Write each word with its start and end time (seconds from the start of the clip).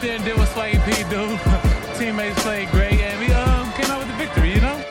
Out 0.00 0.06
there 0.06 0.16
and 0.16 0.24
did 0.24 0.36
what 0.38 0.48
Swaggy 0.48 0.80
P 0.84 1.04
do. 1.10 1.98
Teammates 1.98 2.42
played 2.42 2.70
great, 2.70 3.00
and 3.00 3.20
we 3.20 3.32
um, 3.32 3.70
came 3.72 3.90
out 3.90 3.98
with 3.98 4.08
the 4.08 4.14
victory, 4.14 4.54
you 4.54 4.60
know? 4.60 4.82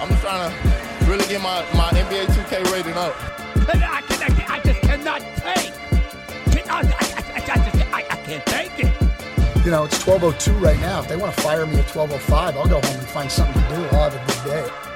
I'm 0.00 0.08
just 0.08 0.22
trying 0.22 0.50
to 0.50 1.10
really 1.10 1.26
get 1.26 1.40
my, 1.40 1.64
my 1.74 1.90
NBA 1.90 2.26
2K 2.26 2.72
rating 2.72 2.94
up. 2.94 3.14
I, 3.68 4.02
can, 4.02 4.22
I, 4.22 4.54
I 4.54 4.60
just 4.60 4.80
cannot 4.82 5.20
take. 5.38 5.72
Can, 6.52 6.70
I, 6.70 6.78
I, 6.78 7.34
I, 7.34 7.40
just, 7.40 7.76
I, 7.92 7.98
I 7.98 8.16
can't 8.24 8.46
take 8.46 8.78
it. 8.78 9.64
You 9.64 9.72
know, 9.72 9.84
it's 9.84 10.04
12.02 10.04 10.60
right 10.60 10.78
now. 10.78 11.00
If 11.00 11.08
they 11.08 11.16
want 11.16 11.34
to 11.34 11.40
fire 11.40 11.66
me 11.66 11.78
at 11.78 11.86
12.05, 11.86 12.54
I'll 12.54 12.68
go 12.68 12.80
home 12.80 12.98
and 12.98 13.08
find 13.08 13.30
something 13.30 13.60
to 13.60 13.68
do. 13.68 13.84
I'll 13.96 14.10
have 14.10 14.14
a 14.14 14.32
good 14.32 14.50
day. 14.50 14.95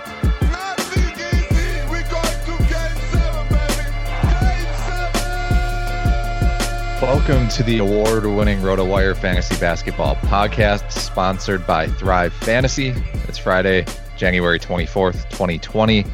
Welcome 7.03 7.49
to 7.49 7.63
the 7.63 7.79
award 7.79 8.27
winning 8.27 8.59
RotoWire 8.59 9.17
Fantasy 9.17 9.59
Basketball 9.59 10.17
Podcast, 10.17 10.93
sponsored 10.93 11.67
by 11.67 11.89
Thrive 11.89 12.31
Fantasy. 12.35 12.89
It's 13.27 13.39
Friday, 13.39 13.87
January 14.19 14.61
24th, 14.61 15.31
2020. 15.31 16.05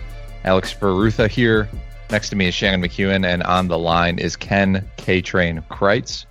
Alex 0.44 0.72
Barutha 0.72 1.28
here. 1.28 1.68
Next 2.10 2.28
to 2.28 2.36
me 2.36 2.46
is 2.46 2.54
Shannon 2.54 2.80
McEwen, 2.80 3.26
and 3.26 3.42
on 3.42 3.66
the 3.66 3.76
line 3.76 4.20
is 4.20 4.36
Ken 4.36 4.88
K 4.96 5.20
Train 5.20 5.60
Crites. 5.70 6.24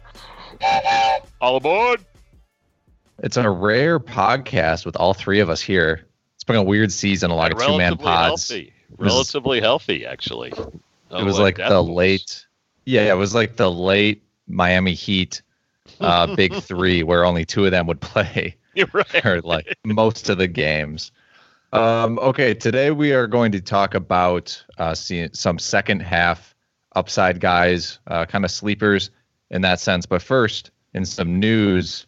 All 1.42 1.58
aboard! 1.58 2.06
It's 3.20 3.36
a 3.36 3.50
rare 3.50 4.00
podcast 4.00 4.86
with 4.86 4.96
all 4.96 5.14
three 5.14 5.42
of 5.42 5.50
us 5.50 5.60
here. 5.60 6.06
It's 6.36 6.46
been 6.46 6.56
a 6.56 6.64
weird 6.64 6.94
season, 6.94 7.30
a 7.30 7.36
lot 7.36 7.52
of 7.52 7.60
two 7.60 7.78
man 7.78 7.98
pods. 7.98 8.48
Healthy. 8.48 8.72
Relatively 8.98 9.60
healthy, 9.60 10.06
actually. 10.06 10.52
it 10.52 11.26
was 11.26 11.40
oh, 11.42 11.44
like 11.44 11.58
the 11.58 11.84
late, 11.84 12.46
yeah, 12.86 13.12
it 13.12 13.18
was 13.18 13.36
like 13.36 13.58
the 13.58 13.70
late 13.70 14.22
Miami 14.48 14.94
Heat 14.94 15.42
uh, 16.00 16.36
big 16.36 16.54
three, 16.62 17.04
where 17.04 17.26
only 17.26 17.46
two 17.46 17.66
of 17.66 17.72
them 17.72 17.88
would 17.88 18.02
play, 18.02 18.56
right. 18.94 19.26
or 19.26 19.42
like 19.42 19.78
most 19.86 20.30
of 20.30 20.38
the 20.38 20.48
games. 20.48 21.12
Um, 21.74 22.20
okay, 22.20 22.54
today 22.54 22.92
we 22.92 23.12
are 23.12 23.28
going 23.28 23.52
to 23.52 23.62
talk 23.62 23.96
about 23.96 24.64
uh, 24.78 24.94
some 24.94 25.60
second 25.60 26.02
half 26.02 26.56
upside 26.96 27.40
guys, 27.40 28.00
uh, 28.08 28.26
kind 28.26 28.46
of 28.46 28.52
sleepers 28.52 29.12
in 29.50 29.62
that 29.64 29.80
sense. 29.80 30.06
But 30.06 30.22
first, 30.22 30.72
in 30.94 31.06
some 31.06 31.40
news, 31.40 32.08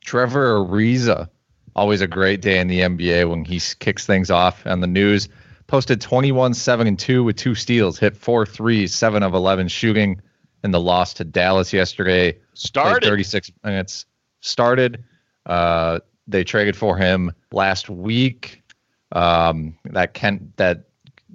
Trevor 0.00 0.58
Ariza, 0.58 1.28
always 1.76 2.00
a 2.00 2.08
great 2.08 2.42
day 2.42 2.58
in 2.58 2.66
the 2.66 2.80
NBA 2.80 3.30
when 3.30 3.44
he 3.44 3.60
kicks 3.78 4.04
things 4.04 4.30
off 4.30 4.66
on 4.66 4.80
the 4.80 4.86
news. 4.86 5.28
Posted 5.68 6.00
21 6.00 6.54
7 6.54 6.86
and 6.86 6.98
2 6.98 7.22
with 7.22 7.36
two 7.36 7.54
steals, 7.54 7.98
hit 7.98 8.16
four 8.16 8.46
threes, 8.46 8.94
7 8.94 9.22
of 9.22 9.34
11 9.34 9.68
shooting 9.68 10.20
in 10.64 10.70
the 10.70 10.80
loss 10.80 11.14
to 11.14 11.24
Dallas 11.24 11.72
yesterday. 11.72 12.38
Started 12.54 13.06
36 13.06 13.52
minutes. 13.64 14.06
Started. 14.40 15.04
Uh, 15.46 16.00
they 16.26 16.44
traded 16.44 16.76
for 16.76 16.96
him 16.96 17.32
last 17.52 17.88
week. 17.88 18.62
Um, 19.12 19.76
that 19.84 20.14
Kent, 20.14 20.56
that 20.58 20.84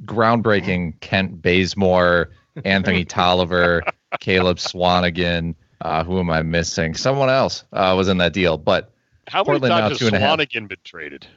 groundbreaking 0.05 0.99
Kent 0.99 1.41
Bazemore, 1.41 2.31
Anthony 2.63 3.05
Tolliver, 3.05 3.83
Caleb 4.19 4.57
Swanigan. 4.57 5.55
Uh, 5.81 6.03
who 6.03 6.19
am 6.19 6.29
I 6.29 6.43
missing? 6.43 6.93
Someone 6.93 7.29
else 7.29 7.65
uh, 7.73 7.93
was 7.97 8.07
in 8.07 8.17
that 8.19 8.31
deal, 8.33 8.57
but 8.57 8.93
how 9.27 9.39
many 9.39 9.59
Portland 9.59 9.71
times 9.71 9.99
has 9.99 10.11
Swanigan 10.11 10.67
been 10.67 10.77
traded, 10.83 11.27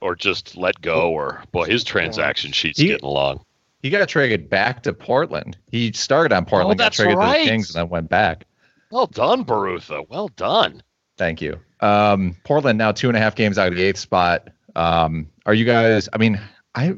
or 0.00 0.14
just 0.14 0.56
let 0.56 0.80
go, 0.82 1.12
or 1.12 1.42
boy, 1.52 1.64
his 1.64 1.82
transaction 1.84 2.52
sheet's 2.52 2.78
he, 2.78 2.88
getting 2.88 3.06
along. 3.06 3.44
He 3.82 3.90
got 3.90 4.08
traded 4.08 4.48
back 4.48 4.82
to 4.84 4.92
Portland. 4.92 5.56
He 5.70 5.92
started 5.92 6.34
on 6.34 6.44
Portland, 6.44 6.80
oh, 6.80 6.84
got 6.84 6.92
traded 6.92 7.16
right. 7.16 7.38
to 7.38 7.44
the 7.44 7.50
Kings, 7.50 7.74
and 7.74 7.82
then 7.82 7.88
went 7.88 8.08
back. 8.08 8.46
Well 8.90 9.06
done, 9.06 9.44
Barutha. 9.44 10.08
Well 10.08 10.28
done. 10.28 10.82
Thank 11.18 11.40
you. 11.40 11.58
Um, 11.80 12.36
Portland 12.44 12.78
now 12.78 12.92
two 12.92 13.08
and 13.08 13.16
a 13.16 13.20
half 13.20 13.34
games 13.34 13.58
out 13.58 13.68
of 13.68 13.76
the 13.76 13.82
eighth 13.82 13.98
spot. 13.98 14.48
Um, 14.74 15.28
are 15.44 15.54
you 15.54 15.64
guys? 15.64 16.08
I 16.12 16.18
mean, 16.18 16.40
I. 16.74 16.88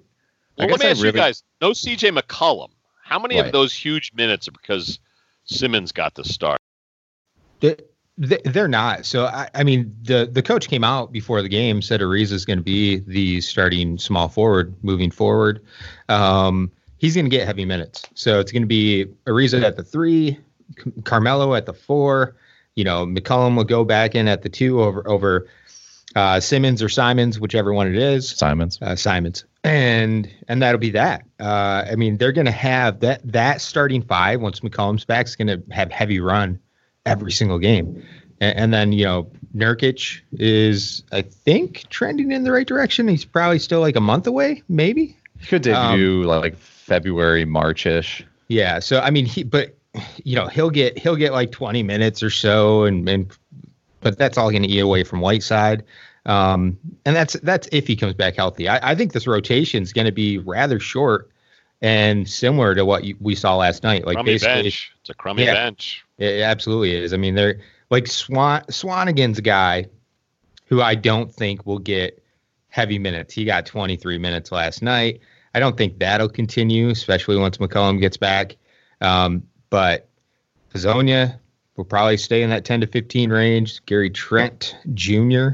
Well, 0.56 0.66
I 0.68 0.70
let 0.70 0.80
me 0.80 0.86
I 0.86 0.90
ask 0.90 1.02
really, 1.02 1.08
you 1.08 1.22
guys. 1.22 1.42
No 1.60 1.70
CJ 1.70 2.16
McCollum. 2.18 2.70
How 3.04 3.18
many 3.18 3.36
Right. 3.36 3.46
of 3.46 3.52
those 3.52 3.72
huge 3.72 4.12
minutes 4.14 4.48
are 4.48 4.52
because 4.52 4.98
Simmons 5.44 5.92
got 5.92 6.14
the 6.14 6.24
start? 6.24 6.58
They, 7.60 7.74
they- 7.74 7.84
they're 8.18 8.68
not. 8.68 9.06
So 9.06 9.26
I, 9.26 9.48
I 9.54 9.62
mean, 9.62 9.94
the 10.02 10.28
the 10.30 10.42
coach 10.42 10.68
came 10.68 10.82
out 10.82 11.12
before 11.12 11.40
the 11.40 11.48
game 11.48 11.80
said 11.80 12.00
Ariza 12.00 12.32
is 12.32 12.44
going 12.44 12.58
to 12.58 12.64
be 12.64 12.98
the 12.98 13.40
starting 13.40 13.96
small 13.96 14.28
forward 14.28 14.74
moving 14.82 15.10
forward. 15.10 15.64
Um, 16.08 16.72
he's 16.98 17.14
going 17.14 17.26
to 17.26 17.30
get 17.30 17.46
heavy 17.46 17.64
minutes. 17.64 18.04
So 18.14 18.40
it's 18.40 18.50
going 18.50 18.62
to 18.62 18.68
be 18.68 19.06
Ariza 19.26 19.62
at 19.62 19.76
the 19.76 19.84
three, 19.84 20.38
Carmelo 21.04 21.54
at 21.54 21.66
the 21.66 21.72
four. 21.72 22.36
You 22.74 22.84
know, 22.84 23.06
McCollum 23.06 23.56
will 23.56 23.64
go 23.64 23.84
back 23.84 24.14
in 24.14 24.26
at 24.26 24.42
the 24.42 24.48
two 24.48 24.82
over 24.82 25.08
over 25.08 25.46
uh, 26.16 26.40
Simmons 26.40 26.82
or 26.82 26.88
Simons, 26.88 27.38
whichever 27.38 27.72
one 27.72 27.86
it 27.86 27.96
is. 27.96 28.28
Simons. 28.28 28.80
Uh, 28.82 28.96
Simons. 28.96 29.44
And 29.62 30.28
and 30.48 30.60
that'll 30.60 30.80
be 30.80 30.90
that. 30.90 31.24
Uh, 31.38 31.84
I 31.88 31.94
mean, 31.94 32.16
they're 32.16 32.32
going 32.32 32.46
to 32.46 32.50
have 32.50 32.98
that 33.00 33.20
that 33.30 33.60
starting 33.60 34.02
five 34.02 34.40
once 34.40 34.58
McCollum's 34.60 35.04
back 35.04 35.26
is 35.26 35.36
going 35.36 35.48
to 35.48 35.62
have 35.72 35.92
heavy 35.92 36.18
run 36.18 36.58
every 37.08 37.32
single 37.32 37.58
game. 37.58 38.02
And, 38.40 38.58
and, 38.58 38.74
then 38.74 38.92
you 38.92 39.04
know 39.04 39.30
Nurkic 39.54 40.20
is 40.32 41.02
I 41.10 41.22
think 41.22 41.86
trending 41.88 42.30
in 42.30 42.44
the 42.44 42.52
right 42.52 42.66
direction. 42.66 43.08
He's 43.08 43.24
probably 43.24 43.58
still 43.58 43.80
like 43.80 43.96
a 43.96 44.00
month 44.00 44.26
away, 44.26 44.62
maybe. 44.68 45.16
He 45.40 45.46
could 45.46 45.62
debut 45.62 46.22
um, 46.22 46.40
like 46.40 46.56
February, 46.56 47.44
Marchish. 47.44 48.24
Yeah. 48.48 48.78
So 48.78 49.00
I 49.00 49.10
mean, 49.10 49.26
he 49.26 49.42
but 49.42 49.76
you 50.24 50.36
know 50.36 50.46
he'll 50.46 50.70
get 50.70 50.98
he'll 50.98 51.16
get 51.16 51.32
like 51.32 51.50
20 51.50 51.82
minutes 51.82 52.22
or 52.22 52.30
so, 52.30 52.84
and 52.84 53.08
and 53.08 53.36
but 54.00 54.18
that's 54.18 54.38
all 54.38 54.50
going 54.50 54.62
to 54.62 54.68
eat 54.68 54.80
away 54.80 55.04
from 55.04 55.20
Whiteside. 55.20 55.84
Um, 56.26 56.78
and 57.04 57.16
that's 57.16 57.34
that's 57.40 57.68
if 57.72 57.86
he 57.86 57.96
comes 57.96 58.14
back 58.14 58.36
healthy. 58.36 58.68
I, 58.68 58.92
I 58.92 58.94
think 58.94 59.12
this 59.12 59.26
rotation 59.26 59.82
is 59.82 59.92
going 59.92 60.06
to 60.06 60.12
be 60.12 60.38
rather 60.38 60.78
short 60.78 61.30
and 61.80 62.28
similar 62.28 62.74
to 62.74 62.84
what 62.84 63.04
you, 63.04 63.16
we 63.20 63.34
saw 63.34 63.56
last 63.56 63.82
night. 63.82 64.06
Like 64.06 64.16
crummy 64.16 64.32
basically, 64.32 64.62
bench. 64.62 64.92
It's 65.00 65.10
a 65.10 65.14
crummy 65.14 65.44
yeah, 65.44 65.54
bench. 65.54 66.04
It 66.18 66.42
absolutely 66.42 66.94
is. 66.94 67.12
I 67.12 67.16
mean, 67.16 67.34
they're 67.34 67.60
like 67.90 68.06
Swan 68.06 68.62
Swanigan's 68.70 69.40
guy 69.40 69.86
who 70.66 70.82
I 70.82 70.94
don't 70.94 71.32
think 71.32 71.64
will 71.66 71.78
get 71.78 72.22
heavy 72.68 72.98
minutes. 72.98 73.32
He 73.34 73.44
got 73.44 73.66
23 73.66 74.18
minutes 74.18 74.52
last 74.52 74.82
night. 74.82 75.20
I 75.54 75.60
don't 75.60 75.76
think 75.76 75.98
that'll 75.98 76.28
continue, 76.28 76.90
especially 76.90 77.36
once 77.36 77.56
McCollum 77.56 78.00
gets 78.00 78.16
back. 78.16 78.56
Um, 79.00 79.44
but 79.70 80.08
Hezonja 80.74 81.38
will 81.76 81.84
probably 81.84 82.18
stay 82.18 82.42
in 82.42 82.50
that 82.50 82.64
10 82.64 82.82
to 82.82 82.86
15 82.86 83.30
range. 83.30 83.84
Gary 83.86 84.10
Trent 84.10 84.76
Jr. 84.92 85.48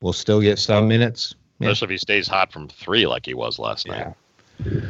will 0.00 0.12
still 0.12 0.40
get 0.40 0.58
some 0.58 0.88
minutes. 0.88 1.34
Yeah. 1.58 1.68
Especially 1.68 1.86
if 1.86 1.90
he 1.90 1.98
stays 1.98 2.28
hot 2.28 2.52
from 2.52 2.68
three 2.68 3.06
like 3.06 3.24
he 3.24 3.34
was 3.34 3.58
last 3.58 3.86
night. 3.86 4.14
Yeah. 4.64 4.80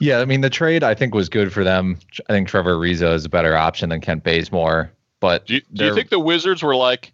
Yeah, 0.00 0.20
I 0.20 0.24
mean 0.24 0.40
the 0.40 0.50
trade 0.50 0.82
I 0.82 0.94
think 0.94 1.14
was 1.14 1.28
good 1.28 1.52
for 1.52 1.64
them. 1.64 1.98
I 2.28 2.32
think 2.32 2.48
Trevor 2.48 2.74
Ariza 2.74 3.14
is 3.14 3.24
a 3.24 3.28
better 3.28 3.56
option 3.56 3.90
than 3.90 4.00
Kent 4.00 4.24
Bazemore. 4.24 4.90
But 5.20 5.46
do 5.46 5.54
you, 5.54 5.62
do 5.72 5.86
you 5.86 5.94
think 5.94 6.10
the 6.10 6.18
Wizards 6.18 6.62
were 6.62 6.76
like, 6.76 7.12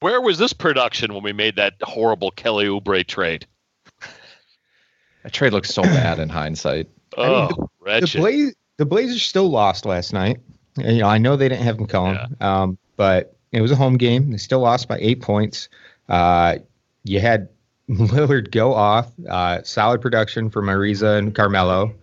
where 0.00 0.20
was 0.20 0.38
this 0.38 0.52
production 0.52 1.14
when 1.14 1.22
we 1.22 1.32
made 1.32 1.56
that 1.56 1.74
horrible 1.82 2.30
Kelly 2.30 2.66
Oubre 2.66 3.06
trade? 3.06 3.46
That 5.22 5.32
trade 5.32 5.52
looks 5.52 5.70
so 5.70 5.82
bad 5.82 6.18
in 6.20 6.28
hindsight. 6.28 6.88
Oh, 7.16 7.24
I 7.24 7.40
mean, 7.48 8.00
the, 8.00 8.06
the, 8.06 8.18
Blaze, 8.18 8.54
the 8.76 8.86
Blazers 8.86 9.22
still 9.22 9.48
lost 9.48 9.84
last 9.84 10.12
night. 10.12 10.38
And, 10.76 10.96
you 10.96 11.02
know, 11.02 11.08
I 11.08 11.18
know 11.18 11.36
they 11.36 11.48
didn't 11.48 11.64
have 11.64 11.78
McCollum, 11.78 12.30
yeah. 12.40 12.62
um, 12.62 12.78
but 12.96 13.36
it 13.50 13.60
was 13.60 13.72
a 13.72 13.76
home 13.76 13.96
game. 13.96 14.30
They 14.30 14.36
still 14.36 14.60
lost 14.60 14.86
by 14.86 14.98
eight 15.00 15.22
points. 15.22 15.68
Uh, 16.08 16.58
you 17.02 17.18
had 17.18 17.48
Lillard 17.90 18.50
go 18.50 18.72
off. 18.72 19.10
Uh, 19.28 19.62
solid 19.64 20.00
production 20.00 20.50
from 20.50 20.66
Ariza 20.66 21.18
and 21.18 21.34
Carmelo. 21.34 21.94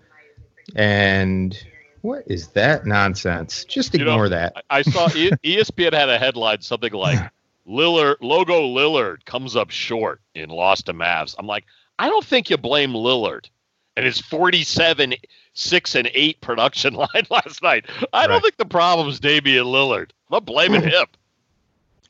And 0.76 1.58
what 2.02 2.24
is 2.28 2.50
that 2.50 2.86
nonsense? 2.86 3.66
Just 3.66 3.96
ignore 3.96 4.26
you 4.26 4.30
know, 4.30 4.30
that. 4.30 4.64
I, 4.70 4.80
I 4.80 4.82
saw 4.82 5.08
ESPN 5.10 5.94
had 5.94 6.10
a 6.10 6.18
headline 6.18 6.62
something 6.62 6.94
like 6.94 7.20
Lillard 7.68 8.16
logo 8.22 8.62
Lillard 8.62 9.26
comes 9.26 9.56
up 9.56 9.70
short 9.70 10.22
in 10.36 10.50
loss 10.50 10.84
to 10.84 10.94
Mavs. 10.94 11.36
I'm 11.38 11.48
like, 11.48 11.66
I 12.00 12.10
don't 12.10 12.26
think 12.26 12.50
you 12.50 12.58
blame 12.58 12.92
Lillard 12.92 13.50
and 13.96 14.06
his 14.06 14.20
47 14.20 15.16
6 15.54 15.96
and 15.96 16.10
8 16.14 16.42
production 16.42 16.94
line 16.96 17.28
last 17.30 17.62
night. 17.62 17.86
I 18.12 18.22
right. 18.22 18.28
don't 18.28 18.42
think 18.42 18.58
the 18.58 18.66
problem 18.66 19.08
is 19.08 19.20
Damian 19.20 19.66
Lillard. 19.66 20.12
I'm 20.30 20.36
not 20.38 20.46
blaming 20.46 20.84
him. 20.84 21.06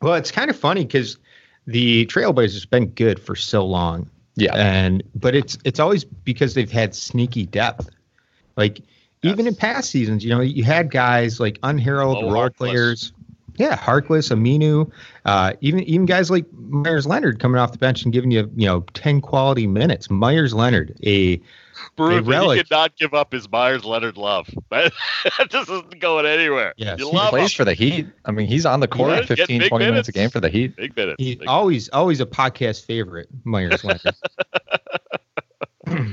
Well, 0.02 0.16
it's 0.16 0.32
kind 0.32 0.50
of 0.50 0.60
funny 0.60 0.84
because 0.84 1.16
the 1.66 2.06
Trailblazers 2.08 2.56
has 2.56 2.66
been 2.66 2.88
good 2.88 3.22
for 3.22 3.38
so 3.38 3.66
long. 3.66 4.10
Yeah. 4.36 4.54
And 4.54 5.02
but 5.16 5.34
it's 5.34 5.58
it's 5.64 5.80
always 5.80 6.04
because 6.04 6.56
they've 6.56 6.70
had 6.70 6.94
sneaky 6.94 7.46
depth. 7.46 7.90
Like 8.56 8.80
yes. 8.80 9.34
even 9.34 9.48
in 9.48 9.56
past 9.56 9.90
seasons, 9.90 10.24
you 10.24 10.30
know, 10.30 10.42
you 10.42 10.64
had 10.64 10.92
guys 10.92 11.40
like 11.40 11.60
unheralded 11.64 12.32
role 12.32 12.50
Harkless. 12.50 12.56
players. 12.56 13.14
Yeah, 13.58 13.78
Harkless, 13.78 14.32
Aminu, 14.32 14.92
uh, 15.26 15.54
even 15.62 15.82
even 15.82 16.08
guys 16.08 16.32
like 16.32 16.46
Meyers 16.54 17.06
Leonard 17.06 17.40
coming 17.40 17.60
off 17.60 17.72
the 17.72 17.78
bench 17.78 18.04
and 18.04 18.12
giving 18.12 18.32
you 18.32 18.50
you 18.56 18.66
know 18.66 18.82
ten 18.94 19.22
quality 19.22 19.68
minutes. 19.68 20.10
Meyers 20.10 20.56
Leonard, 20.56 20.98
a 21.06 21.40
Proof 21.96 22.26
he 22.26 22.58
could 22.58 22.72
not 22.72 22.96
give 22.98 23.14
up 23.14 23.32
his 23.32 23.50
Meyers 23.52 23.86
Leonard 23.86 24.18
love. 24.18 24.50
that 24.72 24.92
just 25.50 25.70
isn't 25.70 26.00
going 26.00 26.26
anywhere. 26.26 26.74
Yeah, 26.78 26.96
he 26.98 27.04
plays 27.04 27.52
him. 27.52 27.58
for 27.58 27.66
the 27.66 27.74
Heat. 27.74 28.08
I 28.26 28.32
mean, 28.32 28.48
he's 28.48 28.66
on 28.66 28.80
the 28.80 28.88
court 28.88 29.12
yeah, 29.12 29.26
15, 29.26 29.48
20 29.48 29.72
minutes. 29.72 29.80
minutes 29.80 30.10
a 30.10 30.12
game 30.12 30.30
for 30.30 30.40
the 30.40 30.50
Heat. 30.50 30.76
Big 30.76 30.96
minutes. 30.96 31.16
He 31.20 31.36
big 31.36 31.48
always 31.48 31.84
minutes. 31.84 31.90
always 31.90 32.20
a 32.20 32.26
podcast 32.26 32.86
favorite, 32.86 33.28
Meyers 33.44 33.84
Leonard. 33.84 34.02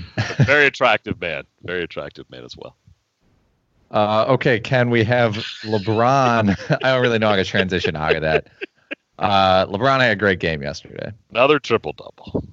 Very 0.45 0.67
attractive 0.67 1.21
man. 1.21 1.45
Very 1.63 1.83
attractive 1.85 2.29
man 2.31 2.45
as 2.45 2.57
well. 2.57 2.77
Uh, 3.91 4.25
okay, 4.29 4.61
can 4.61 4.91
we 4.91 5.03
have 5.05 5.35
LeBron. 5.63 6.79
I 6.85 6.93
don't 6.93 7.03
really 7.03 7.19
know 7.19 7.29
how 7.29 7.37
to 7.37 7.45
transition 7.45 7.97
out 7.97 8.15
of 8.15 8.23
that. 8.23 8.49
Uh, 9.19 9.67
LeBron 9.67 10.01
had 10.01 10.13
a 10.13 10.17
great 10.17 10.39
game 10.39 10.63
yesterday. 10.63 11.13
Another 11.31 11.59
triple 11.59 11.93
double. 11.93 12.45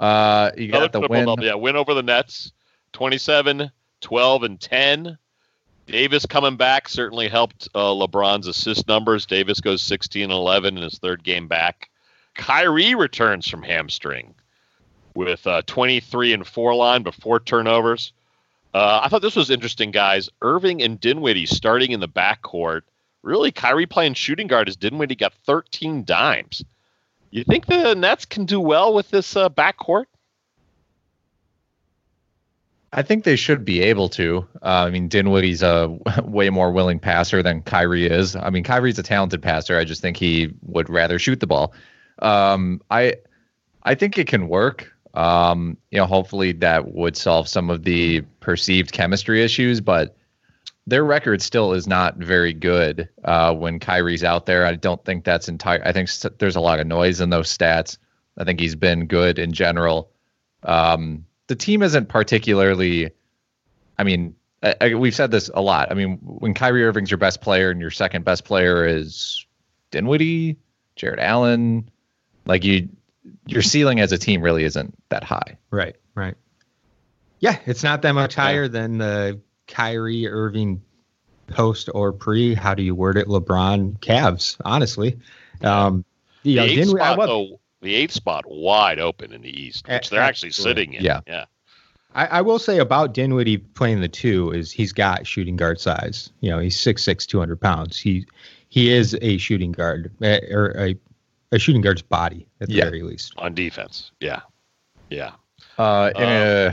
Uh, 0.00 0.50
you 0.56 0.68
got 0.68 0.92
the 0.92 1.00
win. 1.00 1.26
Double, 1.26 1.44
yeah, 1.44 1.54
win 1.54 1.76
over 1.76 1.94
the 1.94 2.02
Nets, 2.02 2.52
27, 2.92 3.70
12, 4.00 4.42
and 4.42 4.60
10. 4.60 5.18
Davis 5.86 6.26
coming 6.26 6.56
back 6.56 6.88
certainly 6.88 7.28
helped 7.28 7.68
uh, 7.74 7.90
LeBron's 7.90 8.46
assist 8.46 8.88
numbers. 8.88 9.26
Davis 9.26 9.60
goes 9.60 9.80
16 9.82 10.30
11 10.30 10.76
in 10.76 10.82
his 10.82 10.98
third 10.98 11.22
game 11.22 11.48
back. 11.48 11.88
Kyrie 12.34 12.94
returns 12.94 13.48
from 13.48 13.62
hamstring 13.62 14.34
with 15.18 15.44
uh, 15.48 15.62
23 15.66 16.32
and 16.32 16.46
4 16.46 16.74
line, 16.76 17.02
before 17.02 17.40
turnovers. 17.40 18.12
Uh, 18.72 19.00
I 19.02 19.08
thought 19.08 19.20
this 19.20 19.34
was 19.34 19.50
interesting, 19.50 19.90
guys. 19.90 20.30
Irving 20.42 20.80
and 20.80 21.00
Dinwiddie 21.00 21.46
starting 21.46 21.90
in 21.90 21.98
the 21.98 22.08
backcourt. 22.08 22.82
Really, 23.22 23.50
Kyrie 23.50 23.86
playing 23.86 24.14
shooting 24.14 24.46
guard 24.46 24.68
as 24.68 24.76
Dinwiddie 24.76 25.16
got 25.16 25.34
13 25.44 26.04
dimes. 26.04 26.64
You 27.30 27.42
think 27.42 27.66
the 27.66 27.94
Nets 27.94 28.26
can 28.26 28.44
do 28.44 28.60
well 28.60 28.94
with 28.94 29.10
this 29.10 29.36
uh, 29.36 29.48
backcourt? 29.48 30.04
I 32.92 33.02
think 33.02 33.24
they 33.24 33.36
should 33.36 33.64
be 33.64 33.82
able 33.82 34.08
to. 34.10 34.46
Uh, 34.62 34.84
I 34.86 34.90
mean, 34.90 35.08
Dinwiddie's 35.08 35.62
a 35.62 35.98
way 36.22 36.48
more 36.48 36.70
willing 36.70 37.00
passer 37.00 37.42
than 37.42 37.62
Kyrie 37.62 38.06
is. 38.06 38.36
I 38.36 38.50
mean, 38.50 38.62
Kyrie's 38.62 39.00
a 39.00 39.02
talented 39.02 39.42
passer. 39.42 39.76
I 39.76 39.84
just 39.84 40.00
think 40.00 40.16
he 40.16 40.54
would 40.62 40.88
rather 40.88 41.18
shoot 41.18 41.40
the 41.40 41.48
ball. 41.48 41.74
Um, 42.20 42.80
I 42.88 43.16
I 43.82 43.94
think 43.94 44.18
it 44.18 44.26
can 44.26 44.48
work. 44.48 44.92
Um, 45.18 45.76
you 45.90 45.98
know, 45.98 46.06
hopefully 46.06 46.52
that 46.52 46.94
would 46.94 47.16
solve 47.16 47.48
some 47.48 47.70
of 47.70 47.82
the 47.82 48.20
perceived 48.38 48.92
chemistry 48.92 49.42
issues, 49.42 49.80
but 49.80 50.16
their 50.86 51.04
record 51.04 51.42
still 51.42 51.72
is 51.72 51.88
not 51.88 52.16
very 52.18 52.52
good 52.52 53.08
uh, 53.24 53.52
when 53.52 53.80
Kyrie's 53.80 54.22
out 54.22 54.46
there. 54.46 54.64
I 54.64 54.76
don't 54.76 55.04
think 55.04 55.24
that's 55.24 55.48
entire. 55.48 55.82
I 55.84 55.90
think 55.90 56.08
st- 56.08 56.38
there's 56.38 56.54
a 56.54 56.60
lot 56.60 56.78
of 56.78 56.86
noise 56.86 57.20
in 57.20 57.30
those 57.30 57.48
stats. 57.48 57.98
I 58.38 58.44
think 58.44 58.60
he's 58.60 58.76
been 58.76 59.06
good 59.06 59.40
in 59.40 59.52
general. 59.52 60.08
Um, 60.62 61.26
the 61.48 61.56
team 61.56 61.82
isn't 61.82 62.08
particularly. 62.08 63.10
I 63.98 64.04
mean, 64.04 64.36
I, 64.62 64.76
I, 64.80 64.94
we've 64.94 65.16
said 65.16 65.32
this 65.32 65.50
a 65.52 65.60
lot. 65.60 65.90
I 65.90 65.94
mean, 65.94 66.18
when 66.22 66.54
Kyrie 66.54 66.84
Irving's 66.84 67.10
your 67.10 67.18
best 67.18 67.40
player 67.40 67.70
and 67.72 67.80
your 67.80 67.90
second 67.90 68.24
best 68.24 68.44
player 68.44 68.86
is 68.86 69.44
Dinwiddie, 69.90 70.58
Jarrett 70.94 71.18
Allen, 71.18 71.90
like 72.46 72.62
you, 72.62 72.88
your 73.46 73.62
ceiling 73.62 74.00
as 74.00 74.12
a 74.12 74.18
team 74.18 74.42
really 74.42 74.64
isn't 74.64 74.96
that 75.08 75.24
high. 75.24 75.58
Right. 75.70 75.96
Right. 76.14 76.34
Yeah, 77.40 77.58
it's 77.66 77.84
not 77.84 78.02
that 78.02 78.12
much 78.12 78.34
higher 78.34 78.64
yeah. 78.64 78.68
than 78.68 78.98
the 78.98 79.40
Kyrie 79.68 80.26
Irving 80.26 80.82
post 81.46 81.88
or 81.94 82.12
pre, 82.12 82.54
how 82.54 82.74
do 82.74 82.82
you 82.82 82.94
word 82.94 83.16
it? 83.16 83.26
LeBron 83.26 83.98
Cavs, 84.00 84.56
honestly. 84.64 85.18
Um, 85.62 86.04
the, 86.42 86.56
know, 86.56 86.62
eighth 86.64 86.88
spot, 86.88 87.18
though, 87.18 87.60
the 87.80 87.94
eighth 87.94 88.12
spot 88.12 88.44
wide 88.46 88.98
open 88.98 89.32
in 89.32 89.42
the 89.42 89.50
East, 89.50 89.86
which 89.88 90.10
they're 90.10 90.20
actually 90.20 90.52
sitting 90.52 90.94
in. 90.94 91.04
Yeah. 91.04 91.20
Yeah. 91.26 91.44
I, 92.14 92.26
I, 92.26 92.40
will 92.40 92.58
say 92.58 92.78
about 92.78 93.12
Dinwiddie 93.12 93.58
playing 93.58 94.00
the 94.00 94.08
two 94.08 94.50
is 94.50 94.72
he's 94.72 94.92
got 94.92 95.26
shooting 95.26 95.56
guard 95.56 95.78
size. 95.78 96.30
You 96.40 96.50
know, 96.50 96.58
he's 96.58 96.76
6'6", 96.76 97.26
200 97.26 97.60
pounds. 97.60 97.98
He 97.98 98.26
he 98.70 98.92
is 98.92 99.16
a 99.20 99.38
shooting 99.38 99.72
guard 99.72 100.10
eh, 100.22 100.40
or 100.50 100.74
a, 100.78 100.96
a 101.52 101.58
shooting 101.58 101.82
guard's 101.82 102.02
body 102.02 102.46
at 102.60 102.68
the 102.68 102.74
yeah. 102.74 102.84
very 102.84 103.02
least 103.02 103.32
on 103.38 103.54
defense. 103.54 104.10
Yeah, 104.20 104.40
yeah. 105.10 105.32
Uh, 105.76 106.10
in 106.16 106.22
uh, 106.22 106.72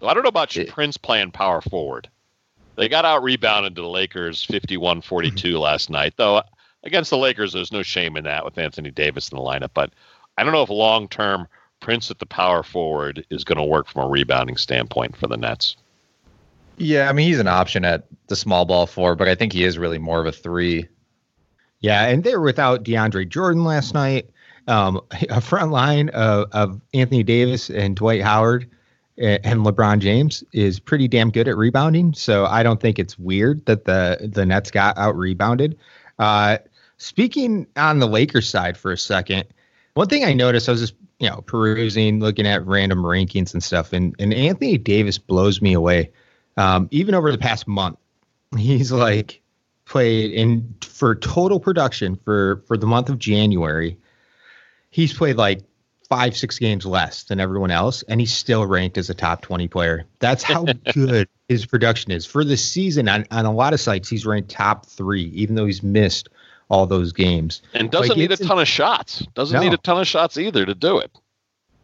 a, 0.00 0.06
I 0.06 0.14
don't 0.14 0.22
know 0.22 0.28
about 0.28 0.56
it, 0.56 0.68
Prince 0.68 0.96
playing 0.96 1.32
power 1.32 1.60
forward. 1.60 2.08
They 2.76 2.88
got 2.88 3.04
out 3.04 3.22
rebounded 3.22 3.76
to 3.76 3.82
the 3.82 3.88
Lakers 3.88 4.42
51 4.44 5.02
42 5.02 5.48
mm-hmm. 5.48 5.58
last 5.60 5.90
night, 5.90 6.14
though 6.16 6.42
against 6.84 7.10
the 7.10 7.18
Lakers, 7.18 7.52
there's 7.52 7.72
no 7.72 7.82
shame 7.82 8.16
in 8.16 8.24
that 8.24 8.44
with 8.44 8.58
Anthony 8.58 8.90
Davis 8.90 9.30
in 9.30 9.36
the 9.36 9.42
lineup. 9.42 9.70
But 9.74 9.92
I 10.38 10.44
don't 10.44 10.52
know 10.52 10.62
if 10.62 10.70
long 10.70 11.08
term 11.08 11.48
Prince 11.80 12.10
at 12.10 12.18
the 12.18 12.26
power 12.26 12.62
forward 12.62 13.26
is 13.30 13.44
going 13.44 13.58
to 13.58 13.64
work 13.64 13.88
from 13.88 14.04
a 14.04 14.08
rebounding 14.08 14.56
standpoint 14.56 15.16
for 15.16 15.26
the 15.26 15.36
Nets. 15.36 15.76
Yeah, 16.76 17.08
I 17.08 17.12
mean 17.12 17.28
he's 17.28 17.38
an 17.38 17.48
option 17.48 17.84
at 17.84 18.06
the 18.28 18.36
small 18.36 18.64
ball 18.64 18.86
four, 18.86 19.14
but 19.16 19.28
I 19.28 19.34
think 19.34 19.52
he 19.52 19.64
is 19.64 19.78
really 19.78 19.98
more 19.98 20.20
of 20.20 20.26
a 20.26 20.32
three. 20.32 20.88
Yeah, 21.84 22.06
and 22.06 22.24
they 22.24 22.34
were 22.34 22.40
without 22.40 22.82
DeAndre 22.82 23.28
Jordan 23.28 23.62
last 23.62 23.92
night, 23.92 24.30
um, 24.68 25.02
a 25.28 25.42
front 25.42 25.70
line 25.70 26.08
of, 26.14 26.48
of 26.52 26.80
Anthony 26.94 27.22
Davis 27.22 27.68
and 27.68 27.94
Dwight 27.94 28.22
Howard 28.22 28.70
and 29.18 29.66
LeBron 29.66 29.98
James 29.98 30.42
is 30.54 30.80
pretty 30.80 31.08
damn 31.08 31.30
good 31.30 31.46
at 31.46 31.58
rebounding. 31.58 32.14
So 32.14 32.46
I 32.46 32.62
don't 32.62 32.80
think 32.80 32.98
it's 32.98 33.18
weird 33.18 33.66
that 33.66 33.84
the 33.84 34.30
the 34.32 34.46
Nets 34.46 34.70
got 34.70 34.96
out 34.96 35.14
rebounded. 35.14 35.76
Uh, 36.18 36.56
speaking 36.96 37.66
on 37.76 37.98
the 37.98 38.08
Lakers 38.08 38.48
side 38.48 38.78
for 38.78 38.90
a 38.90 38.96
second, 38.96 39.44
one 39.92 40.08
thing 40.08 40.24
I 40.24 40.32
noticed, 40.32 40.70
I 40.70 40.72
was 40.72 40.80
just 40.80 40.94
you 41.18 41.28
know 41.28 41.42
perusing, 41.42 42.18
looking 42.18 42.46
at 42.46 42.64
random 42.66 43.02
rankings 43.02 43.52
and 43.52 43.62
stuff, 43.62 43.92
and 43.92 44.16
and 44.18 44.32
Anthony 44.32 44.78
Davis 44.78 45.18
blows 45.18 45.60
me 45.60 45.74
away. 45.74 46.10
Um, 46.56 46.88
even 46.92 47.14
over 47.14 47.30
the 47.30 47.36
past 47.36 47.68
month, 47.68 47.98
he's 48.56 48.90
like 48.90 49.42
played 49.86 50.32
in 50.32 50.74
for 50.82 51.14
total 51.14 51.60
production 51.60 52.16
for 52.24 52.62
for 52.66 52.76
the 52.76 52.86
month 52.86 53.08
of 53.08 53.18
January. 53.18 53.98
He's 54.90 55.12
played 55.12 55.36
like 55.36 55.60
five 56.08 56.36
six 56.36 56.58
games 56.58 56.86
less 56.86 57.24
than 57.24 57.40
everyone 57.40 57.70
else, 57.70 58.02
and 58.08 58.20
he's 58.20 58.32
still 58.32 58.66
ranked 58.66 58.96
as 58.98 59.10
a 59.10 59.14
top 59.14 59.42
twenty 59.42 59.68
player. 59.68 60.04
That's 60.20 60.42
how 60.42 60.64
good 60.94 61.28
his 61.48 61.66
production 61.66 62.12
is 62.12 62.24
for 62.26 62.44
the 62.44 62.56
season. 62.56 63.08
On 63.08 63.24
on 63.30 63.44
a 63.46 63.52
lot 63.52 63.72
of 63.74 63.80
sites, 63.80 64.08
he's 64.08 64.24
ranked 64.26 64.50
top 64.50 64.86
three, 64.86 65.24
even 65.34 65.54
though 65.54 65.66
he's 65.66 65.82
missed 65.82 66.28
all 66.70 66.86
those 66.86 67.12
games. 67.12 67.60
And 67.74 67.90
doesn't 67.90 68.08
Like, 68.10 68.16
need 68.18 68.32
a 68.32 68.36
ton 68.38 68.58
of 68.58 68.66
shots. 68.66 69.26
Doesn't 69.34 69.54
No. 69.54 69.62
need 69.62 69.74
a 69.74 69.78
ton 69.78 70.00
of 70.00 70.06
shots 70.06 70.38
either 70.38 70.64
to 70.64 70.74
do 70.74 70.98
it. 70.98 71.10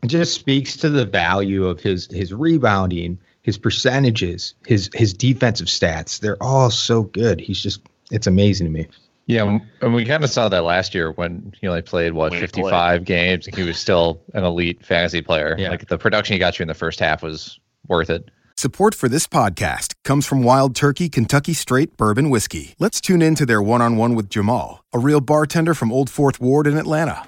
it 0.03 0.07
just 0.07 0.35
speaks 0.35 0.77
to 0.79 0.89
the 0.89 1.05
value 1.05 1.67
of 1.67 1.81
his 1.81 2.07
his 2.11 2.33
rebounding, 2.33 3.19
his 3.43 3.59
percentages, 3.59 4.55
his 4.67 4.89
his 4.95 5.13
defensive 5.13 5.67
stats. 5.67 6.21
They're 6.21 6.43
all 6.43 6.71
so 6.71 7.03
good. 7.03 7.41
He's 7.41 7.61
just 7.63 7.81
it's 8.11 8.27
amazing 8.27 8.67
to 8.67 8.73
me. 8.73 8.87
Yeah, 9.27 9.59
and 9.81 9.95
we 9.95 10.05
kind 10.05 10.25
of 10.25 10.31
saw 10.31 10.49
that 10.49 10.65
last 10.65 10.93
year 10.93 11.13
when 11.13 11.55
he 11.61 11.69
only 11.69 11.83
played 11.83 12.15
what 12.15 12.33
When 12.33 12.41
he 12.41 12.47
55 12.47 13.05
games 13.05 13.47
and 13.47 13.55
he 13.55 13.63
was 13.63 13.79
still 13.79 14.21
an 14.35 14.43
elite 14.43 14.85
fantasy 14.85 15.23
player. 15.23 15.55
Yeah. 15.57 15.71
Like 15.71 15.87
the 15.87 15.99
production 15.99 16.33
he 16.33 16.41
got 16.41 16.59
you 16.59 16.65
in 16.65 16.69
the 16.69 16.75
first 16.75 16.99
half 16.99 17.23
was 17.23 17.61
worth 17.87 18.11
it. 18.11 18.29
Support 18.57 18.95
for 18.95 19.09
this 19.09 19.27
podcast 19.27 19.95
comes 20.05 20.27
from 20.27 20.43
Wild 20.43 20.75
Turkey 20.75 21.09
Kentucky 21.09 21.55
Straight 21.55 21.97
Bourbon 21.97 22.29
Whiskey. 22.29 22.75
Let's 22.79 23.01
tune 23.01 23.23
in 23.23 23.35
to 23.37 23.47
their 23.47 23.63
one 23.63 23.81
on 23.81 23.97
one 23.97 24.15
with 24.15 24.29
Jamal, 24.29 24.85
a 24.93 24.99
real 24.99 25.21
bartender 25.21 25.75
from 25.75 25.93
Old 25.93 26.11
Fourth 26.11 26.41
Ward 26.41 26.67
in 26.67 26.77
Atlanta. 26.77 27.25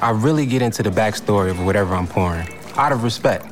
I 0.00 0.10
really 0.10 0.44
get 0.44 0.60
into 0.60 0.82
the 0.82 0.90
backstory 0.90 1.50
of 1.50 1.64
whatever 1.64 1.94
I'm 1.94 2.06
pouring, 2.06 2.48
out 2.74 2.92
of 2.92 3.02
respect. 3.02 3.46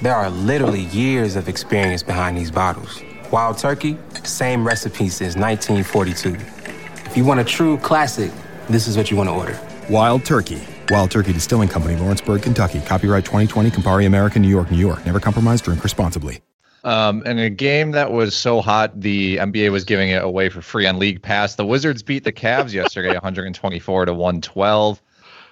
There 0.00 0.14
are 0.14 0.30
literally 0.30 0.84
years 0.84 1.36
of 1.36 1.46
experience 1.46 2.02
behind 2.02 2.38
these 2.38 2.50
bottles. 2.50 3.02
Wild 3.30 3.58
Turkey, 3.58 3.96
same 4.24 4.66
recipe 4.66 5.08
since 5.08 5.36
1942. 5.36 6.34
If 7.08 7.16
you 7.16 7.24
want 7.24 7.38
a 7.38 7.44
true 7.44 7.78
classic, 7.78 8.32
this 8.68 8.88
is 8.88 8.96
what 8.96 9.10
you 9.10 9.16
want 9.16 9.28
to 9.28 9.32
order. 9.34 9.58
Wild 9.88 10.24
Turkey. 10.24 10.60
Wild 10.90 11.12
Turkey 11.12 11.32
Distilling 11.32 11.68
Company, 11.68 11.94
Lawrenceburg, 11.94 12.42
Kentucky. 12.42 12.80
Copyright 12.80 13.24
2020, 13.24 13.70
Campari 13.70 14.06
American, 14.06 14.42
New 14.42 14.48
York, 14.48 14.68
New 14.72 14.78
York. 14.78 15.06
Never 15.06 15.20
compromise, 15.20 15.60
drink 15.60 15.84
responsibly. 15.84 16.42
Um, 16.82 17.22
and 17.24 17.38
a 17.38 17.50
game 17.50 17.92
that 17.92 18.10
was 18.10 18.34
so 18.34 18.60
hot, 18.60 19.00
the 19.00 19.36
NBA 19.36 19.70
was 19.70 19.84
giving 19.84 20.08
it 20.08 20.24
away 20.24 20.48
for 20.48 20.60
free 20.60 20.86
on 20.86 20.98
League 20.98 21.22
Pass. 21.22 21.54
The 21.54 21.66
Wizards 21.66 22.02
beat 22.02 22.24
the 22.24 22.32
Cavs 22.32 22.72
yesterday, 22.72 23.08
124 23.12 24.06
to 24.06 24.12
112. 24.12 25.00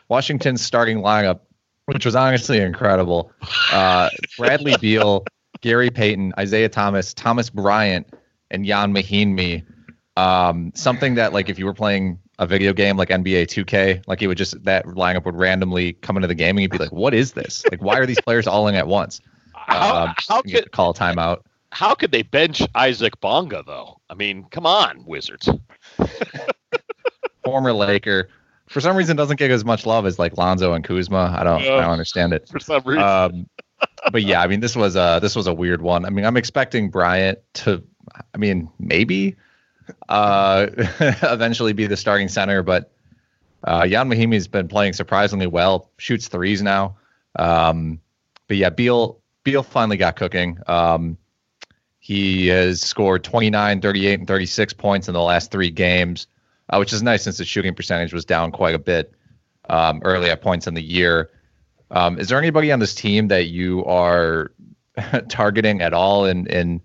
Washington's 0.08 0.62
starting 0.62 0.99
lineup, 0.99 1.40
which 1.85 2.04
was 2.04 2.16
honestly 2.16 2.58
incredible. 2.61 3.30
Uh, 3.70 4.08
Bradley 4.37 4.76
Beal, 4.80 5.25
Gary 5.60 5.90
Payton, 5.90 6.32
Isaiah 6.38 6.68
Thomas, 6.68 7.14
Thomas 7.14 7.50
Bryant, 7.50 8.06
and 8.50 8.66
Ian 8.66 8.92
Mahinmi. 8.94 9.64
Um, 10.16 10.72
something 10.74 11.14
that 11.14 11.32
like 11.32 11.48
if 11.48 11.58
you 11.58 11.66
were 11.66 11.74
playing 11.74 12.18
a 12.38 12.46
video 12.46 12.72
game 12.72 12.96
like 12.96 13.08
NBA 13.08 13.44
2K, 13.44 14.04
like 14.06 14.22
it 14.22 14.26
would 14.26 14.38
just 14.38 14.62
that 14.64 14.84
lineup 14.86 15.24
would 15.24 15.36
randomly 15.36 15.94
come 15.94 16.16
into 16.16 16.28
the 16.28 16.34
game 16.34 16.56
and 16.56 16.62
you'd 16.62 16.70
be 16.70 16.78
like, 16.78 16.92
"What 16.92 17.14
is 17.14 17.32
this? 17.32 17.64
Like, 17.70 17.82
why 17.82 17.98
are 17.98 18.06
these 18.06 18.20
players 18.20 18.46
all 18.46 18.68
in 18.68 18.74
at 18.74 18.86
once?" 18.88 19.20
How, 19.54 20.04
Um, 20.04 20.14
how 20.28 20.42
could 20.42 20.70
call 20.72 20.90
a 20.90 20.94
timeout. 20.94 21.40
how 21.72 21.94
could 21.94 22.10
they 22.10 22.22
bench 22.22 22.62
Isaac 22.74 23.20
Bonga 23.20 23.62
though? 23.66 24.00
I 24.10 24.14
mean, 24.14 24.46
come 24.50 24.66
on, 24.66 25.04
Wizards. 25.06 25.48
former 27.44 27.72
Laker. 27.72 28.28
For 28.68 28.80
some 28.80 28.96
reason, 28.96 29.16
doesn't 29.16 29.38
get 29.38 29.50
as 29.50 29.64
much 29.64 29.86
love 29.86 30.04
as 30.04 30.18
like 30.18 30.36
Lonzo 30.36 30.74
and 30.74 30.84
Kuzma. 30.84 31.34
I 31.38 31.42
don't, 31.44 31.62
I 31.62 31.64
don't 31.64 31.90
understand 31.90 32.32
it. 32.34 32.48
For 32.48 32.60
some 32.60 32.82
reason. 32.84 33.02
Um, 33.02 33.46
but 34.12 34.23
yeah, 34.23 34.40
I 34.40 34.47
mean, 34.47 34.61
this 34.61 34.76
was 34.76 34.97
a 34.97 35.18
this 35.20 35.37
was 35.37 35.47
a 35.47 35.54
weird 35.54 35.82
one. 35.82 36.04
I 36.04 36.11
mean, 36.11 36.25
I'm 36.25 36.37
expecting 36.37 36.90
Bryant 36.90 37.38
to, 37.54 37.82
I 38.35 38.38
mean, 38.38 38.70
maybe 38.78 39.37
uh, 40.08 40.66
eventually 40.76 41.73
be 41.73 41.87
the 41.87 41.97
starting 41.97 42.28
center, 42.28 42.62
but 42.62 42.92
uh, 43.64 43.85
Ian 43.87 44.08
Mahinmi's 44.08 44.49
been 44.49 44.68
playing 44.68 44.92
surprisingly 44.92 45.47
well. 45.47 45.90
Shoots 45.99 46.28
threes 46.28 46.62
now. 46.62 46.97
Um, 47.38 48.00
but 48.47 48.56
yeah, 48.56 48.70
Beal 48.70 49.20
Beal 49.44 49.62
finally 49.62 49.97
got 49.97 50.16
cooking. 50.16 50.58
Um, 50.66 51.18
he 52.00 52.47
has 52.47 52.80
scored 52.80 53.25
29, 53.25 53.80
38, 53.80 54.18
and 54.20 54.28
36 54.28 54.73
points 54.75 55.08
in 55.08 55.14
the 55.14 55.20
last 55.20 55.50
three 55.50 55.70
games, 55.70 56.26
uh, 56.70 56.76
which 56.78 56.92
is 56.92 57.02
nice 57.02 57.25
since 57.25 57.38
his 57.38 57.49
shooting 57.49 57.75
percentage 57.75 58.14
was 58.14 58.25
down 58.25 58.50
quite 58.50 58.75
a 58.75 58.78
bit 58.78 59.12
um, 59.68 60.00
early 60.04 60.30
at 60.30 60.40
points 60.40 60.66
in 60.66 60.75
the 60.75 60.82
year. 60.82 61.30
Um, 61.90 62.18
is 62.18 62.28
there 62.28 62.38
anybody 62.38 62.71
on 62.73 62.78
this 62.80 62.95
team 62.95 63.28
that 63.28 63.47
you 63.47 63.85
are 63.85 64.52
targeting 65.28 65.80
at 65.80 65.92
all 65.95 66.26
in, 66.26 66.47
in 66.47 66.80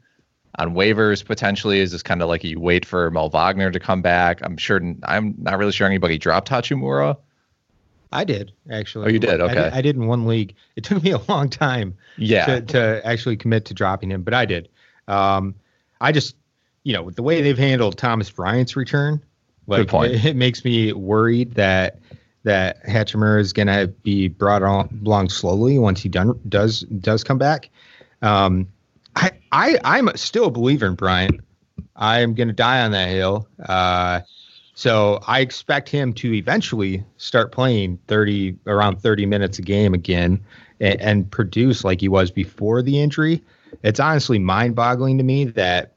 on 0.59 0.73
waivers 0.73 1.25
potentially? 1.25 1.79
Is 1.79 1.91
this 1.91 2.03
kind 2.03 2.21
of 2.21 2.29
like 2.29 2.43
you 2.43 2.59
wait 2.59 2.85
for 2.85 3.09
Mel 3.11 3.29
Wagner 3.29 3.71
to 3.71 3.79
come 3.79 4.01
back? 4.01 4.39
I'm 4.43 4.57
sure 4.57 4.79
I'm 5.03 5.35
not 5.37 5.57
really 5.57 5.71
sure 5.71 5.87
anybody 5.87 6.17
dropped 6.17 6.49
Hachimura. 6.49 7.17
I 8.11 8.23
did 8.23 8.51
actually. 8.69 9.07
Oh, 9.07 9.09
you 9.09 9.19
did? 9.19 9.41
I 9.41 9.45
Okay. 9.45 9.69
I 9.73 9.81
did 9.81 9.95
in 9.95 10.05
one 10.05 10.25
league. 10.27 10.53
It 10.75 10.83
took 10.83 11.03
me 11.03 11.11
a 11.11 11.17
long 11.27 11.49
time 11.49 11.97
Yeah. 12.17 12.45
to, 12.45 12.61
to 12.61 13.01
actually 13.05 13.37
commit 13.37 13.65
to 13.65 13.73
dropping 13.73 14.11
him, 14.11 14.21
but 14.23 14.33
I 14.35 14.45
did. 14.45 14.69
Um, 15.07 15.55
I 15.99 16.11
just, 16.11 16.35
you 16.83 16.93
know, 16.93 17.01
with 17.01 17.15
the 17.15 17.23
way 17.23 17.41
they've 17.41 17.57
handled 17.57 17.97
Thomas 17.97 18.29
Bryant's 18.29 18.75
return, 18.75 19.21
like. 19.67 19.79
It, 20.13 20.25
it 20.25 20.35
makes 20.35 20.63
me 20.63 20.93
worried 20.93 21.55
that 21.55 21.99
that 22.43 22.83
Hachimura 22.85 23.39
is 23.39 23.53
going 23.53 23.67
to 23.67 23.87
be 24.03 24.27
brought 24.27 24.63
on, 24.63 25.01
along 25.05 25.29
slowly 25.29 25.79
once 25.79 26.01
he 26.01 26.09
done 26.09 26.39
does 26.49 26.81
does 26.81 27.23
come 27.23 27.37
back. 27.37 27.69
Um, 28.21 28.67
I 29.15 29.31
I 29.51 29.79
I'm 29.83 30.09
still 30.15 30.45
a 30.45 30.51
believer 30.51 30.85
in 30.85 30.95
Bryant. 30.95 31.41
I 31.95 32.21
am 32.21 32.33
going 32.33 32.47
to 32.47 32.53
die 32.53 32.81
on 32.81 32.91
that 32.91 33.09
hill. 33.09 33.47
Uh, 33.63 34.21
so 34.75 35.19
I 35.27 35.41
expect 35.41 35.89
him 35.89 36.13
to 36.13 36.33
eventually 36.33 37.03
start 37.17 37.51
playing 37.51 37.99
30 38.07 38.57
around 38.65 39.01
30 39.01 39.27
minutes 39.27 39.59
a 39.59 39.61
game 39.61 39.93
again 39.93 40.43
and, 40.79 40.99
and 40.99 41.31
produce 41.31 41.83
like 41.83 42.01
he 42.01 42.09
was 42.09 42.31
before 42.31 42.81
the 42.81 42.99
injury. 42.99 43.43
It's 43.83 43.99
honestly 43.99 44.39
mind-boggling 44.39 45.17
to 45.19 45.23
me 45.23 45.45
that 45.45 45.93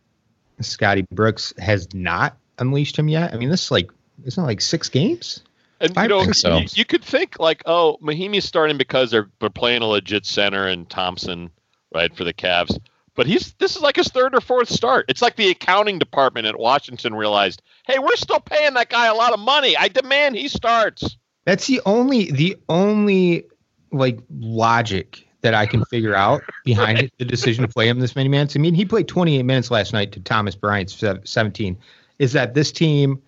Scotty 0.61 1.07
Brooks 1.11 1.55
has 1.59 1.93
not 1.95 2.37
unleashed 2.59 2.99
him 2.99 3.09
yet. 3.09 3.33
I 3.33 3.39
mean, 3.39 3.49
this 3.49 3.65
is 3.65 3.71
like 3.71 3.91
isn't 4.25 4.43
it 4.43 4.47
like 4.47 4.61
six 4.61 4.89
games? 4.89 5.43
And 5.81 5.97
I 5.97 6.05
you 6.05 6.09
know, 6.09 6.33
so. 6.33 6.59
you, 6.59 6.67
you 6.75 6.85
could 6.85 7.05
think 7.05 7.39
like, 7.39 7.63
oh, 7.67 7.99
Mahinmi's 8.03 8.45
starting 8.45 8.79
because 8.79 9.11
they're, 9.11 9.29
they're 9.41 9.51
playing 9.51 9.83
a 9.83 9.87
legit 9.87 10.25
center 10.25 10.67
and 10.67 10.89
Thompson, 10.89 11.51
right, 11.95 12.15
for 12.17 12.25
the 12.25 12.33
Cavs. 12.33 12.79
But 13.15 13.27
he's 13.27 13.55
this 13.55 13.77
is 13.77 13.83
like 13.83 13.97
his 13.97 14.09
third 14.09 14.35
or 14.35 14.41
fourth 14.43 14.69
start. 14.69 15.07
It's 15.09 15.23
like 15.23 15.37
the 15.37 15.49
accounting 15.49 15.99
department 15.99 16.47
at 16.47 16.59
Washington 16.59 17.15
realized, 17.15 17.63
hey, 17.87 17.99
we're 17.99 18.17
still 18.17 18.41
paying 18.41 18.75
that 18.75 18.91
guy 18.91 19.07
a 19.07 19.15
lot 19.15 19.33
of 19.33 19.41
money. 19.41 19.75
I 19.77 19.89
demand 19.89 20.37
he 20.37 20.49
starts. 20.49 21.17
That's 21.47 21.67
the 21.67 21.81
only 21.87 22.31
the 22.31 22.59
only 22.69 23.47
like 23.91 24.19
logic 24.39 25.27
that 25.41 25.55
I 25.55 25.65
can 25.65 25.85
figure 25.87 26.15
out 26.15 26.43
behind 26.65 26.99
it, 27.01 27.13
the 27.19 27.25
decision 27.25 27.63
to 27.63 27.69
play 27.69 27.89
him 27.89 28.01
this 28.01 28.15
many 28.15 28.29
minutes. 28.29 28.55
I 28.55 28.59
mean, 28.59 28.75
he 28.75 28.85
played 28.85 29.09
28 29.09 29.43
minutes 29.45 29.71
last 29.71 29.95
night 29.95 30.13
to 30.13 30.21
Thomas 30.21 30.55
Bryant's 30.55 31.03
17. 31.25 31.79
Is 32.19 32.33
that 32.33 32.55
this 32.55 32.71
team 32.71 33.23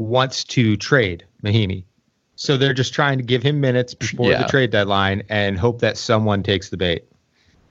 wants 0.00 0.44
to 0.44 0.76
trade 0.76 1.24
Mahinmi? 1.44 1.84
So 2.36 2.56
they're 2.56 2.74
just 2.74 2.94
trying 2.94 3.18
to 3.18 3.24
give 3.24 3.42
him 3.42 3.60
minutes 3.60 3.92
before 3.94 4.30
Yeah. 4.30 4.42
the 4.42 4.48
trade 4.48 4.70
deadline 4.70 5.22
and 5.28 5.58
hope 5.58 5.80
that 5.80 5.98
someone 5.98 6.42
takes 6.42 6.70
the 6.70 6.76
bait. 6.78 7.04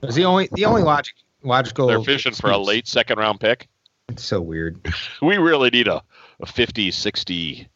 It's 0.03 0.15
the 0.15 0.25
only 0.25 0.47
the 0.53 0.65
only 0.65 0.83
logic 0.83 1.15
logical. 1.43 1.87
They're 1.87 2.01
fishing 2.01 2.33
for 2.33 2.51
a 2.51 2.57
late 2.57 2.87
second 2.87 3.17
round 3.17 3.39
pick. 3.39 3.67
It's 4.09 4.23
so 4.23 4.41
weird. 4.41 4.79
We 5.21 5.37
really 5.37 5.69
need 5.69 5.87
a, 5.87 6.01
a 6.39 6.45
50, 6.45 6.91
60 6.91 7.67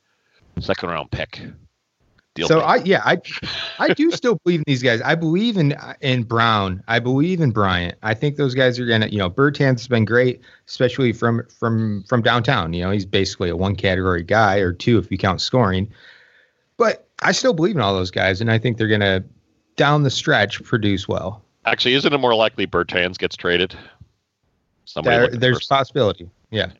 second 0.59 0.89
round 0.89 1.11
pick. 1.11 1.41
Deal 2.35 2.47
so. 2.47 2.61
I 2.61 2.77
yeah 2.77 3.01
I 3.05 3.19
I 3.77 3.93
do 3.93 4.09
still 4.19 4.39
believe 4.43 4.61
in 4.61 4.63
these 4.65 4.81
guys. 4.81 5.01
I 5.01 5.13
believe 5.13 5.55
in 5.57 5.75
in 6.01 6.23
Brown. 6.23 6.83
I 6.87 6.97
believe 6.99 7.41
in 7.41 7.51
Bryant. 7.51 7.95
I 8.01 8.15
think 8.15 8.37
those 8.37 8.55
guys 8.55 8.79
are 8.79 8.87
gonna 8.87 9.07
you 9.07 9.19
know 9.19 9.29
Bertans 9.29 9.79
has 9.79 9.87
been 9.87 10.05
great, 10.05 10.41
especially 10.67 11.13
from 11.13 11.43
from 11.59 12.03
from 12.09 12.23
downtown. 12.23 12.73
You 12.73 12.83
know 12.85 12.91
he's 12.91 13.05
basically 13.05 13.49
a 13.49 13.55
one 13.55 13.75
category 13.75 14.23
guy 14.23 14.57
or 14.57 14.73
two 14.73 14.97
if 14.97 15.11
you 15.11 15.17
count 15.17 15.41
scoring. 15.41 15.91
But 16.77 17.07
I 17.21 17.33
still 17.33 17.53
believe 17.53 17.75
in 17.75 17.81
all 17.81 17.93
those 17.93 18.09
guys, 18.11 18.41
and 18.41 18.49
I 18.51 18.57
think 18.57 18.77
they're 18.77 18.87
gonna 18.87 19.23
down 19.75 20.01
the 20.01 20.09
stretch 20.09 20.63
produce 20.63 21.07
well. 21.07 21.43
Actually, 21.65 21.93
isn't 21.93 22.11
it 22.13 22.17
more 22.17 22.33
likely 22.35 22.65
Bertans 22.65 23.17
gets 23.17 23.35
traded? 23.35 23.75
Somebody 24.85 25.17
There, 25.17 25.39
there's 25.39 25.65
for- 25.67 25.75
a 25.75 25.77
possibility. 25.77 26.29
Yeah. 26.51 26.71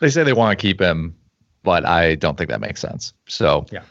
They 0.00 0.10
say 0.10 0.22
they 0.22 0.32
want 0.32 0.58
to 0.58 0.60
keep 0.62 0.80
him, 0.80 1.14
but 1.62 1.84
I 1.84 2.14
don't 2.14 2.38
think 2.38 2.50
that 2.50 2.60
makes 2.60 2.80
sense. 2.80 3.12
So 3.28 3.66
Yeah. 3.70 3.82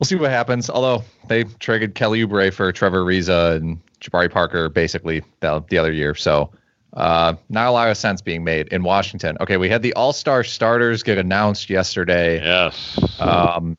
We'll 0.00 0.06
see 0.06 0.16
what 0.16 0.30
happens. 0.30 0.70
Although 0.70 1.04
they 1.28 1.44
traded 1.44 1.94
Kelly 1.94 2.24
Oubre 2.24 2.50
for 2.52 2.72
Trevor 2.72 3.04
Ariza 3.04 3.56
and 3.56 3.78
Jabari 4.00 4.32
Parker 4.32 4.70
basically 4.70 5.22
the, 5.40 5.62
the 5.68 5.76
other 5.76 5.92
year, 5.92 6.14
so 6.14 6.50
uh, 6.94 7.34
not 7.50 7.66
a 7.66 7.70
lot 7.70 7.90
of 7.90 7.98
sense 7.98 8.22
being 8.22 8.42
made 8.42 8.68
in 8.68 8.82
Washington. 8.82 9.36
Okay, 9.40 9.58
we 9.58 9.68
had 9.68 9.82
the 9.82 9.92
All 9.92 10.14
Star 10.14 10.42
starters 10.42 11.02
get 11.02 11.18
announced 11.18 11.68
yesterday. 11.68 12.42
Yes. 12.42 12.98
Um, 13.20 13.76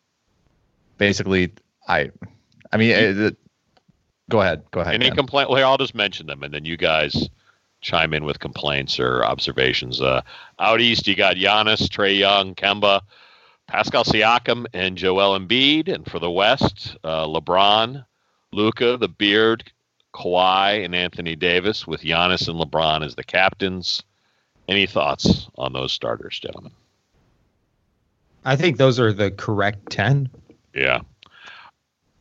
basically, 0.97 1.51
I, 1.87 2.11
I 2.71 2.77
mean, 2.77 2.91
it, 2.91 3.37
go 4.29 4.41
ahead, 4.41 4.63
go 4.69 4.81
ahead. 4.81 4.93
Any 4.93 5.09
complaint? 5.09 5.49
Well, 5.49 5.67
I'll 5.67 5.77
just 5.77 5.95
mention 5.95 6.27
them, 6.27 6.43
and 6.43 6.53
then 6.53 6.65
you 6.65 6.77
guys 6.77 7.29
chime 7.81 8.13
in 8.13 8.25
with 8.25 8.39
complaints 8.39 8.99
or 8.99 9.25
observations. 9.25 9.99
Uh, 9.99 10.21
out 10.59 10.81
east, 10.81 11.07
you 11.07 11.15
got 11.15 11.35
Giannis, 11.35 11.87
Trae 11.87 12.15
Young, 12.17 12.53
Kemba, 12.53 13.01
Pascal 13.71 14.03
Siakam, 14.03 14.65
and 14.73 14.97
Joel 14.97 15.39
Embiid. 15.39 15.87
And 15.87 16.05
for 16.05 16.19
the 16.19 16.29
West, 16.29 16.97
uh, 17.05 17.25
LeBron, 17.25 18.05
Luka, 18.51 18.97
the 18.97 19.07
Beard, 19.07 19.71
Kawhi, 20.13 20.83
and 20.83 20.93
Anthony 20.93 21.37
Davis, 21.37 21.87
with 21.87 22.01
Giannis 22.01 22.49
and 22.49 22.59
LeBron 22.59 23.05
as 23.05 23.15
the 23.15 23.23
captains. 23.23 24.03
Any 24.67 24.85
thoughts 24.87 25.47
on 25.55 25.71
those 25.71 25.93
starters, 25.93 26.37
gentlemen? 26.37 26.73
I 28.43 28.57
think 28.57 28.75
those 28.75 28.99
are 28.99 29.13
the 29.13 29.31
correct 29.31 29.89
10. 29.89 30.29
Yeah. 30.75 30.99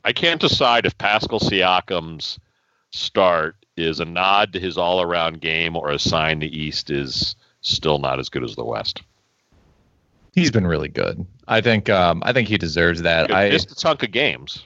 I 0.05 0.13
can't 0.13 0.41
decide 0.41 0.87
if 0.87 0.97
Pascal 0.99 1.41
Siakam's 1.41 2.39
start 2.91 3.57
is 3.77 3.99
a 3.99 4.05
nod 4.05 4.53
to 4.53 4.61
his 4.61 4.79
all 4.79 5.03
around 5.03 5.41
game 5.41 5.75
or 5.75 5.91
a 5.91 5.99
sign 5.99 6.39
the 6.39 6.57
East 6.57 6.91
is 6.91 7.35
still 7.61 7.99
not 7.99 8.21
as 8.21 8.29
good 8.29 8.45
as 8.45 8.55
the 8.55 8.65
West. 8.65 9.03
He's 10.35 10.51
been 10.51 10.67
really 10.67 10.89
good. 10.89 11.27
I 11.49 11.61
think. 11.61 11.89
Um, 11.89 12.23
I 12.25 12.33
think 12.33 12.49
he 12.49 12.57
deserves 12.59 13.03
that. 13.03 13.29
He 13.31 13.35
I 13.35 13.51
missed 13.51 13.71
a 13.73 13.75
chunk 13.75 14.03
of 14.03 14.13
games. 14.13 14.65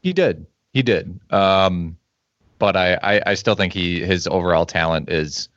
He 0.00 0.12
did. 0.12 0.46
He 0.72 0.82
did. 0.82 1.18
Um, 1.30 1.96
but 2.58 2.76
I, 2.76 2.94
I, 3.02 3.22
I 3.26 3.34
still 3.34 3.54
think 3.54 3.72
he 3.72 4.00
his 4.04 4.26
overall 4.26 4.66
talent 4.66 5.10
is 5.10 5.48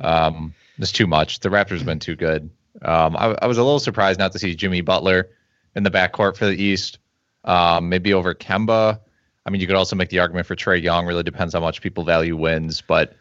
um 0.00 0.54
is 0.78 0.90
too 0.92 1.06
much. 1.06 1.40
The 1.40 1.48
Raptors 1.50 1.78
have 1.78 1.86
been 1.86 1.98
too 2.00 2.16
good. 2.16 2.50
Um, 2.82 3.16
I, 3.16 3.36
I 3.42 3.46
was 3.46 3.58
a 3.58 3.62
little 3.62 3.78
surprised 3.80 4.18
not 4.18 4.32
to 4.32 4.38
see 4.38 4.54
Jimmy 4.54 4.80
Butler 4.80 5.28
in 5.76 5.82
the 5.82 5.90
backcourt 5.90 6.36
for 6.36 6.46
the 6.46 6.60
East. 6.60 6.98
Um, 7.44 7.88
maybe 7.88 8.12
over 8.14 8.34
Kemba. 8.34 8.98
I 9.46 9.50
mean, 9.50 9.60
you 9.60 9.66
could 9.66 9.76
also 9.76 9.96
make 9.96 10.08
the 10.10 10.18
argument 10.18 10.46
for 10.46 10.56
Trae 10.56 10.82
Young. 10.82 11.06
Really 11.06 11.22
depends 11.22 11.54
how 11.54 11.60
much 11.60 11.80
people 11.80 12.04
value 12.04 12.36
wins, 12.36 12.80
but 12.82 13.14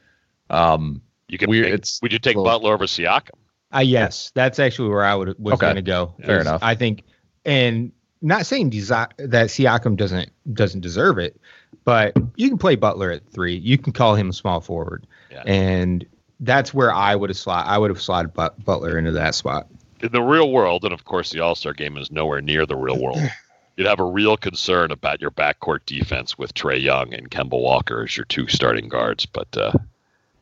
um, 0.49 1.01
You. 1.27 1.37
Weird- 1.47 1.65
make- 1.65 1.73
it's 1.75 2.01
would 2.01 2.11
you 2.11 2.19
take 2.19 2.35
little- 2.35 2.43
Butler 2.45 2.73
over 2.73 2.85
Siakam? 2.85 3.31
Uh, 3.73 3.79
yes, 3.79 4.31
that's 4.33 4.57
actually 4.59 4.89
where 4.89 5.03
I 5.05 5.13
would 5.15 5.35
was 5.39 5.53
Okay. 5.55 5.67
going 5.67 5.75
to 5.75 5.81
go. 5.81 6.13
Fair 6.25 6.41
enough. 6.41 6.61
I 6.63 6.75
think, 6.75 7.03
and 7.45 7.91
not 8.21 8.45
saying 8.45 8.71
desi- 8.71 9.11
that 9.17 9.47
Siakam 9.47 9.95
doesn't 9.95 10.31
doesn't 10.53 10.81
deserve 10.81 11.17
it, 11.19 11.39
but 11.85 12.17
you 12.35 12.49
can 12.49 12.57
play 12.57 12.75
Butler 12.75 13.11
at 13.11 13.29
three. 13.31 13.55
You 13.55 13.77
can 13.77 13.93
call 13.93 14.15
him 14.15 14.29
a 14.29 14.33
small 14.33 14.59
forward, 14.59 15.05
Yeah. 15.31 15.43
and 15.45 16.05
that's 16.39 16.73
where 16.73 16.93
I 16.93 17.15
would 17.15 17.29
have 17.29 17.37
slot. 17.37 17.67
I 17.67 17.77
would 17.77 17.91
have 17.91 18.01
slotted 18.01 18.33
But- 18.33 18.63
Butler 18.65 18.97
into 18.97 19.11
that 19.11 19.35
spot. 19.35 19.67
In 20.01 20.11
the 20.13 20.21
real 20.21 20.51
world, 20.51 20.83
and 20.85 20.93
of 20.93 21.05
course 21.05 21.31
the 21.31 21.41
All 21.41 21.55
Star 21.55 21.73
game 21.73 21.97
is 21.97 22.11
nowhere 22.11 22.41
near 22.41 22.65
the 22.65 22.75
real 22.77 22.99
world. 22.99 23.19
You'd 23.77 23.87
have 23.87 23.99
a 24.01 24.05
real 24.05 24.35
concern 24.35 24.91
about 24.91 25.21
your 25.21 25.31
backcourt 25.31 25.79
defense 25.85 26.37
with 26.37 26.53
Trae 26.53 26.81
Young 26.81 27.13
and 27.13 27.29
Kemba 27.31 27.51
Walker 27.61 28.03
as 28.03 28.17
your 28.17 28.25
two 28.25 28.47
starting 28.47 28.89
guards, 28.89 29.25
but 29.25 29.55
uh, 29.55 29.71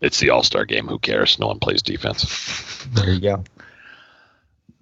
it's 0.01 0.19
the 0.19 0.29
All 0.29 0.43
Star 0.43 0.65
game. 0.65 0.87
Who 0.87 0.99
cares? 0.99 1.39
No 1.39 1.47
one 1.47 1.59
plays 1.59 1.81
defense. 1.81 2.85
There 2.93 3.09
you 3.09 3.19
go. 3.19 3.43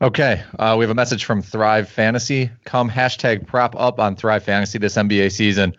Okay, 0.01 0.43
uh, 0.60 0.75
we 0.77 0.84
have 0.84 0.89
a 0.89 0.95
message 0.95 1.24
from 1.24 1.41
Thrive 1.41 1.89
Fantasy. 1.89 2.51
Come 2.65 2.89
hashtag 2.89 3.48
prop 3.48 3.75
up 3.79 4.00
on 4.00 4.15
Thrive 4.15 4.43
Fantasy 4.43 4.77
this 4.77 4.95
NBA 4.95 5.31
season. 5.31 5.74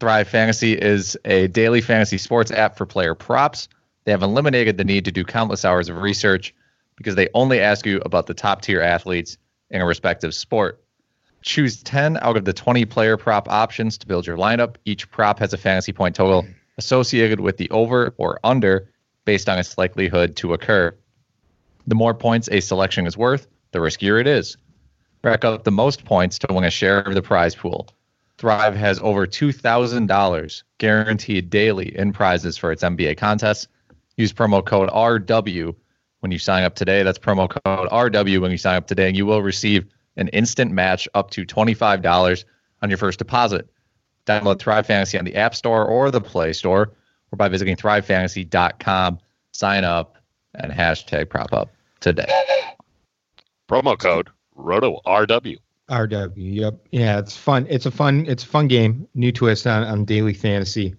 Thrive 0.00 0.28
Fantasy 0.28 0.72
is 0.72 1.16
a 1.24 1.46
daily 1.48 1.80
fantasy 1.80 2.18
sports 2.18 2.50
app 2.50 2.76
for 2.76 2.84
player 2.84 3.14
props. 3.14 3.68
They 4.04 4.10
have 4.10 4.22
eliminated 4.22 4.76
the 4.76 4.84
need 4.84 5.04
to 5.04 5.12
do 5.12 5.24
countless 5.24 5.64
hours 5.64 5.88
of 5.88 5.98
research 5.98 6.54
because 6.96 7.14
they 7.14 7.28
only 7.32 7.60
ask 7.60 7.86
you 7.86 8.00
about 8.04 8.26
the 8.26 8.34
top 8.34 8.62
tier 8.62 8.80
athletes 8.80 9.38
in 9.70 9.80
a 9.80 9.86
respective 9.86 10.34
sport. 10.34 10.82
Choose 11.42 11.82
10 11.82 12.18
out 12.18 12.36
of 12.36 12.44
the 12.44 12.52
20 12.52 12.84
player 12.86 13.16
prop 13.16 13.48
options 13.48 13.96
to 13.98 14.06
build 14.06 14.26
your 14.26 14.36
lineup. 14.36 14.76
Each 14.84 15.10
prop 15.10 15.38
has 15.38 15.52
a 15.52 15.58
fantasy 15.58 15.92
point 15.92 16.16
total 16.16 16.44
associated 16.80 17.40
with 17.40 17.58
the 17.58 17.68
over 17.70 18.14
or 18.16 18.40
under 18.42 18.90
based 19.26 19.50
on 19.50 19.58
its 19.58 19.76
likelihood 19.76 20.34
to 20.36 20.54
occur. 20.54 20.96
The 21.86 21.94
more 21.94 22.14
points 22.14 22.48
a 22.50 22.60
selection 22.60 23.06
is 23.06 23.18
worth, 23.18 23.46
the 23.72 23.80
riskier 23.80 24.18
it 24.18 24.26
is. 24.26 24.56
Rack 25.22 25.44
up 25.44 25.64
the 25.64 25.70
most 25.70 26.06
points 26.06 26.38
to 26.38 26.54
win 26.54 26.64
a 26.64 26.70
share 26.70 27.00
of 27.00 27.14
the 27.14 27.20
prize 27.20 27.54
pool. 27.54 27.86
Thrive 28.38 28.74
has 28.74 28.98
over 29.00 29.26
$2,000 29.26 30.62
guaranteed 30.78 31.50
daily 31.50 31.94
in 31.94 32.14
prizes 32.14 32.56
for 32.56 32.72
its 32.72 32.82
NBA 32.82 33.18
contests. 33.18 33.68
Use 34.16 34.32
promo 34.32 34.64
code 34.64 34.88
RW 34.88 35.74
when 36.20 36.32
you 36.32 36.38
sign 36.38 36.64
up 36.64 36.74
today. 36.74 37.02
That's 37.02 37.18
promo 37.18 37.50
code 37.50 37.90
RW 37.90 38.40
when 38.40 38.50
you 38.50 38.56
sign 38.56 38.76
up 38.76 38.86
today, 38.86 39.08
and 39.08 39.16
you 39.16 39.26
will 39.26 39.42
receive 39.42 39.84
an 40.16 40.28
instant 40.28 40.72
match 40.72 41.06
up 41.12 41.28
to 41.32 41.44
$25 41.44 42.44
on 42.80 42.88
your 42.88 42.96
first 42.96 43.18
deposit. 43.18 43.68
Download 44.26 44.58
Thrive 44.58 44.86
Fantasy 44.86 45.18
on 45.18 45.24
the 45.24 45.36
App 45.36 45.54
Store 45.54 45.84
or 45.84 46.10
the 46.10 46.20
Play 46.20 46.52
Store, 46.52 46.92
or 47.32 47.36
by 47.36 47.48
visiting 47.48 47.76
thrivefantasy.com. 47.76 49.18
Sign 49.52 49.84
up 49.84 50.16
and 50.54 50.72
hashtag 50.72 51.28
prop 51.28 51.52
up 51.52 51.70
today. 52.00 52.26
Promo 53.68 53.98
code 53.98 54.30
Roto 54.54 55.00
RW. 55.06 55.58
RW. 55.88 56.32
Yep. 56.36 56.74
Yeah, 56.90 57.18
it's 57.18 57.36
fun. 57.36 57.66
It's 57.68 57.86
a 57.86 57.90
fun. 57.90 58.26
It's 58.26 58.44
a 58.44 58.46
fun 58.46 58.68
game. 58.68 59.08
New 59.14 59.32
twist 59.32 59.66
on 59.66 59.82
on 59.84 60.04
daily 60.04 60.34
fantasy. 60.34 60.94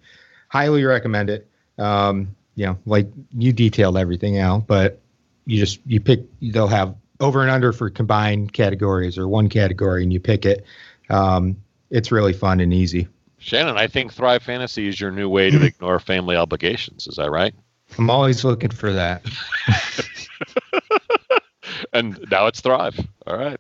Highly 0.50 0.84
recommend 0.84 1.30
it. 1.30 1.50
Um, 1.78 2.36
you 2.56 2.66
know, 2.66 2.78
like 2.86 3.08
you 3.32 3.54
detailed 3.54 3.98
everything 3.98 4.38
out, 4.38 4.68
but 4.68 5.00
you 5.46 5.58
just 5.58 5.80
you 5.86 6.00
pick. 6.02 6.22
They'll 6.42 6.68
have 6.68 6.96
over 7.20 7.42
and 7.42 7.50
under 7.50 7.72
for 7.72 7.90
combined 7.90 8.52
categories 8.52 9.18
or 9.18 9.28
one 9.28 9.48
category, 9.48 10.04
and 10.04 10.12
you 10.12 10.20
pick 10.20 10.46
it. 10.46 10.66
Um, 11.10 11.58
it's 11.92 12.12
really 12.12 12.34
fun 12.34 12.60
and 12.60 12.74
easy. 12.74 13.08
Shannon, 13.38 13.78
I 13.78 13.88
think 13.88 14.14
Thrive 14.14 14.44
Fantasy 14.44 14.88
is 14.88 15.00
your 15.00 15.12
new 15.12 15.30
way 15.30 15.52
to 15.52 15.64
ignore 15.66 16.00
family 16.00 16.36
obligations. 16.36 17.08
Is 17.08 17.16
that 17.18 17.30
right? 17.30 17.54
I'm 18.00 18.10
always 18.10 18.44
looking 18.44 18.72
for 18.72 18.92
that. 18.94 19.24
And 21.94 22.20
now 22.30 22.48
it's 22.48 22.62
Thrive. 22.62 23.00
All 23.28 23.38
right. 23.38 23.60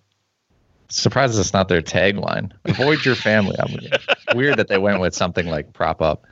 Surprised 0.89 1.39
it's 1.39 1.54
not 1.54 1.70
their 1.70 1.82
tagline. 1.82 2.52
Avoid 2.65 3.06
your 3.06 3.15
family. 3.15 3.56
I 3.60 3.67
mean, 3.67 3.89
weird 4.36 4.58
that 4.58 4.67
they 4.67 4.78
went 4.78 5.00
with 5.00 5.15
something 5.15 5.48
like 5.48 5.74
prop 5.74 6.02
up. 6.02 6.26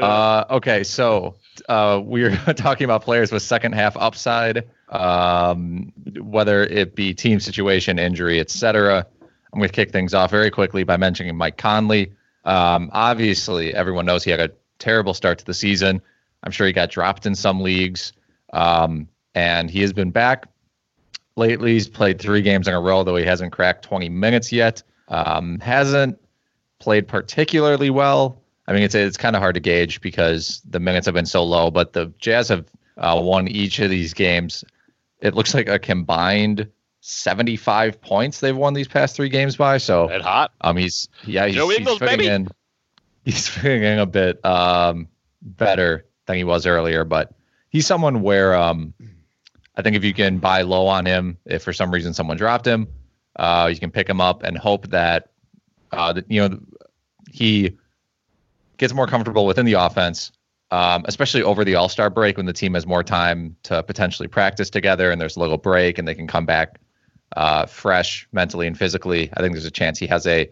Uh, 0.00 0.44
okay, 0.50 0.82
so 0.82 1.36
uh, 1.68 2.00
we're 2.02 2.36
talking 2.56 2.84
about 2.84 3.02
players 3.02 3.30
with 3.30 3.42
second 3.42 3.72
half 3.72 3.96
upside, 3.96 4.68
um, 4.88 5.92
whether 6.20 6.64
it 6.64 6.96
be 6.96 7.14
team 7.14 7.38
situation, 7.38 7.98
injury, 7.98 8.40
etc. 8.40 9.06
I'm 9.54 9.60
going 9.60 9.68
to 9.68 9.74
kick 9.74 9.92
things 9.92 10.14
off 10.14 10.32
very 10.32 10.50
quickly 10.50 10.82
by 10.82 10.96
mentioning 10.96 11.36
Mike 11.36 11.56
Conley. 11.56 12.12
Um, 12.44 12.90
obviously, 12.92 13.72
everyone 13.72 14.04
knows 14.04 14.24
he 14.24 14.32
had 14.32 14.40
a 14.40 14.50
terrible 14.80 15.14
start 15.14 15.38
to 15.38 15.44
the 15.44 15.54
season. 15.54 16.02
I'm 16.42 16.50
sure 16.50 16.66
he 16.66 16.72
got 16.72 16.90
dropped 16.90 17.24
in 17.24 17.36
some 17.36 17.60
leagues, 17.60 18.12
um, 18.52 19.08
and 19.32 19.70
he 19.70 19.80
has 19.82 19.92
been 19.92 20.10
back 20.10 20.48
lately. 21.36 21.74
He's 21.74 21.88
played 21.88 22.20
three 22.20 22.42
games 22.42 22.66
in 22.66 22.74
a 22.74 22.80
row, 22.80 23.04
though 23.04 23.14
he 23.14 23.24
hasn't 23.24 23.52
cracked 23.52 23.84
20 23.84 24.08
minutes 24.08 24.50
yet. 24.50 24.82
Um, 25.06 25.60
hasn't 25.60 26.18
played 26.80 27.06
particularly 27.06 27.90
well. 27.90 28.42
I 28.66 28.72
mean, 28.72 28.82
it's 28.82 28.96
it's 28.96 29.16
kind 29.16 29.36
of 29.36 29.40
hard 29.40 29.54
to 29.54 29.60
gauge 29.60 30.00
because 30.00 30.62
the 30.68 30.80
minutes 30.80 31.06
have 31.06 31.14
been 31.14 31.26
so 31.26 31.44
low. 31.44 31.70
But 31.70 31.92
the 31.92 32.12
Jazz 32.18 32.48
have 32.48 32.66
uh, 32.96 33.20
won 33.22 33.46
each 33.46 33.78
of 33.78 33.88
these 33.88 34.14
games. 34.14 34.64
It 35.20 35.34
looks 35.34 35.54
like 35.54 35.68
a 35.68 35.78
combined 35.78 36.68
75 37.06 38.00
points 38.00 38.40
they've 38.40 38.56
won 38.56 38.72
these 38.72 38.88
past 38.88 39.14
three 39.14 39.28
games 39.28 39.56
by. 39.56 39.76
So 39.76 40.08
Red 40.08 40.22
hot. 40.22 40.52
um, 40.62 40.78
he's 40.78 41.10
yeah, 41.26 41.44
he's, 41.44 41.54
Joe 41.54 41.68
he's 41.68 41.86
fitting 41.86 41.98
baby. 41.98 42.26
in. 42.28 42.48
He's 43.26 43.46
fitting 43.50 43.82
in 43.82 43.98
a 43.98 44.06
bit 44.06 44.42
um, 44.42 45.08
better 45.42 46.06
than 46.24 46.36
he 46.36 46.44
was 46.44 46.64
earlier, 46.64 47.04
but 47.04 47.34
he's 47.68 47.86
someone 47.86 48.22
where 48.22 48.54
um, 48.54 48.94
I 49.76 49.82
think 49.82 49.96
if 49.96 50.04
you 50.04 50.14
can 50.14 50.38
buy 50.38 50.62
low 50.62 50.86
on 50.86 51.04
him, 51.04 51.36
if 51.44 51.62
for 51.62 51.74
some 51.74 51.90
reason 51.90 52.14
someone 52.14 52.38
dropped 52.38 52.66
him, 52.66 52.88
uh, 53.36 53.68
you 53.70 53.78
can 53.78 53.90
pick 53.90 54.08
him 54.08 54.22
up 54.22 54.42
and 54.42 54.56
hope 54.56 54.86
that 54.88 55.28
uh, 55.92 56.14
that, 56.14 56.30
you 56.30 56.40
know 56.40 56.58
he 57.30 57.76
gets 58.78 58.94
more 58.94 59.06
comfortable 59.06 59.44
within 59.44 59.66
the 59.66 59.74
offense, 59.74 60.32
um, 60.70 61.04
especially 61.06 61.42
over 61.42 61.66
the 61.66 61.74
All 61.74 61.90
Star 61.90 62.08
break 62.08 62.38
when 62.38 62.46
the 62.46 62.54
team 62.54 62.72
has 62.72 62.86
more 62.86 63.04
time 63.04 63.56
to 63.64 63.82
potentially 63.82 64.26
practice 64.26 64.70
together 64.70 65.10
and 65.10 65.20
there's 65.20 65.36
a 65.36 65.40
little 65.40 65.58
break 65.58 65.98
and 65.98 66.08
they 66.08 66.14
can 66.14 66.26
come 66.26 66.46
back 66.46 66.80
uh, 67.34 67.66
fresh 67.66 68.26
mentally 68.32 68.66
and 68.66 68.78
physically. 68.78 69.30
I 69.34 69.40
think 69.40 69.52
there's 69.54 69.64
a 69.64 69.70
chance 69.70 69.98
he 69.98 70.06
has 70.06 70.26
a, 70.26 70.50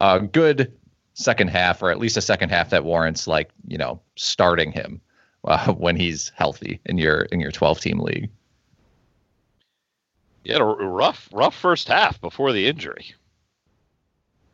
a 0.00 0.20
good 0.20 0.72
second 1.14 1.48
half 1.48 1.82
or 1.82 1.90
at 1.90 1.98
least 1.98 2.16
a 2.16 2.20
second 2.20 2.50
half 2.50 2.70
that 2.70 2.84
warrants 2.84 3.26
like 3.26 3.50
you 3.66 3.76
know 3.76 4.00
starting 4.16 4.70
him 4.70 5.00
uh, 5.44 5.72
when 5.74 5.96
he's 5.96 6.32
healthy 6.36 6.80
in 6.86 6.98
your 6.98 7.22
in 7.22 7.40
your 7.40 7.50
12 7.50 7.80
team 7.80 7.98
league. 8.00 8.30
He 10.44 10.52
had 10.52 10.60
a 10.62 10.64
r- 10.64 10.76
rough, 10.76 11.28
rough 11.32 11.54
first 11.54 11.88
half 11.88 12.20
before 12.20 12.52
the 12.52 12.66
injury. 12.66 13.14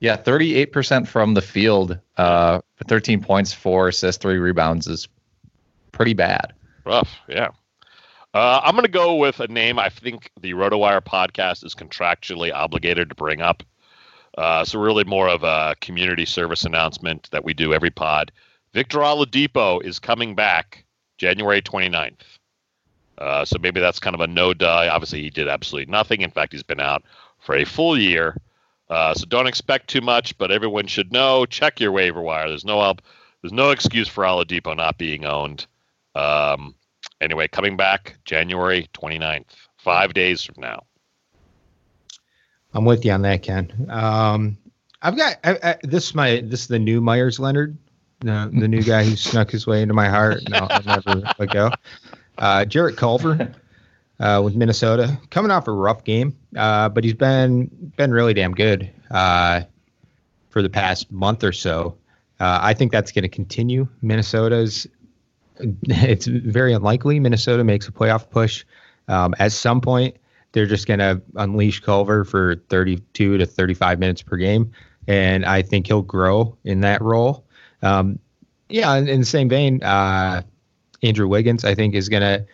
Yeah, 0.00 0.16
38% 0.16 1.06
from 1.06 1.34
the 1.34 1.40
field, 1.40 1.98
uh, 2.16 2.60
13 2.88 3.22
points, 3.22 3.52
four 3.52 3.88
assists, 3.88 4.20
three 4.20 4.38
rebounds 4.38 4.86
is 4.86 5.08
pretty 5.92 6.12
bad. 6.12 6.52
Rough, 6.84 7.16
yeah. 7.28 7.48
Uh, 8.34 8.60
I'm 8.64 8.74
going 8.74 8.84
to 8.84 8.90
go 8.90 9.14
with 9.14 9.38
a 9.38 9.46
name 9.46 9.78
I 9.78 9.88
think 9.88 10.32
the 10.40 10.54
RotoWire 10.54 11.02
podcast 11.02 11.64
is 11.64 11.74
contractually 11.74 12.52
obligated 12.52 13.08
to 13.08 13.14
bring 13.14 13.40
up. 13.40 13.62
Uh, 14.36 14.64
so 14.64 14.80
really 14.80 15.04
more 15.04 15.28
of 15.28 15.44
a 15.44 15.76
community 15.80 16.24
service 16.24 16.64
announcement 16.64 17.28
that 17.30 17.44
we 17.44 17.54
do 17.54 17.72
every 17.72 17.90
pod. 17.90 18.32
Victor 18.72 18.98
Oladipo 18.98 19.80
is 19.84 20.00
coming 20.00 20.34
back 20.34 20.84
January 21.16 21.62
29th. 21.62 22.22
Uh, 23.18 23.44
so 23.44 23.56
maybe 23.60 23.78
that's 23.78 24.00
kind 24.00 24.14
of 24.14 24.20
a 24.20 24.26
no 24.26 24.52
die. 24.52 24.88
Obviously, 24.88 25.22
he 25.22 25.30
did 25.30 25.46
absolutely 25.46 25.90
nothing. 25.90 26.22
In 26.22 26.32
fact, 26.32 26.52
he's 26.52 26.64
been 26.64 26.80
out 26.80 27.04
for 27.38 27.54
a 27.54 27.64
full 27.64 27.96
year. 27.96 28.36
Uh, 28.90 29.14
so 29.14 29.24
don't 29.26 29.46
expect 29.46 29.88
too 29.88 30.00
much, 30.00 30.36
but 30.36 30.50
everyone 30.50 30.88
should 30.88 31.12
know. 31.12 31.46
Check 31.46 31.78
your 31.78 31.92
waiver 31.92 32.20
wire. 32.20 32.48
There's 32.48 32.64
no 32.64 32.80
help. 32.80 33.00
There's 33.40 33.52
no 33.52 33.70
excuse 33.70 34.08
for 34.08 34.24
Oladipo 34.24 34.76
not 34.76 34.98
being 34.98 35.24
owned. 35.24 35.66
Um, 36.16 36.74
anyway, 37.24 37.48
coming 37.48 37.76
back 37.76 38.16
January 38.24 38.88
29th, 38.94 39.46
five 39.78 40.14
days 40.14 40.44
from 40.44 40.60
now. 40.60 40.84
I'm 42.74 42.84
with 42.84 43.04
you 43.04 43.12
on 43.12 43.22
that, 43.22 43.42
Ken. 43.42 43.86
Um, 43.88 44.58
I've 45.00 45.16
got 45.16 45.36
I, 45.44 45.58
I, 45.62 45.76
this. 45.82 46.08
Is 46.08 46.14
my 46.14 46.42
this 46.44 46.62
is 46.62 46.68
the 46.68 46.78
new 46.78 47.00
Meyers 47.00 47.38
Leonard, 47.38 47.76
the, 48.20 48.50
the 48.52 48.68
new 48.68 48.82
guy 48.82 49.04
who 49.04 49.16
snuck 49.16 49.50
his 49.50 49.66
way 49.66 49.82
into 49.82 49.94
my 49.94 50.08
heart. 50.08 50.42
No, 50.48 50.66
I'll 50.70 50.82
never 50.82 51.22
let 51.38 51.50
go. 51.50 51.70
Uh, 52.38 52.64
Jarrett 52.64 52.96
Culver 52.96 53.54
uh, 54.18 54.40
with 54.44 54.56
Minnesota, 54.56 55.18
coming 55.30 55.50
off 55.50 55.68
a 55.68 55.72
rough 55.72 56.04
game, 56.04 56.36
uh, 56.56 56.88
but 56.88 57.04
he's 57.04 57.14
been 57.14 57.66
been 57.96 58.10
really 58.10 58.34
damn 58.34 58.54
good 58.54 58.90
uh, 59.10 59.62
for 60.50 60.62
the 60.62 60.70
past 60.70 61.12
month 61.12 61.44
or 61.44 61.52
so. 61.52 61.96
Uh, 62.40 62.58
I 62.60 62.74
think 62.74 62.90
that's 62.90 63.12
going 63.12 63.22
to 63.22 63.28
continue. 63.28 63.86
Minnesota's 64.02 64.86
it's 65.82 66.26
very 66.26 66.72
unlikely 66.72 67.20
Minnesota 67.20 67.64
makes 67.64 67.88
a 67.88 67.92
playoff 67.92 68.28
push. 68.30 68.64
Um, 69.08 69.34
at 69.38 69.52
some 69.52 69.80
point, 69.80 70.16
they're 70.52 70.66
just 70.66 70.86
going 70.86 71.00
to 71.00 71.20
unleash 71.36 71.80
Culver 71.80 72.24
for 72.24 72.56
32 72.68 73.38
to 73.38 73.46
35 73.46 73.98
minutes 73.98 74.22
per 74.22 74.36
game, 74.36 74.72
and 75.06 75.44
I 75.44 75.62
think 75.62 75.86
he'll 75.86 76.02
grow 76.02 76.56
in 76.64 76.80
that 76.80 77.02
role. 77.02 77.44
Um, 77.82 78.18
yeah, 78.68 78.94
in, 78.94 79.08
in, 79.08 79.20
the 79.20 79.26
same 79.26 79.48
vein, 79.48 79.82
uh, 79.82 80.42
Andrew 81.02 81.28
Wiggins, 81.28 81.64
I 81.64 81.74
think, 81.74 81.94
is 81.94 82.08
going 82.08 82.22
to 82.22 82.46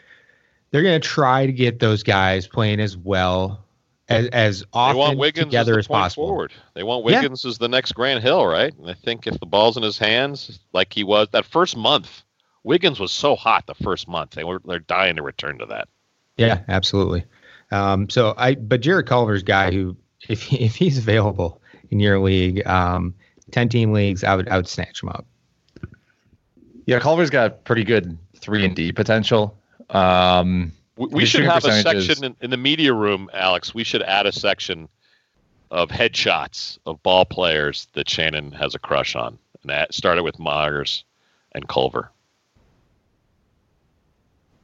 they're 0.71 0.83
going 0.83 1.01
to 1.01 1.07
try 1.07 1.47
to 1.47 1.53
get 1.53 1.79
those 1.79 2.03
guys 2.03 2.47
playing 2.47 2.81
as 2.81 2.97
well 2.97 3.65
as, 4.09 4.27
as 4.29 4.65
often 4.73 4.95
they 4.95 4.99
want 4.99 5.19
Wiggins 5.19 5.47
together 5.47 5.73
as, 5.79 5.85
as 5.85 5.89
possible. 5.89 6.29
Forward. 6.29 6.53
They 6.75 6.83
want 6.83 7.05
Wiggins 7.05 7.45
yeah. 7.45 7.49
as 7.49 7.59
the 7.59 7.69
next 7.69 7.93
Grant 7.93 8.23
Hill, 8.23 8.47
right? 8.47 8.77
And 8.77 8.91
I 8.91 8.95
think 8.95 9.27
if 9.27 9.39
the 9.39 9.47
ball's 9.47 9.77
in 9.77 9.83
his 9.83 9.99
hands, 9.99 10.61
like 10.73 10.93
he 10.93 11.05
was 11.05 11.29
that 11.33 11.45
first 11.45 11.77
month, 11.77 12.23
Wiggins 12.63 13.01
was 13.01 13.13
so 13.13 13.37
hot 13.37 13.67
the 13.67 13.75
first 13.75 14.09
month. 14.09 14.33
They 14.33 14.45
were 14.45 14.61
they're 14.65 14.81
dying 14.81 15.17
to 15.17 15.23
return 15.23 15.59
to 15.59 15.67
that. 15.67 15.89
Yeah, 16.37 16.61
absolutely. 16.69 17.25
Um, 17.71 18.09
so 18.09 18.35
I, 18.37 18.55
but 18.55 18.81
Jarrett 18.81 19.07
Culver's 19.07 19.43
guy 19.43 19.71
who, 19.71 19.97
if 20.29 20.53
if 20.53 20.75
he's 20.75 20.99
available 20.99 21.61
in 21.91 22.01
your 22.01 22.19
league, 22.19 22.67
um, 22.67 23.15
ten 23.51 23.69
team 23.69 23.93
leagues, 23.93 24.25
I 24.25 24.35
would 24.35 24.49
I 24.49 24.57
would 24.57 24.69
snatch 24.69 25.03
him 25.03 25.09
up. 25.11 25.27
Yeah, 26.87 26.99
Culver's 26.99 27.31
got 27.31 27.65
pretty 27.65 27.85
good 27.85 28.19
three 28.37 28.65
and 28.65 28.75
D 28.75 28.93
potential. 28.93 29.57
Um, 29.91 30.73
we, 30.97 31.07
we 31.07 31.27
should 31.27 31.45
have 31.45 31.65
a 31.65 31.83
section 31.83 32.25
in, 32.25 32.37
in, 32.41 32.51
the 32.51 32.57
media 32.57 32.93
room, 32.93 33.31
Alex. 33.33 33.75
We 33.75 33.85
should 33.85 34.03
add 34.03 34.27
a 34.27 34.33
section 34.33 34.89
of 35.71 35.89
headshots 35.89 36.79
of 36.87 37.03
ball 37.03 37.25
players 37.25 37.89
that 37.95 38.09
Shannon 38.09 38.53
has 38.53 38.75
a 38.75 38.79
crush 38.79 39.17
on, 39.17 39.39
and 39.63 39.71
that 39.71 39.95
started 39.95 40.23
with 40.23 40.39
Meyers 40.39 41.05
and 41.53 41.67
Culver. 41.69 42.11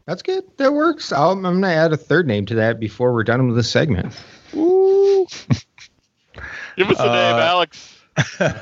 That's 0.07 0.23
good. 0.23 0.45
That 0.57 0.73
works. 0.73 1.13
i 1.13 1.31
am 1.31 1.43
going 1.43 1.63
to 1.63 1.69
add 1.69 1.93
a 1.93 1.97
third 1.97 2.27
name 2.29 2.47
to 2.47 2.55
that 2.57 2.79
before 2.79 3.13
we're 3.13 3.25
done 3.25 3.47
with 3.49 3.57
this 3.57 3.71
segment. 3.71 4.15
Ooh. 4.55 5.27
Give 6.77 6.91
us 6.91 6.99
a 6.99 7.11
uh, 7.11 7.13
name, 7.13 7.37
Alex. 7.41 7.99
uh, 8.41 8.57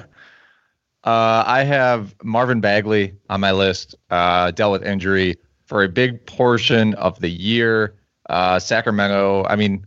I 1.04 1.64
have 1.64 2.14
Marvin 2.22 2.60
Bagley 2.60 3.14
on 3.28 3.40
my 3.40 3.52
list. 3.52 3.94
Uh, 4.08 4.52
dealt 4.52 4.72
with 4.72 4.84
injury 4.84 5.36
for 5.66 5.82
a 5.82 5.88
big 5.88 6.24
portion 6.24 6.94
of 6.94 7.20
the 7.20 7.28
year. 7.28 7.94
Uh, 8.30 8.58
Sacramento. 8.58 9.44
I 9.46 9.56
mean, 9.56 9.86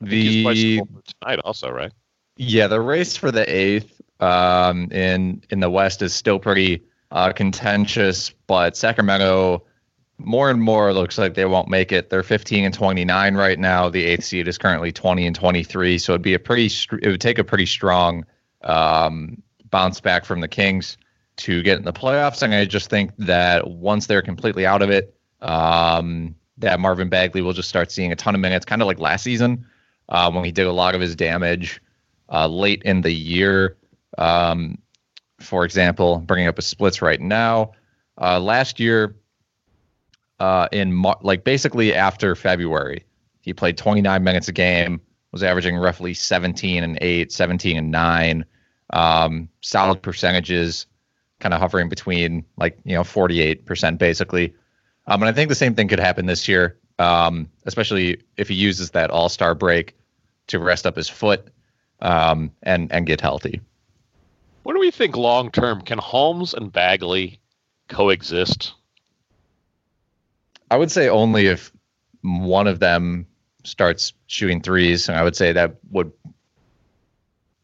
the 0.00 0.82
tonight 1.20 1.38
also, 1.44 1.70
right? 1.70 1.92
Yeah, 2.36 2.66
the 2.66 2.80
race 2.80 3.16
for 3.16 3.30
the 3.30 3.48
eighth 3.48 4.00
um, 4.18 4.90
in 4.90 5.42
in 5.50 5.60
the 5.60 5.70
West 5.70 6.02
is 6.02 6.14
still 6.14 6.38
pretty 6.38 6.82
uh, 7.12 7.32
contentious, 7.32 8.30
but 8.46 8.76
Sacramento 8.76 9.64
more 10.24 10.50
and 10.50 10.62
more 10.62 10.92
looks 10.92 11.18
like 11.18 11.34
they 11.34 11.44
won't 11.44 11.68
make 11.68 11.92
it. 11.92 12.10
They're 12.10 12.22
15 12.22 12.64
and 12.64 12.74
29 12.74 13.34
right 13.34 13.58
now. 13.58 13.88
The 13.88 14.04
eighth 14.04 14.24
seed 14.24 14.48
is 14.48 14.58
currently 14.58 14.92
20 14.92 15.26
and 15.26 15.36
23. 15.36 15.98
So 15.98 16.12
it'd 16.12 16.22
be 16.22 16.34
a 16.34 16.38
pretty, 16.38 16.66
it 17.02 17.08
would 17.08 17.20
take 17.20 17.38
a 17.38 17.44
pretty 17.44 17.66
strong 17.66 18.24
um, 18.62 19.42
bounce 19.70 20.00
back 20.00 20.24
from 20.24 20.40
the 20.40 20.48
Kings 20.48 20.96
to 21.38 21.62
get 21.62 21.78
in 21.78 21.84
the 21.84 21.92
playoffs. 21.92 22.42
And 22.42 22.54
I 22.54 22.64
just 22.64 22.90
think 22.90 23.12
that 23.18 23.68
once 23.68 24.06
they're 24.06 24.22
completely 24.22 24.66
out 24.66 24.82
of 24.82 24.90
it, 24.90 25.14
um, 25.40 26.34
that 26.58 26.78
Marvin 26.78 27.08
Bagley 27.08 27.40
will 27.40 27.54
just 27.54 27.68
start 27.68 27.90
seeing 27.90 28.12
a 28.12 28.16
ton 28.16 28.34
of 28.34 28.40
minutes, 28.40 28.66
kind 28.66 28.82
of 28.82 28.88
like 28.88 28.98
last 28.98 29.22
season 29.22 29.66
uh, 30.10 30.30
when 30.30 30.44
he 30.44 30.52
did 30.52 30.66
a 30.66 30.72
lot 30.72 30.94
of 30.94 31.00
his 31.00 31.16
damage 31.16 31.80
uh, 32.30 32.46
late 32.46 32.82
in 32.82 33.00
the 33.00 33.12
year. 33.12 33.76
Um, 34.18 34.78
for 35.40 35.64
example, 35.64 36.18
bringing 36.18 36.48
up 36.48 36.58
a 36.58 36.62
splits 36.62 37.00
right 37.00 37.20
now. 37.20 37.72
Uh, 38.20 38.38
last 38.38 38.78
year, 38.78 39.16
uh, 40.40 40.68
in 40.72 40.92
Mar- 40.92 41.18
like 41.20 41.44
basically 41.44 41.94
after 41.94 42.34
February. 42.34 43.04
He 43.42 43.54
played 43.54 43.78
29 43.78 44.24
minutes 44.24 44.48
a 44.48 44.52
game, 44.52 45.00
was 45.32 45.42
averaging 45.42 45.76
roughly 45.76 46.14
17 46.14 46.82
and 46.82 46.98
8, 47.00 47.30
17 47.30 47.76
and 47.76 47.90
9. 47.90 48.44
Um, 48.92 49.48
solid 49.60 50.02
percentages, 50.02 50.86
kind 51.38 51.54
of 51.54 51.60
hovering 51.60 51.88
between 51.88 52.44
like, 52.56 52.78
you 52.84 52.94
know, 52.94 53.02
48% 53.02 53.98
basically. 53.98 54.54
Um, 55.06 55.22
and 55.22 55.28
I 55.28 55.32
think 55.32 55.48
the 55.48 55.54
same 55.54 55.74
thing 55.74 55.88
could 55.88 56.00
happen 56.00 56.26
this 56.26 56.48
year, 56.48 56.78
um, 56.98 57.48
especially 57.66 58.20
if 58.36 58.48
he 58.48 58.54
uses 58.54 58.90
that 58.90 59.10
all 59.10 59.28
star 59.28 59.54
break 59.54 59.96
to 60.48 60.58
rest 60.58 60.86
up 60.86 60.96
his 60.96 61.08
foot 61.08 61.48
um, 62.00 62.50
and, 62.62 62.90
and 62.92 63.06
get 63.06 63.20
healthy. 63.20 63.60
What 64.64 64.74
do 64.74 64.80
we 64.80 64.90
think 64.90 65.16
long 65.16 65.50
term? 65.50 65.82
Can 65.82 65.98
Holmes 65.98 66.52
and 66.52 66.72
Bagley 66.72 67.40
coexist? 67.88 68.74
I 70.70 70.76
would 70.76 70.90
say 70.90 71.08
only 71.08 71.46
if 71.46 71.72
one 72.22 72.66
of 72.66 72.78
them 72.78 73.26
starts 73.64 74.12
shooting 74.26 74.60
threes, 74.60 75.08
and 75.08 75.18
I 75.18 75.22
would 75.22 75.36
say 75.36 75.52
that 75.52 75.76
would 75.90 76.12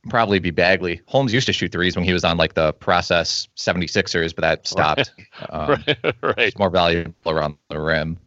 probably 0.09 0.39
be 0.39 0.51
Bagley. 0.51 1.01
Holmes 1.07 1.33
used 1.33 1.47
to 1.47 1.53
shoot 1.53 1.73
threes 1.73 1.97
when 1.97 2.05
he 2.05 2.13
was 2.13 2.25
on 2.25 2.37
like 2.37 2.55
the 2.55 2.73
process 2.75 3.49
76ers, 3.57 4.35
but 4.35 4.43
that 4.43 4.67
stopped. 4.67 5.13
Right. 5.51 5.51
Um, 5.51 5.69
right. 6.23 6.39
It's 6.39 6.59
more 6.59 6.71
valuable 6.71 7.15
around 7.27 7.57
the 7.69 7.79
rim. 7.79 8.19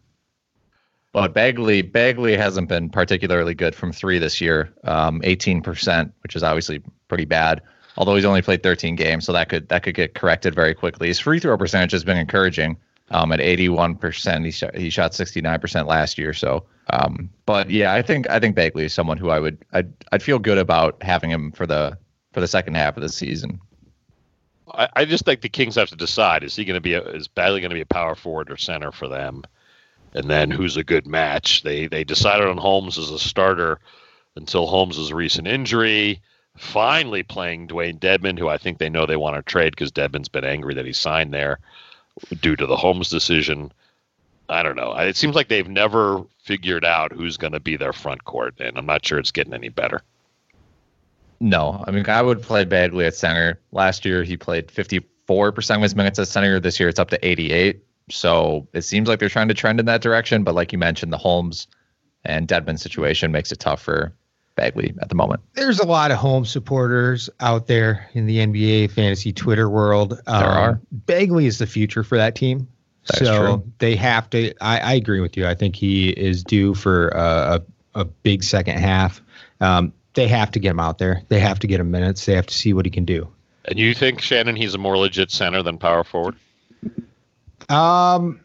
But 1.12 1.34
Bagley, 1.34 1.82
Bagley 1.82 2.38
hasn't 2.38 2.70
been 2.70 2.90
particularly 2.90 3.56
good 3.56 3.74
from 3.74 3.92
three 3.92 4.20
this 4.20 4.40
year. 4.40 4.72
Um, 4.84 5.22
18%, 5.22 6.12
which 6.22 6.36
is 6.36 6.44
obviously 6.44 6.84
pretty 7.08 7.26
bad. 7.26 7.64
Although 7.98 8.16
he's 8.16 8.26
only 8.26 8.44
played 8.44 8.62
13 8.62 8.96
games, 8.96 9.26
so 9.26 9.34
that 9.34 9.50
could 9.50 9.68
that 9.70 9.84
could 9.84 9.96
get 9.96 10.14
corrected 10.14 10.54
very 10.54 10.74
quickly. 10.76 11.08
His 11.08 11.20
free 11.20 11.40
throw 11.40 11.58
percentage 11.58 11.92
has 11.92 12.04
been 12.04 12.18
encouraging 12.18 12.78
um, 13.12 13.32
at 13.32 13.40
81%. 13.40 14.46
He 14.46 14.52
shot, 14.52 14.76
he 14.76 14.90
shot 14.90 15.12
69% 15.14 15.88
last 15.88 16.18
year. 16.18 16.34
So, 16.34 16.66
um, 16.90 17.30
but 17.46 17.70
yeah, 17.70 17.94
I 17.94 18.02
think 18.02 18.30
I 18.30 18.40
think 18.40 18.56
Bagley 18.56 18.86
is 18.86 18.94
someone 18.94 19.18
who 19.18 19.30
I 19.30 19.40
would 19.40 19.58
I'd, 19.74 19.92
I'd 20.12 20.24
feel 20.24 20.40
good 20.40 20.58
about 20.58 21.02
having 21.02 21.30
him 21.30 21.52
for 21.52 21.68
the 21.68 21.98
for 22.34 22.42
the 22.42 22.48
second 22.48 22.76
half 22.76 22.98
of 22.98 23.04
the 23.04 23.10
season. 23.10 23.60
I, 24.72 24.90
I 24.96 25.06
just 25.06 25.26
think 25.26 25.42
the 25.42 25.50
Kings 25.50 25.76
have 25.76 25.90
to 25.90 25.96
decide: 25.96 26.44
is 26.44 26.56
he 26.56 26.66
going 26.66 26.76
to 26.76 26.82
be 26.82 26.94
a, 26.94 27.02
is 27.02 27.28
Bagley 27.28 27.62
going 27.62 27.70
to 27.70 27.76
be 27.76 27.82
a 27.82 27.86
power 27.86 28.16
forward 28.16 28.52
or 28.52 28.58
center 28.58 28.92
for 28.92 29.08
them? 29.08 29.44
And 30.14 30.30
then 30.30 30.50
who's 30.50 30.78
a 30.78 30.84
good 30.84 31.06
match? 31.06 31.64
They 31.64 31.88
they 31.88 32.04
decided 32.04 32.48
on 32.48 32.58
Holmes 32.58 32.98
as 32.98 33.12
a 33.12 33.20
starter 33.20 33.80
until 34.36 34.68
Holmes' 34.68 35.14
recent 35.14 35.48
injury. 35.48 36.22
Finally 36.58 37.24
playing 37.24 37.68
Dewayne 37.68 38.00
Dedmon, 38.00 38.38
who 38.38 38.50
I 38.50 38.58
think 38.58 38.80
they 38.80 38.90
know 38.90 39.06
they 39.06 39.16
want 39.16 39.38
to 39.38 39.42
trade 39.44 39.72
because 39.72 39.92
Dedmon's 39.92 40.28
been 40.28 40.44
angry 40.44 40.74
that 40.74 40.86
he 40.86 40.92
signed 40.92 41.34
there 41.34 41.60
due 42.42 42.56
to 42.56 42.66
the 42.66 42.78
Holmes 42.78 43.10
decision. 43.10 43.72
I 44.48 44.64
don't 44.64 44.76
know. 44.76 44.94
It 44.94 45.16
seems 45.16 45.36
like 45.36 45.48
they've 45.48 45.68
never 45.68 46.24
figured 46.44 46.84
out 46.84 47.12
who's 47.12 47.38
going 47.38 47.54
to 47.54 47.60
be 47.60 47.78
their 47.78 47.94
front 47.94 48.26
court, 48.26 48.56
and 48.60 48.78
I'm 48.78 48.86
not 48.86 49.06
sure 49.06 49.20
it's 49.20 49.32
getting 49.32 49.54
any 49.54 49.70
better. 49.70 50.02
No, 51.40 51.84
I 51.88 51.92
mean 51.92 52.06
I 52.10 52.22
would 52.22 52.42
play 52.42 52.66
Bagley 52.66 53.06
at 53.06 53.16
center. 53.16 53.60
Last 53.72 54.04
year 54.04 54.24
he 54.24 54.36
played 54.36 54.68
54% 54.68 55.76
of 55.76 55.82
his 55.82 55.96
minutes 55.96 56.20
at 56.20 56.28
center. 56.28 56.60
This 56.60 56.80
year 56.80 56.90
it's 56.90 57.00
up 57.00 57.10
to 57.12 57.28
88. 57.28 57.82
So 58.10 58.68
it 58.74 58.82
seems 58.82 59.08
like 59.08 59.20
they're 59.20 59.30
trying 59.30 59.48
to 59.48 59.54
trend 59.54 59.80
in 59.80 59.86
that 59.86 60.02
direction. 60.02 60.44
But 60.44 60.56
like 60.56 60.74
you 60.74 60.78
mentioned, 60.78 61.14
the 61.14 61.18
Holmes 61.18 61.68
and 62.26 62.48
Dedmon 62.48 62.78
situation 62.78 63.32
makes 63.32 63.52
it 63.52 63.60
tough 63.60 63.82
for 63.82 64.14
Bagley 64.56 64.94
at 65.02 65.10
the 65.10 65.16
moment. 65.16 65.42
There's 65.54 65.80
a 65.80 65.86
lot 65.86 66.12
of 66.12 66.18
home 66.18 66.46
supporters 66.46 67.30
out 67.40 67.68
there 67.68 68.10
in 68.14 68.26
the 68.26 68.38
NBA 68.38 68.92
fantasy 68.92 69.32
Twitter 69.32 69.70
world. 69.70 70.14
Um, 70.28 70.42
There 70.42 70.50
are. 70.50 70.82
Bagley 70.92 71.46
is 71.46 71.58
the 71.60 71.68
future 71.68 72.04
for 72.04 72.18
that 72.18 72.36
team. 72.36 72.68
That's 73.08 73.22
so 73.22 73.64
they 73.80 73.96
have 73.96 74.30
to. 74.32 74.54
I, 74.62 74.80
I 74.80 74.94
agree 74.94 75.22
with 75.22 75.38
you. 75.38 75.48
I 75.48 75.56
think 75.56 75.76
he 75.76 76.10
is 76.10 76.44
due 76.44 76.76
for 76.76 77.10
a, 77.10 77.62
a, 77.96 78.02
a 78.02 78.06
big 78.06 78.44
second 78.44 78.78
half. 78.78 79.22
Um, 79.62 79.94
they 80.14 80.28
have 80.28 80.52
to 80.52 80.60
get 80.60 80.72
him 80.72 80.80
out 80.80 80.98
there. 80.98 81.22
They 81.30 81.40
have 81.40 81.60
to 81.60 81.68
get 81.68 81.80
him 81.80 81.92
minutes. 81.92 82.26
They 82.26 82.34
have 82.34 82.48
to 82.48 82.54
see 82.54 82.74
what 82.74 82.86
he 82.86 82.92
can 82.92 83.06
do. 83.06 83.28
And 83.66 83.80
you 83.80 83.94
think 83.94 84.22
Shannon 84.22 84.56
he's 84.56 84.74
a 84.74 84.78
more 84.78 84.98
legit 84.98 85.32
center 85.32 85.64
than 85.64 85.78
power 85.78 86.04
forward? 86.04 86.36
Um, 87.70 88.42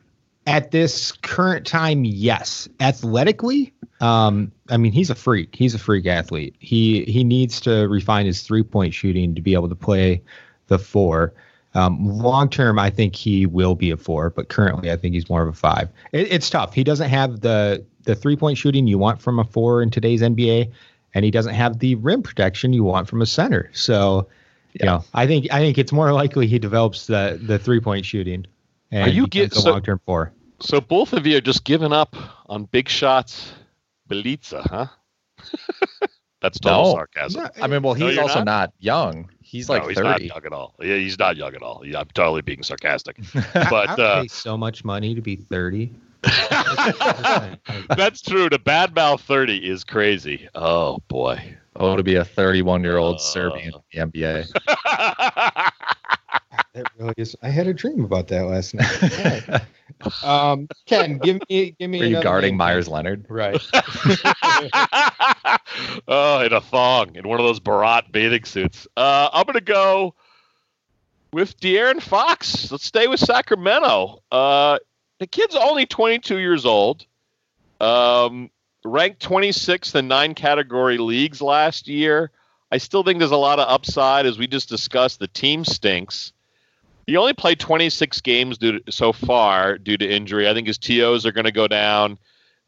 at 0.47 0.71
this 0.71 1.13
current 1.13 1.67
time, 1.67 2.05
yes. 2.05 2.69
Athletically, 2.81 3.73
um, 4.05 4.53
I 4.69 4.77
mean, 4.77 4.93
he's 4.93 5.09
a 5.09 5.15
freak. 5.15 5.55
He's 5.55 5.75
a 5.75 5.79
freak 5.79 6.05
athlete. 6.07 6.55
He 6.59 7.05
he 7.05 7.25
needs 7.25 7.59
to 7.63 7.89
refine 7.89 8.27
his 8.27 8.43
three 8.43 8.63
point 8.63 8.93
shooting 8.93 9.35
to 9.35 9.41
be 9.41 9.55
able 9.55 9.71
to 9.71 9.75
play 9.75 10.23
the 10.67 10.79
four. 10.79 11.33
Um, 11.73 12.07
long 12.07 12.51
term, 12.51 12.79
I 12.79 12.91
think 12.91 13.17
he 13.17 13.47
will 13.47 13.75
be 13.75 13.91
a 13.91 13.97
four, 13.97 14.29
but 14.29 14.49
currently, 14.49 14.93
I 14.93 14.97
think 14.97 15.15
he's 15.15 15.29
more 15.31 15.43
of 15.43 15.49
a 15.49 15.55
five. 15.55 15.89
It, 16.13 16.31
it's 16.31 16.51
tough. 16.51 16.75
He 16.75 16.85
doesn't 16.85 17.09
have 17.09 17.41
the 17.41 17.83
the 18.03 18.15
three 18.15 18.37
point 18.37 18.59
shooting 18.59 18.87
you 18.87 18.99
want 18.99 19.23
from 19.23 19.39
a 19.39 19.45
four 19.45 19.83
in 19.83 19.91
today's 19.91 20.21
NBA, 20.21 20.71
and 21.15 21.25
he 21.25 21.31
doesn't 21.31 21.55
have 21.55 21.79
the 21.79 21.95
rim 21.95 22.23
protection 22.23 22.75
you 22.75 22.85
want 22.85 23.09
from 23.09 23.23
a 23.23 23.27
center. 23.27 23.71
So, 23.73 24.29
you 24.75 24.85
know, 24.85 25.03
I 25.15 25.27
think 25.27 25.51
I 25.51 25.61
think 25.61 25.79
it's 25.79 25.93
more 25.93 26.13
likely 26.13 26.47
he 26.47 26.59
develops 26.59 27.07
the 27.07 27.41
the 27.43 27.59
three 27.59 27.81
point 27.81 28.05
shooting. 28.05 28.47
And 28.91 29.11
Are 29.11 29.13
you 29.13 29.27
get- 29.27 29.53
a 29.53 29.61
so- 29.61 29.71
long 29.71 29.83
term 29.83 30.01
four? 30.05 30.33
So 30.61 30.81
both 30.81 31.13
of 31.15 31.27
you 31.27 31.39
are 31.39 31.41
just 31.41 31.65
giving 31.65 31.93
up 31.93 32.15
on 32.47 32.65
big 32.67 32.89
shots, 32.89 33.53
Bjelica, 34.09 34.61
huh? 34.69 34.87
That's 36.41 36.59
total 36.61 36.85
No. 36.85 36.93
sarcasm. 36.93 37.49
I 37.63 37.67
mean, 37.67 37.83
well, 37.83 37.95
he's 37.95 38.15
you're 38.15 38.23
also 38.23 38.41
not? 38.41 38.45
not? 38.45 38.73
young. 38.79 39.31
He's 39.41 39.69
like 39.71 39.83
no, 39.83 39.89
he's 39.89 39.99
not 39.99 40.21
young 40.23 40.45
at 40.45 40.53
all. 40.53 40.75
Yeah, 40.81 40.97
he's 40.97 41.19
not 41.19 41.37
young 41.37 41.55
at 41.55 41.63
all. 41.63 41.83
Yeah, 41.87 42.01
I'm 42.01 42.09
totally 42.13 42.43
being 42.43 42.63
sarcastic. 42.63 43.19
But 43.55 43.89
I 43.89 43.95
would 43.95 44.01
uh, 44.01 44.21
pay 44.23 44.29
so 44.29 44.57
much 44.59 44.85
money 44.85 45.15
to 45.15 45.23
be 45.23 45.37
30. 45.37 45.91
that's 47.97 48.21
true. 48.23 48.49
To 48.49 48.59
badmouth 48.59 49.21
30 49.21 49.57
is 49.69 49.85
crazy. 49.85 50.49
Oh 50.55 50.99
boy. 51.09 51.57
Oh, 51.77 51.97
to 51.97 52.03
be 52.03 52.15
a 52.17 52.25
31 52.25 52.83
year 52.85 52.99
Uh. 52.99 53.03
old 53.03 53.21
Serbian 53.21 53.73
in 53.93 54.11
the 54.13 54.21
NBA. 54.21 55.71
That 56.75 56.91
really 56.99 57.15
is. 57.17 57.37
I 57.41 57.51
had 57.51 57.69
a 57.69 57.73
dream 57.73 58.05
about 58.05 58.27
that 58.29 58.47
last 58.47 58.75
night. 58.75 59.63
um, 60.25 60.69
Ken, 60.87 61.19
give 61.19 61.41
me 61.49 61.77
give 61.79 61.89
me. 61.89 62.03
Are 62.03 62.07
you 62.07 62.21
guarding 62.21 62.51
name. 62.51 62.59
Meyers 62.59 62.89
Leonard? 62.89 63.27
Right. 63.29 63.55
oh, 66.09 66.41
in 66.41 66.53
a 66.53 66.61
thong, 66.61 67.15
in 67.15 67.29
one 67.29 67.39
of 67.39 67.47
those 67.47 67.61
Borat 67.61 68.11
bathing 68.11 68.45
suits. 68.45 68.89
Uh, 68.97 69.29
I'm 69.33 69.45
going 69.45 69.55
to 69.55 69.61
go 69.61 70.15
with 71.33 71.59
De'Aaron 71.61 72.03
Fox. 72.03 72.73
Let's 72.73 72.85
stay 72.85 73.07
with 73.07 73.21
Sacramento. 73.21 74.23
Uh, 74.33 74.79
the 75.21 75.29
kid's 75.29 75.55
only 75.55 75.87
22 75.87 76.39
years 76.39 76.67
old. 76.67 77.07
Um, 77.81 78.51
ranked 78.85 79.23
26th 79.23 79.95
in 79.95 80.09
nine 80.09 80.35
category 80.35 80.99
leagues 80.99 81.41
last 81.41 81.87
year. 81.87 82.33
I 82.73 82.79
still 82.79 83.05
think 83.05 83.21
there's 83.21 83.31
a 83.31 83.37
lot 83.37 83.61
of 83.61 83.69
upside, 83.69 84.27
as 84.27 84.39
we 84.39 84.49
just 84.49 84.69
discussed. 84.69 85.21
The 85.21 85.29
team 85.29 85.65
stinks. 85.65 86.33
He 87.07 87.17
only 87.17 87.35
played 87.35 87.61
26 87.61 88.21
games 88.23 88.59
due 88.59 88.81
to, 88.81 88.93
so 88.93 89.13
far 89.13 89.79
due 89.79 89.97
to 89.97 90.09
injury. 90.09 90.49
I 90.49 90.55
think 90.55 90.67
his 90.67 90.79
TOs 90.79 91.27
are 91.27 91.33
going 91.33 91.45
to 91.45 91.53
go 91.53 91.69
down, 91.69 92.19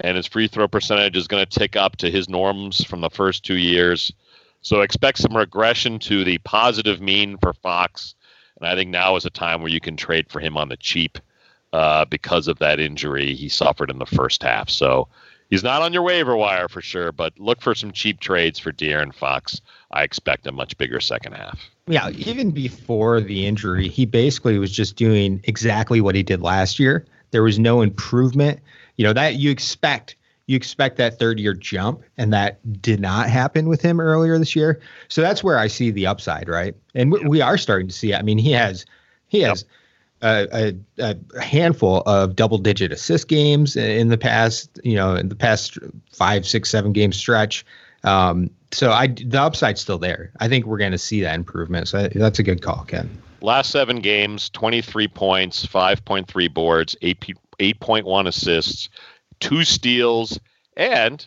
and 0.00 0.16
his 0.16 0.26
free 0.26 0.46
throw 0.46 0.68
percentage 0.68 1.16
is 1.16 1.26
going 1.26 1.44
to 1.44 1.58
tick 1.58 1.76
up 1.76 1.96
to 1.96 2.10
his 2.10 2.28
norms 2.28 2.84
from 2.84 3.00
the 3.00 3.10
first 3.10 3.44
two 3.44 3.56
years. 3.56 4.12
So 4.60 4.80
expect 4.80 5.18
some 5.18 5.36
regression 5.36 5.98
to 6.00 6.24
the 6.24 6.38
positive 6.38 7.00
mean 7.00 7.38
for 7.38 7.52
Fox. 7.52 8.14
And 8.58 8.68
I 8.68 8.74
think 8.74 8.90
now 8.90 9.16
is 9.16 9.24
a 9.24 9.30
time 9.30 9.60
where 9.60 9.70
you 9.70 9.80
can 9.80 9.96
trade 9.96 10.28
for 10.28 10.40
him 10.40 10.56
on 10.56 10.68
the 10.68 10.76
cheap 10.76 11.18
uh, 11.72 12.04
because 12.06 12.48
of 12.48 12.58
that 12.58 12.80
injury 12.80 13.34
he 13.34 13.48
suffered 13.48 13.90
in 13.90 13.98
the 13.98 14.06
first 14.06 14.42
half. 14.42 14.68
So 14.68 15.08
he's 15.50 15.62
not 15.62 15.82
on 15.82 15.92
your 15.92 16.02
waiver 16.02 16.36
wire 16.36 16.68
for 16.68 16.80
sure, 16.80 17.12
but 17.12 17.38
look 17.38 17.60
for 17.60 17.74
some 17.74 17.92
cheap 17.92 18.20
trades 18.20 18.58
for 18.58 18.72
De'Aaron 18.72 19.14
Fox. 19.14 19.60
I 19.90 20.02
expect 20.02 20.46
a 20.46 20.52
much 20.52 20.76
bigger 20.78 21.00
second 21.00 21.34
half. 21.34 21.58
Yeah, 21.86 22.10
even 22.10 22.50
before 22.50 23.20
the 23.20 23.46
injury, 23.46 23.88
he 23.88 24.06
basically 24.06 24.58
was 24.58 24.72
just 24.72 24.96
doing 24.96 25.40
exactly 25.44 26.00
what 26.00 26.14
he 26.14 26.22
did 26.22 26.42
last 26.42 26.78
year. 26.78 27.06
There 27.30 27.42
was 27.42 27.58
no 27.58 27.80
improvement. 27.80 28.60
You 28.96 29.04
know 29.04 29.12
that 29.12 29.36
you 29.36 29.50
expect 29.50 30.16
you 30.46 30.56
expect 30.56 30.96
that 30.96 31.18
third 31.18 31.38
year 31.38 31.54
jump, 31.54 32.02
and 32.16 32.32
that 32.32 32.60
did 32.80 33.00
not 33.00 33.28
happen 33.28 33.68
with 33.68 33.82
him 33.82 34.00
earlier 34.00 34.38
this 34.38 34.54
year. 34.54 34.80
So 35.08 35.20
that's 35.20 35.42
where 35.42 35.58
I 35.58 35.66
see 35.66 35.90
the 35.90 36.06
upside, 36.06 36.48
right? 36.48 36.74
And 36.94 37.12
we, 37.12 37.20
we 37.24 37.40
are 37.40 37.58
starting 37.58 37.88
to 37.88 37.94
see. 37.94 38.12
it. 38.12 38.16
I 38.16 38.22
mean, 38.22 38.38
he 38.38 38.52
has 38.52 38.86
he 39.28 39.40
has 39.40 39.64
a, 40.26 40.74
a, 40.98 41.16
a 41.36 41.40
handful 41.40 42.02
of 42.06 42.34
double 42.36 42.58
digit 42.58 42.92
assist 42.92 43.28
games 43.28 43.76
in 43.76 44.08
the 44.08 44.18
past, 44.18 44.80
you 44.84 44.94
know, 44.94 45.14
in 45.14 45.28
the 45.28 45.36
past 45.36 45.78
five, 46.12 46.46
six, 46.46 46.70
seven 46.70 46.92
game 46.92 47.12
stretch. 47.12 47.64
Um, 48.04 48.50
so 48.72 48.92
I 48.92 49.06
the 49.08 49.40
upside's 49.40 49.80
still 49.80 49.98
there. 49.98 50.30
I 50.40 50.48
think 50.48 50.66
we're 50.66 50.78
going 50.78 50.92
to 50.92 50.98
see 50.98 51.20
that 51.22 51.34
improvement. 51.34 51.88
So 51.88 52.08
that's 52.08 52.38
a 52.38 52.42
good 52.42 52.62
call, 52.62 52.84
Ken. 52.84 53.08
Last 53.40 53.70
seven 53.70 54.00
games, 54.00 54.50
23 54.50 55.08
points, 55.08 55.64
5.3 55.66 56.52
boards, 56.52 56.96
8, 57.02 57.20
8.1 57.60 58.26
assists, 58.26 58.88
two 59.40 59.62
steals, 59.64 60.38
and 60.76 61.26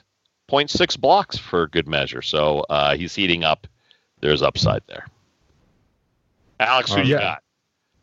0.6 0.49 0.99
blocks 0.99 1.37
for 1.37 1.67
good 1.67 1.87
measure. 1.87 2.21
So 2.21 2.61
uh, 2.69 2.95
he's 2.95 3.13
heating 3.15 3.43
up. 3.43 3.67
There's 4.21 4.41
upside 4.41 4.81
there. 4.87 5.05
Alex, 6.59 6.91
who 6.91 7.01
Uh, 7.01 7.03
you 7.03 7.13
yeah. 7.15 7.19
got? 7.19 7.43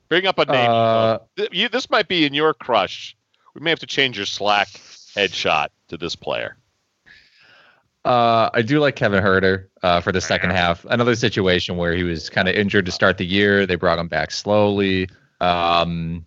Bring 0.08 0.26
up 0.26 0.38
a 0.38 0.44
name. 0.44 0.70
Uh, 0.70 1.18
you, 1.50 1.68
this 1.68 1.90
might 1.90 2.08
be 2.08 2.24
in 2.24 2.34
your 2.34 2.54
crush. 2.54 3.16
We 3.54 3.60
may 3.60 3.70
have 3.70 3.80
to 3.80 3.86
change 3.86 4.16
your 4.16 4.26
Slack 4.26 4.68
headshot 4.68 5.68
to 5.88 5.96
this 5.96 6.14
player. 6.14 6.56
Uh, 8.04 8.50
I 8.54 8.62
do 8.62 8.78
like 8.78 8.94
Kevin 8.94 9.22
Huerter 9.22 9.66
uh, 9.82 10.00
for 10.00 10.12
the 10.12 10.20
second 10.20 10.50
half. 10.50 10.84
Another 10.84 11.16
situation 11.16 11.76
where 11.76 11.94
he 11.94 12.04
was 12.04 12.30
kind 12.30 12.48
of 12.48 12.54
injured 12.54 12.86
to 12.86 12.92
start 12.92 13.18
the 13.18 13.26
year. 13.26 13.66
They 13.66 13.74
brought 13.74 13.98
him 13.98 14.06
back 14.06 14.30
slowly. 14.30 15.08
Um, 15.40 16.24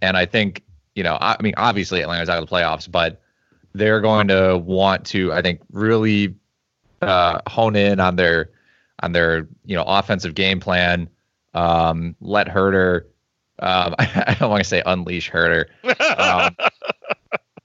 and 0.00 0.16
I 0.16 0.26
think, 0.26 0.64
you 0.96 1.04
know, 1.04 1.16
I, 1.20 1.36
I 1.38 1.42
mean, 1.42 1.54
obviously 1.56 2.02
Atlanta's 2.02 2.28
out 2.28 2.42
of 2.42 2.48
the 2.48 2.52
playoffs, 2.52 2.90
but 2.90 3.20
they're 3.72 4.00
going 4.00 4.28
to 4.28 4.58
want 4.58 5.06
to, 5.06 5.32
I 5.32 5.42
think, 5.42 5.60
really 5.70 6.34
uh, 7.02 7.40
hone 7.46 7.76
in 7.76 8.00
on 8.00 8.16
their 8.16 8.50
on 9.02 9.12
their 9.12 9.48
you 9.64 9.76
know 9.76 9.84
offensive 9.84 10.34
game 10.34 10.60
plan. 10.60 11.08
Um, 11.54 12.16
let 12.20 12.48
Huerter. 12.48 13.04
Um, 13.62 13.94
I 13.98 14.36
don't 14.38 14.50
want 14.50 14.62
to 14.62 14.68
say 14.68 14.82
unleash 14.84 15.30
Huerter, 15.30 15.66
Um, 16.18 16.56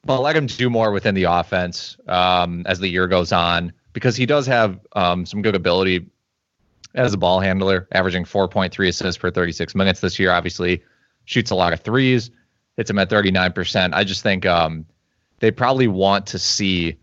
but 0.06 0.22
let 0.22 0.38
him 0.38 0.46
do 0.46 0.70
more 0.70 0.92
within 0.92 1.16
the 1.16 1.24
offense 1.24 1.98
um, 2.08 2.64
as 2.66 2.80
the 2.80 2.88
year 2.88 3.08
goes 3.08 3.34
on 3.34 3.74
because 3.92 4.16
he 4.16 4.26
does 4.26 4.48
have 4.48 4.80
um, 4.94 5.26
some 5.26 5.42
good 5.42 5.56
ability 5.56 6.06
as 6.96 7.14
a 7.14 7.18
ball 7.18 7.40
handler, 7.40 7.88
averaging 7.92 8.24
4.3 8.24 8.88
assists 8.88 9.20
per 9.20 9.30
36 9.32 9.76
minutes 9.76 10.00
this 10.00 10.18
year. 10.18 10.32
Obviously, 10.32 10.82
shoots 11.26 11.52
a 11.52 11.56
lot 11.56 11.74
of 11.74 11.82
threes, 11.82 12.32
hits 12.78 12.90
him 12.90 13.00
at 13.00 13.10
39%. 13.10 13.94
I 13.94 14.04
just 14.04 14.24
think 14.24 14.46
um, 14.46 14.86
they 15.40 15.52
probably 15.52 15.88
want 15.88 16.26
to 16.28 16.40
see 16.40 16.96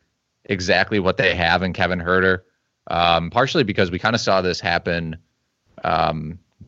exactly 0.46 0.98
what 0.98 1.16
they 1.16 1.35
have 1.35 1.62
in 1.62 1.72
Kevin 1.72 1.98
Huerter, 1.98 2.40
um, 2.87 3.30
partially 3.30 3.64
because 3.64 3.90
we 3.90 3.98
kind 3.98 4.14
of 4.14 4.20
saw 4.20 4.40
this 4.40 4.61
happen, 4.61 5.16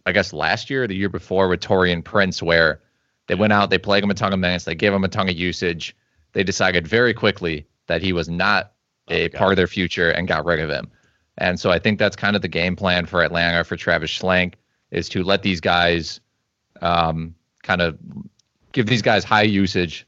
I 0.06 0.12
guess, 0.12 0.32
last 0.32 0.70
year, 0.70 0.84
or 0.84 0.86
the 0.86 0.94
year 0.94 1.08
before 1.08 1.48
with 1.48 1.60
Taurean 1.60 2.02
Prince, 2.02 2.42
where 2.42 2.80
they 3.26 3.34
went 3.34 3.52
out, 3.52 3.70
they 3.70 3.78
played 3.78 4.04
him 4.04 4.10
a 4.10 4.14
ton 4.14 4.32
of 4.32 4.38
minutes, 4.38 4.64
they 4.64 4.74
gave 4.74 4.92
him 4.92 5.04
a 5.04 5.08
ton 5.08 5.28
of 5.28 5.36
usage. 5.36 5.96
They 6.32 6.44
decided 6.44 6.86
very 6.86 7.12
quickly 7.12 7.66
that 7.86 8.02
he 8.02 8.12
was 8.12 8.28
not 8.28 8.72
a 9.08 9.28
part 9.30 9.52
of 9.52 9.56
their 9.56 9.66
future 9.66 10.10
and 10.10 10.28
got 10.28 10.44
rid 10.44 10.60
of 10.60 10.70
him. 10.70 10.90
And 11.38 11.58
so 11.58 11.70
I 11.70 11.78
think 11.78 11.98
that's 11.98 12.16
kind 12.16 12.36
of 12.36 12.42
the 12.42 12.48
game 12.48 12.76
plan 12.76 13.06
for 13.06 13.22
Atlanta 13.22 13.64
for 13.64 13.76
Travis 13.76 14.10
Schlenk 14.10 14.54
is 14.90 15.08
to 15.10 15.22
let 15.22 15.42
these 15.42 15.60
guys 15.60 16.20
um, 16.80 17.34
kind 17.62 17.82
of 17.82 17.98
give 18.72 18.86
these 18.86 19.02
guys 19.02 19.24
high 19.24 19.42
usage 19.42 20.06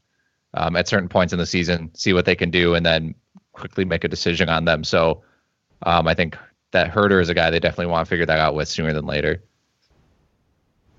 um, 0.53 0.75
at 0.75 0.87
certain 0.87 1.09
points 1.09 1.33
in 1.33 1.39
the 1.39 1.45
season, 1.45 1.91
see 1.93 2.13
what 2.13 2.25
they 2.25 2.35
can 2.35 2.49
do, 2.49 2.73
and 2.73 2.85
then 2.85 3.13
quickly 3.53 3.85
make 3.85 4.03
a 4.03 4.07
decision 4.07 4.49
on 4.49 4.65
them. 4.65 4.83
So 4.83 5.23
um, 5.83 6.07
I 6.07 6.13
think 6.13 6.37
that 6.71 6.91
Huerter 6.91 7.21
is 7.21 7.29
a 7.29 7.33
guy 7.33 7.49
they 7.49 7.59
definitely 7.59 7.91
want 7.91 8.05
to 8.05 8.09
figure 8.09 8.25
that 8.25 8.39
out 8.39 8.55
with 8.55 8.67
sooner 8.67 8.93
than 8.93 9.05
later. 9.05 9.43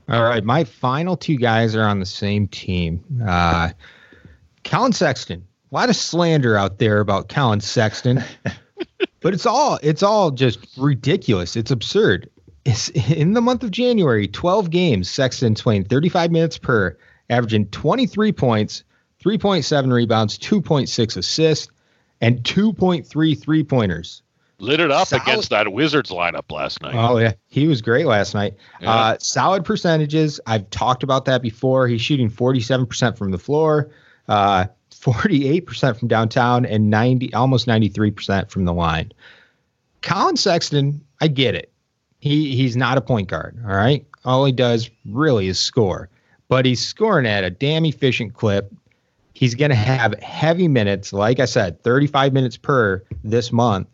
All 0.09 0.25
right, 0.25 0.43
my 0.43 0.65
final 0.65 1.17
two 1.17 1.37
guys 1.37 1.77
are 1.77 1.85
on 1.85 2.01
the 2.01 2.07
same 2.07 2.49
team. 2.49 3.05
Uh, 3.25 3.71
Collin 4.65 4.93
Sexton. 4.93 5.47
A 5.71 5.75
lot 5.75 5.89
of 5.89 5.97
slander 5.97 6.57
out 6.57 6.79
there 6.79 6.99
about 6.99 7.29
Collin 7.29 7.61
Sexton, 7.61 8.25
but 9.21 9.35
it's 9.35 9.47
all 9.47 9.79
it's 9.83 10.03
all 10.03 10.33
just 10.33 10.59
ridiculous. 10.77 11.55
It's 11.55 11.71
absurd. 11.71 12.29
It's 12.65 12.89
in 12.89 13.35
the 13.35 13.41
month 13.41 13.63
of 13.63 13.71
January, 13.71 14.27
12 14.27 14.71
games. 14.71 15.09
Sexton's 15.09 15.63
playing 15.63 15.85
35 15.85 16.33
minutes 16.33 16.59
per, 16.59 16.97
averaging 17.31 17.67
23 17.67 18.33
points, 18.33 18.83
3.7 19.25 19.93
rebounds, 19.93 20.39
2.6 20.39 21.17
assists, 21.17 21.69
and 22.21 22.43
2.3 22.43 23.39
three 23.39 23.65
pointers. 23.65 24.23
Lit 24.61 24.79
it 24.79 24.91
up 24.91 25.09
Solid- 25.09 25.23
against 25.23 25.51
that 25.51 25.73
Wizards 25.73 26.11
lineup 26.11 26.53
last 26.53 26.83
night. 26.83 26.95
Oh 26.95 27.17
yeah, 27.17 27.33
he 27.49 27.67
was 27.67 27.81
great 27.81 28.07
last 28.07 28.35
night. 28.35 28.55
Yeah. 28.81 28.93
Uh, 28.93 29.17
solid 29.19 29.65
percentages. 29.65 30.39
I've 30.47 30.69
talked 30.71 31.03
about 31.03 31.25
that 31.25 31.41
before. 31.41 31.89
He's 31.89 32.03
shooting 32.03 32.31
47% 32.31 33.17
from 33.17 33.31
the 33.31 33.39
floor, 33.39 33.91
uh, 34.29 34.67
48% 34.93 35.99
from 35.99 36.09
downtown, 36.09 36.67
and 36.67 36.91
90 36.91 37.33
almost 37.33 37.67
93% 37.67 38.51
from 38.51 38.67
the 38.67 38.75
line. 38.75 39.13
Collin 40.03 40.37
Sexton, 40.37 41.01
I 41.23 41.29
get 41.29 41.55
it. 41.55 41.73
He 42.21 42.55
he's 42.55 42.77
not 42.77 42.99
a 42.99 43.01
point 43.01 43.29
guard. 43.29 43.59
All 43.65 43.75
right, 43.75 44.05
all 44.27 44.45
he 44.45 44.53
does 44.53 44.91
really 45.07 45.49
is 45.49 45.59
score, 45.59 46.11
but 46.49 46.67
he's 46.67 46.87
scoring 46.87 47.27
at 47.27 47.45
a 47.45 47.51
damn 47.51 47.87
efficient 47.87 48.35
clip. 48.35 48.71
He's 49.33 49.55
going 49.55 49.71
to 49.71 49.75
have 49.75 50.13
heavy 50.21 50.69
minutes, 50.69 51.15
like 51.15 51.41
I 51.41 51.47
said, 51.47 51.83
35 51.83 52.35
minutes 52.35 52.59
per 52.59 53.03
this 53.25 53.53
month 53.53 53.87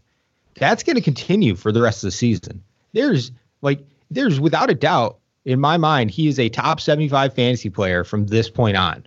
that's 0.58 0.82
going 0.82 0.96
to 0.96 1.02
continue 1.02 1.54
for 1.54 1.72
the 1.72 1.82
rest 1.82 2.02
of 2.02 2.08
the 2.08 2.12
season. 2.12 2.62
There's 2.92 3.30
like 3.62 3.80
there's 4.10 4.40
without 4.40 4.70
a 4.70 4.74
doubt 4.74 5.18
in 5.44 5.60
my 5.60 5.76
mind 5.76 6.10
he 6.10 6.28
is 6.28 6.38
a 6.38 6.48
top 6.48 6.80
75 6.80 7.34
fantasy 7.34 7.70
player 7.70 8.04
from 8.04 8.26
this 8.26 8.48
point 8.50 8.76
on. 8.76 9.06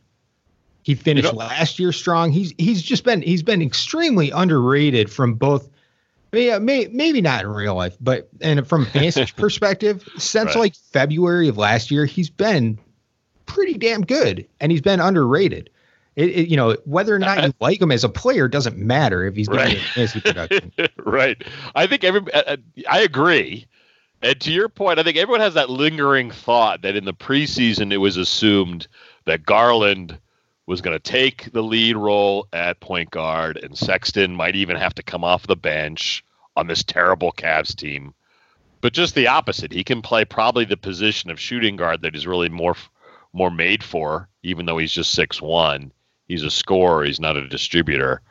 He 0.83 0.95
finished 0.95 1.27
You 1.27 1.33
know- 1.33 1.37
last 1.39 1.79
year 1.79 1.91
strong. 1.91 2.31
He's 2.31 2.53
he's 2.57 2.81
just 2.81 3.03
been 3.03 3.21
he's 3.21 3.43
been 3.43 3.61
extremely 3.61 4.31
underrated 4.31 5.11
from 5.11 5.33
both 5.35 5.69
yeah, 6.31 6.59
may, 6.59 6.87
maybe 6.91 7.21
not 7.21 7.41
in 7.43 7.49
real 7.49 7.73
life, 7.73 7.97
but 7.99 8.29
and 8.39 8.67
from 8.67 8.83
a 8.83 8.85
fantasy 8.85 9.25
perspective, 9.35 10.07
since 10.19 10.49
Right. 10.53 10.57
like 10.57 10.75
February 10.75 11.47
of 11.47 11.57
last 11.57 11.89
year, 11.89 12.05
he's 12.05 12.29
been 12.29 12.77
pretty 13.47 13.73
damn 13.79 14.01
good, 14.01 14.47
and 14.59 14.71
he's 14.71 14.81
been 14.81 14.99
underrated. 14.99 15.71
It, 16.19 16.29
it- 16.31 16.47
you 16.49 16.57
know 16.57 16.75
whether 16.85 17.15
or 17.15 17.19
not 17.19 17.43
you 17.43 17.53
like 17.59 17.81
him 17.81 17.91
as 17.91 18.03
a 18.03 18.09
player 18.09 18.47
doesn't 18.47 18.77
matter 18.77 19.25
if 19.25 19.35
he's 19.35 19.47
Right. 19.47 19.77
fantasy 19.77 20.19
production. 20.19 20.71
right. 20.97 21.41
I 21.75 21.87
think 21.87 22.03
every 22.03 22.21
uh, 22.33 22.43
uh, 22.45 22.57
I 22.89 22.99
agree. 23.01 23.65
And 24.21 24.39
to 24.41 24.51
your 24.51 24.67
point, 24.67 24.99
I 24.99 25.03
think 25.03 25.15
everyone 25.15 25.39
has 25.39 25.53
that 25.53 25.69
lingering 25.69 26.29
thought 26.29 26.81
that 26.81 26.97
in 26.97 27.05
the 27.05 27.13
preseason 27.13 27.93
it 27.93 27.97
was 27.97 28.17
assumed 28.17 28.87
that 29.25 29.45
Garland 29.45 30.19
was 30.65 30.81
going 30.81 30.93
to 30.95 30.99
take 31.11 31.51
the 31.53 31.63
lead 31.63 31.95
role 31.95 32.47
at 32.51 32.81
point 32.81 33.11
guard 33.11 33.55
and 33.57 33.77
Sexton 33.77 34.35
might 34.35 34.55
even 34.57 34.75
have 34.75 34.93
to 34.95 35.03
come 35.03 35.23
off 35.23 35.47
the 35.47 35.55
bench 35.55 36.23
on 36.57 36.67
this 36.67 36.83
terrible 36.83 37.31
Cavs 37.31 37.73
team. 37.75 38.13
But 38.81 38.91
just 38.93 39.15
the 39.15 39.27
opposite. 39.27 39.71
He 39.71 39.83
can 39.85 40.01
play 40.01 40.25
probably 40.25 40.65
the 40.65 40.77
position 40.77 41.29
of 41.31 41.39
shooting 41.39 41.75
guard 41.77 42.01
that 42.01 42.13
he's 42.13 42.27
really 42.27 42.49
more 42.49 42.75
more 43.31 43.51
made 43.51 43.83
for, 43.83 44.27
even 44.43 44.65
though 44.65 44.77
he's 44.77 44.91
just 44.91 45.11
six 45.11 45.41
one. 45.41 45.91
He's 46.29 46.43
a 46.43 46.49
scorer, 46.49 47.03
he's 47.03 47.19
not 47.19 47.35
a 47.35 47.47
distributor. 47.47 48.21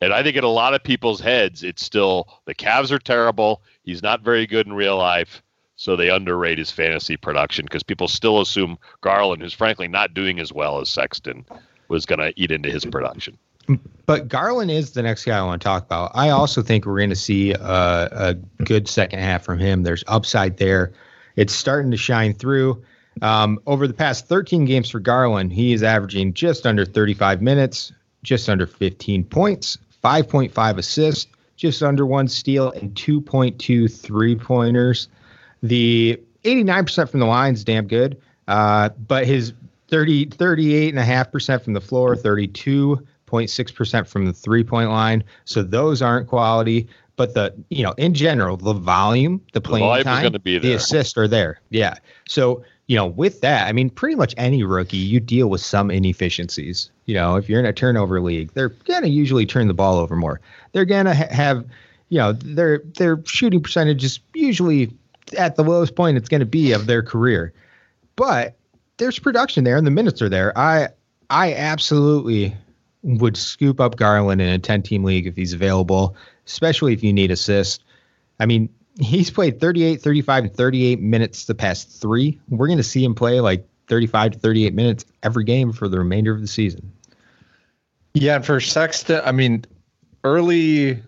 And 0.00 0.12
I 0.12 0.22
think 0.22 0.36
in 0.36 0.44
a 0.44 0.48
lot 0.48 0.74
of 0.74 0.84
people's 0.84 1.20
heads, 1.20 1.64
it's 1.64 1.84
still 1.84 2.28
the 2.44 2.54
Cavs 2.54 2.92
are 2.92 2.98
terrible. 2.98 3.62
He's 3.82 4.02
not 4.02 4.20
very 4.20 4.46
good 4.46 4.66
in 4.66 4.74
real 4.74 4.96
life. 4.96 5.42
So 5.76 5.96
they 5.96 6.08
underrate 6.10 6.58
his 6.58 6.70
fantasy 6.70 7.16
production 7.16 7.66
because 7.66 7.82
people 7.82 8.08
still 8.08 8.40
assume 8.40 8.78
Garland, 9.02 9.42
who's 9.42 9.52
frankly 9.52 9.88
not 9.88 10.14
doing 10.14 10.38
as 10.38 10.52
well 10.52 10.80
as 10.80 10.88
Sexton, 10.88 11.44
was 11.88 12.06
going 12.06 12.18
to 12.18 12.32
eat 12.36 12.50
into 12.50 12.70
his 12.70 12.84
production. 12.84 13.36
But 14.06 14.28
Garland 14.28 14.70
is 14.70 14.92
the 14.92 15.02
next 15.02 15.24
guy 15.24 15.38
I 15.38 15.42
want 15.42 15.60
to 15.60 15.64
talk 15.64 15.84
about. 15.84 16.12
I 16.14 16.30
also 16.30 16.62
think 16.62 16.86
we're 16.86 16.98
going 16.98 17.10
to 17.10 17.16
see 17.16 17.52
a, 17.52 17.58
a 17.60 18.34
good 18.64 18.88
second 18.88 19.18
half 19.18 19.44
from 19.44 19.58
him. 19.58 19.82
There's 19.82 20.04
upside 20.06 20.56
there. 20.56 20.92
It's 21.34 21.52
starting 21.52 21.90
to 21.90 21.96
shine 21.96 22.32
through. 22.32 22.82
Um, 23.22 23.58
over 23.66 23.86
the 23.86 23.94
past 23.94 24.26
13 24.28 24.64
games 24.64 24.90
for 24.90 25.00
Garland, 25.00 25.52
he 25.52 25.72
is 25.72 25.82
averaging 25.82 26.34
just 26.34 26.66
under 26.66 26.84
35 26.84 27.40
minutes, 27.40 27.92
just 28.22 28.48
under 28.48 28.66
15 28.66 29.24
points, 29.24 29.78
5.5 30.04 30.78
assists, 30.78 31.26
just 31.56 31.82
under 31.82 32.04
one 32.04 32.28
steal, 32.28 32.70
and 32.72 32.94
2.2 32.94 33.90
three 33.90 34.36
pointers. 34.36 35.08
The 35.62 36.20
89% 36.44 37.10
from 37.10 37.20
the 37.20 37.26
line 37.26 37.54
is 37.54 37.64
damn 37.64 37.86
good, 37.86 38.20
uh, 38.48 38.90
but 39.06 39.26
his 39.26 39.52
30, 39.88 40.26
38.5% 40.26 41.62
from 41.62 41.72
the 41.72 41.80
floor, 41.80 42.14
32.6% 42.16 44.06
from 44.08 44.26
the 44.26 44.32
three 44.32 44.64
point 44.64 44.90
line. 44.90 45.24
So 45.44 45.62
those 45.62 46.02
aren't 46.02 46.28
quality. 46.28 46.88
But 47.16 47.32
the, 47.32 47.54
you 47.70 47.82
know, 47.82 47.92
in 47.92 48.12
general, 48.12 48.58
the 48.58 48.74
volume, 48.74 49.40
the 49.54 49.60
playing 49.60 49.86
volume 49.86 50.04
time, 50.04 50.32
the 50.44 50.74
assists 50.74 51.16
are 51.16 51.26
there. 51.26 51.60
Yeah. 51.70 51.94
So, 52.28 52.62
you 52.86 52.96
know, 52.96 53.06
with 53.06 53.40
that, 53.40 53.66
I 53.66 53.72
mean, 53.72 53.90
pretty 53.90 54.14
much 54.14 54.34
any 54.36 54.62
rookie, 54.62 54.96
you 54.96 55.18
deal 55.18 55.48
with 55.50 55.60
some 55.60 55.90
inefficiencies. 55.90 56.90
You 57.06 57.14
know, 57.14 57.36
if 57.36 57.48
you're 57.48 57.58
in 57.58 57.66
a 57.66 57.72
turnover 57.72 58.20
league, 58.20 58.52
they're 58.54 58.68
to 59.02 59.08
usually 59.08 59.44
turn 59.44 59.66
the 59.66 59.74
ball 59.74 59.98
over 59.98 60.14
more. 60.14 60.40
They're 60.72 60.84
to 61.06 61.14
ha- 61.14 61.28
have, 61.30 61.66
you 62.08 62.18
know, 62.18 62.32
their 62.32 62.78
their 62.96 63.20
shooting 63.24 63.60
percentage 63.60 64.04
is 64.04 64.20
usually 64.34 64.92
at 65.36 65.56
the 65.56 65.64
lowest 65.64 65.96
point 65.96 66.16
it's 66.16 66.28
going 66.28 66.40
to 66.40 66.46
be 66.46 66.72
of 66.72 66.86
their 66.86 67.02
career. 67.02 67.52
But 68.14 68.56
there's 68.98 69.18
production 69.18 69.64
there 69.64 69.76
and 69.76 69.86
the 69.86 69.90
minutes 69.90 70.22
are 70.22 70.28
there. 70.28 70.56
I 70.56 70.88
I 71.28 71.54
absolutely 71.54 72.56
would 73.02 73.36
scoop 73.36 73.80
up 73.80 73.96
Garland 73.96 74.40
in 74.40 74.48
a 74.48 74.58
10 74.58 74.82
team 74.82 75.02
league 75.02 75.26
if 75.26 75.34
he's 75.34 75.52
available, 75.52 76.16
especially 76.46 76.92
if 76.92 77.02
you 77.02 77.12
need 77.12 77.30
assist. 77.32 77.82
I 78.38 78.46
mean, 78.46 78.68
he's 79.00 79.30
played 79.30 79.60
38, 79.60 80.00
35, 80.00 80.44
and 80.44 80.54
38 80.54 81.00
minutes 81.00 81.44
the 81.44 81.54
past 81.54 82.00
three. 82.00 82.40
We're 82.48 82.66
going 82.66 82.78
to 82.78 82.84
see 82.84 83.04
him 83.04 83.14
play 83.14 83.40
like 83.40 83.66
35 83.88 84.32
to 84.32 84.38
38 84.38 84.74
minutes 84.74 85.04
every 85.22 85.44
game 85.44 85.72
for 85.72 85.88
the 85.88 85.98
remainder 85.98 86.34
of 86.34 86.40
the 86.40 86.46
season. 86.46 86.92
Yeah, 88.14 88.36
and 88.36 88.46
for 88.46 88.60
Sexton, 88.60 89.20
I 89.24 89.32
mean, 89.32 89.64
early, 90.24 90.88
you 90.88 91.00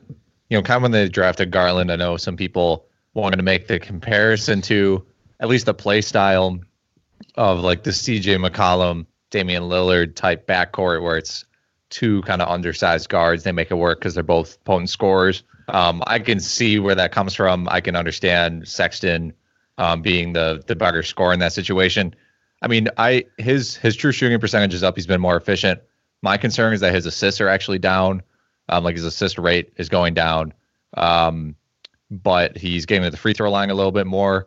know, 0.51 0.63
kind 0.63 0.77
of 0.77 0.83
when 0.83 0.91
they 0.93 1.09
drafted 1.09 1.51
Garland, 1.51 1.91
I 1.91 1.97
know 1.97 2.17
some 2.17 2.37
people 2.37 2.87
wanted 3.15 3.37
to 3.37 3.43
make 3.43 3.67
the 3.67 3.81
comparison 3.81 4.61
to 4.63 5.05
at 5.41 5.49
least 5.49 5.67
the 5.67 5.75
play 5.75 6.01
style 6.01 6.61
of 7.37 7.61
like 7.61 7.83
the 7.83 7.91
CJ 7.91 8.45
McCollum, 8.47 9.07
Damian 9.31 9.65
Lillard 9.65 10.15
type 10.15 10.47
backcourt 10.47 11.03
where 11.03 11.17
it's 11.17 11.45
two 11.91 12.23
kind 12.23 12.43
of 12.43 12.49
undersized 12.49 13.09
guards. 13.09 13.45
They 13.45 13.53
make 13.53 13.71
it 13.71 13.77
work 13.77 13.99
because 13.99 14.15
they're 14.15 14.23
both 14.23 14.63
potent 14.65 14.91
scorers. 14.91 15.43
Um, 15.69 16.03
I 16.07 16.19
can 16.19 16.41
see 16.41 16.79
where 16.79 16.95
that 16.95 17.13
comes 17.13 17.35
from. 17.35 17.69
I 17.71 17.81
can 17.81 17.95
understand 17.95 18.67
Sexton 18.67 19.33
um, 19.77 20.03
being 20.03 20.33
the 20.33 20.63
the 20.67 20.75
better 20.75 21.03
scorer 21.03 21.33
in 21.33 21.41
that 21.41 21.53
situation. 21.53 22.15
I 22.63 22.69
mean, 22.69 22.89
I 22.97 23.25
his 23.39 23.77
his 23.77 23.97
true 23.97 24.13
shooting 24.13 24.39
percentage 24.41 24.75
is 24.75 24.83
up. 24.83 24.97
He's 24.97 25.07
been 25.07 25.21
more 25.21 25.37
efficient. 25.37 25.81
My 26.23 26.37
concern 26.37 26.73
is 26.73 26.81
that 26.81 26.95
his 26.95 27.07
assists 27.07 27.41
are 27.41 27.49
actually 27.49 27.79
down. 27.79 28.23
Um, 28.69 28.85
like 28.85 28.97
his 28.97 29.05
assist 29.05 29.39
rate 29.39 29.73
is 29.77 29.89
going 29.89 30.15
down. 30.15 30.53
Um, 30.95 31.55
but 32.11 32.57
he's 32.57 32.87
getting 32.87 33.05
to 33.05 33.11
the 33.11 33.17
free 33.17 33.33
throw 33.33 33.51
line 33.51 33.71
a 33.71 33.75
little 33.75 33.93
bit 33.93 34.07
more. 34.07 34.47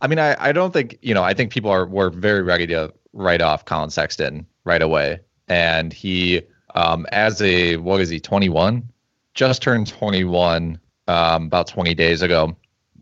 I 0.00 0.06
mean, 0.06 0.18
I, 0.18 0.36
I 0.38 0.52
don't 0.52 0.72
think, 0.72 0.98
you 1.02 1.14
know, 1.14 1.22
I 1.22 1.34
think 1.34 1.50
people 1.50 1.70
are 1.70 1.86
were 1.86 2.10
very 2.10 2.42
ready 2.42 2.66
to 2.68 2.92
write 3.12 3.40
off 3.40 3.64
Collin 3.64 3.90
Sexton 3.90 4.46
right 4.64 4.82
away. 4.82 5.20
And 5.48 5.92
he 5.92 6.42
um 6.74 7.06
as 7.12 7.40
a 7.42 7.76
what 7.78 8.00
is 8.00 8.10
he, 8.10 8.20
21? 8.20 8.88
Just 9.34 9.62
turned 9.62 9.88
21 9.88 10.78
um 11.06 11.46
about 11.46 11.66
20 11.66 11.94
days 11.94 12.22
ago. 12.22 12.56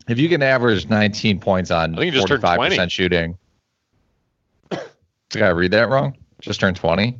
If 0.08 0.18
you 0.18 0.28
can 0.28 0.42
average 0.42 0.88
19 0.88 1.38
points 1.38 1.70
on 1.70 1.94
I 1.94 1.98
think 1.98 2.12
he 2.12 2.18
just 2.18 2.26
turned 2.26 2.42
20. 2.42 2.76
45% 2.76 2.90
shooting. 2.90 3.38
Did 5.30 5.42
I 5.42 5.48
read 5.48 5.70
that 5.70 5.88
wrong? 5.88 6.16
Just 6.40 6.60
turned 6.60 6.76
20? 6.76 7.18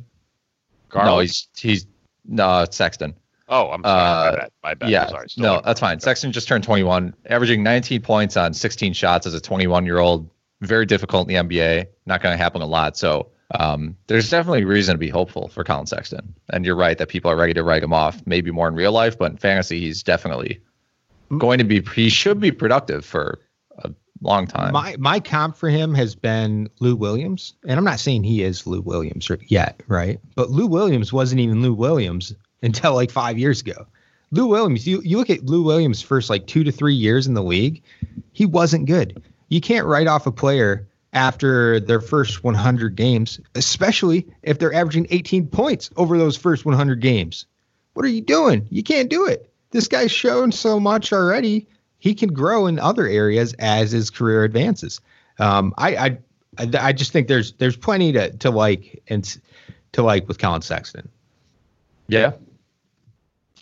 No, 0.95 1.19
he's 1.19 1.47
he's 1.57 1.87
no 2.25 2.65
Sexton. 2.69 3.15
Oh, 3.49 3.69
I'm 3.71 3.83
sorry. 3.83 3.99
Uh, 3.99 4.31
my 4.31 4.35
bad. 4.37 4.51
My 4.63 4.73
bad. 4.73 4.89
Yeah, 4.89 5.07
Sorry. 5.07 5.27
No, 5.37 5.61
that's 5.63 5.79
fine. 5.79 5.99
Sexton 5.99 6.31
just 6.31 6.47
turned 6.47 6.63
21, 6.63 7.13
averaging 7.29 7.61
19 7.61 8.01
points 8.01 8.37
on 8.37 8.53
16 8.53 8.93
shots 8.93 9.27
as 9.27 9.33
a 9.33 9.41
21 9.41 9.85
year 9.85 9.99
old. 9.99 10.29
Very 10.61 10.85
difficult 10.85 11.29
in 11.29 11.47
the 11.47 11.55
NBA. 11.55 11.87
Not 12.05 12.21
going 12.21 12.33
to 12.33 12.41
happen 12.41 12.61
a 12.61 12.65
lot. 12.65 12.95
So 12.97 13.29
um, 13.59 13.95
there's 14.07 14.29
definitely 14.29 14.65
reason 14.65 14.95
to 14.95 14.97
be 14.97 15.09
hopeful 15.09 15.47
for 15.47 15.63
Collin 15.63 15.85
Sexton. 15.85 16.33
And 16.49 16.65
you're 16.65 16.75
right 16.75 16.97
that 16.97 17.07
people 17.07 17.29
are 17.29 17.35
ready 17.35 17.53
to 17.53 17.63
write 17.63 17.83
him 17.83 17.93
off. 17.93 18.21
Maybe 18.25 18.51
more 18.51 18.67
in 18.67 18.75
real 18.75 18.91
life, 18.91 19.17
but 19.17 19.31
in 19.31 19.37
fantasy, 19.37 19.79
he's 19.79 20.01
definitely 20.01 20.61
going 21.37 21.59
to 21.59 21.63
be. 21.63 21.81
He 21.95 22.09
should 22.09 22.39
be 22.39 22.51
productive 22.51 23.05
for 23.05 23.39
a 23.79 23.91
long 24.21 24.47
time. 24.47 24.73
My 24.73 24.95
my 24.97 25.19
comp 25.19 25.55
for 25.55 25.69
him 25.69 25.93
has 25.93 26.15
been 26.15 26.69
Lou 26.79 26.95
Williams, 26.95 27.53
and 27.67 27.77
I'm 27.77 27.83
not 27.83 27.99
saying 27.99 28.23
he 28.23 28.43
is 28.43 28.65
Lou 28.65 28.81
Williams 28.81 29.29
yet, 29.47 29.81
right? 29.87 30.19
But 30.35 30.49
Lou 30.49 30.67
Williams 30.67 31.13
wasn't 31.13 31.41
even 31.41 31.61
Lou 31.61 31.73
Williams 31.73 32.33
until 32.63 32.95
like 32.95 33.11
five 33.11 33.37
years 33.37 33.61
ago. 33.61 33.85
Lou 34.31 34.47
Williams, 34.47 34.87
you 34.87 34.99
you 35.03 35.17
look 35.17 35.29
at 35.29 35.45
Lou 35.45 35.61
Williams' 35.61 36.01
first 36.01 36.29
like 36.29 36.47
two 36.47 36.63
to 36.63 36.71
three 36.71 36.95
years 36.95 37.27
in 37.27 37.35
the 37.35 37.43
league, 37.43 37.83
he 38.31 38.47
wasn't 38.47 38.87
good. 38.87 39.21
You 39.49 39.61
can't 39.61 39.85
write 39.85 40.07
off 40.07 40.25
a 40.25 40.31
player 40.31 40.87
after 41.13 41.79
their 41.79 42.01
first 42.01 42.43
100 42.43 42.95
games, 42.95 43.39
especially 43.55 44.27
if 44.41 44.59
they're 44.59 44.73
averaging 44.73 45.07
18 45.09 45.47
points 45.47 45.89
over 45.95 46.17
those 46.17 46.35
first 46.35 46.65
100 46.65 46.99
games. 46.99 47.45
What 47.93 48.05
are 48.05 48.09
you 48.09 48.21
doing? 48.21 48.67
You 48.69 48.83
can't 48.83 49.09
do 49.09 49.27
it. 49.27 49.49
This 49.71 49.87
guy's 49.87 50.11
shown 50.11 50.51
so 50.51 50.79
much 50.79 51.13
already. 51.13 51.67
He 51.99 52.15
can 52.15 52.33
grow 52.33 52.67
in 52.67 52.79
other 52.79 53.07
areas 53.07 53.53
as 53.59 53.91
his 53.91 54.09
career 54.09 54.43
advances. 54.43 54.99
Um, 55.39 55.73
I, 55.77 55.95
I, 55.95 56.17
I, 56.79 56.93
just 56.93 57.11
think 57.11 57.27
there's 57.27 57.53
there's 57.53 57.77
plenty 57.77 58.11
to 58.11 58.31
to 58.37 58.51
like 58.51 59.01
and 59.07 59.37
to 59.93 60.03
like 60.03 60.27
with 60.27 60.37
Collin 60.37 60.61
Sexton. 60.61 61.09
Yeah. 62.07 62.33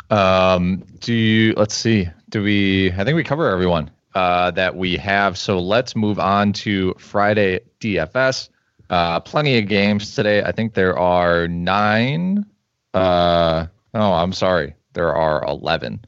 Um, 0.09 0.83
do 0.99 1.13
you 1.13 1.53
let's 1.53 1.75
see. 1.75 2.09
do 2.29 2.43
we? 2.43 2.91
I 2.91 3.05
think 3.05 3.15
we 3.15 3.23
cover 3.23 3.49
everyone 3.49 3.89
uh, 4.13 4.51
that 4.51 4.75
we 4.75 4.97
have. 4.97 5.37
So 5.37 5.59
let's 5.59 5.95
move 5.95 6.19
on 6.19 6.53
to 6.53 6.93
Friday 6.97 7.61
DFS. 7.79 8.49
Uh, 8.89 9.19
plenty 9.21 9.57
of 9.57 9.67
games 9.67 10.15
today. 10.15 10.43
I 10.43 10.51
think 10.51 10.73
there 10.73 10.97
are 10.97 11.47
nine. 11.47 12.45
Uh, 12.93 13.67
oh, 13.93 14.13
I'm 14.13 14.33
sorry. 14.33 14.75
There 14.93 15.15
are 15.15 15.45
11. 15.45 16.03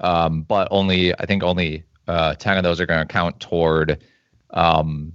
Um, 0.00 0.42
but 0.42 0.68
only, 0.70 1.14
I 1.14 1.26
think 1.26 1.42
only 1.42 1.84
uh, 2.08 2.34
10 2.34 2.56
of 2.56 2.64
those 2.64 2.80
are 2.80 2.86
going 2.86 3.06
to 3.06 3.12
count 3.12 3.38
toward 3.38 4.02
um, 4.50 5.12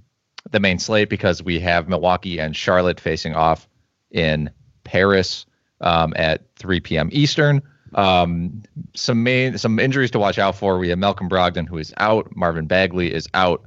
the 0.50 0.60
main 0.60 0.78
slate 0.78 1.10
because 1.10 1.42
we 1.42 1.60
have 1.60 1.88
Milwaukee 1.88 2.38
and 2.38 2.56
Charlotte 2.56 3.00
facing 3.00 3.34
off 3.34 3.68
in 4.10 4.50
Paris 4.84 5.46
um, 5.80 6.12
at 6.16 6.54
3 6.56 6.80
p.m. 6.80 7.08
Eastern. 7.12 7.62
Um, 7.94 8.62
some 8.94 9.22
main 9.22 9.58
some 9.58 9.78
injuries 9.78 10.10
to 10.12 10.18
watch 10.18 10.38
out 10.38 10.56
for. 10.56 10.78
We 10.78 10.88
have 10.90 10.98
Malcolm 10.98 11.28
Brogdon 11.28 11.68
who 11.68 11.78
is 11.78 11.92
out. 11.98 12.34
Marvin 12.36 12.66
Bagley 12.66 13.12
is 13.12 13.28
out. 13.34 13.64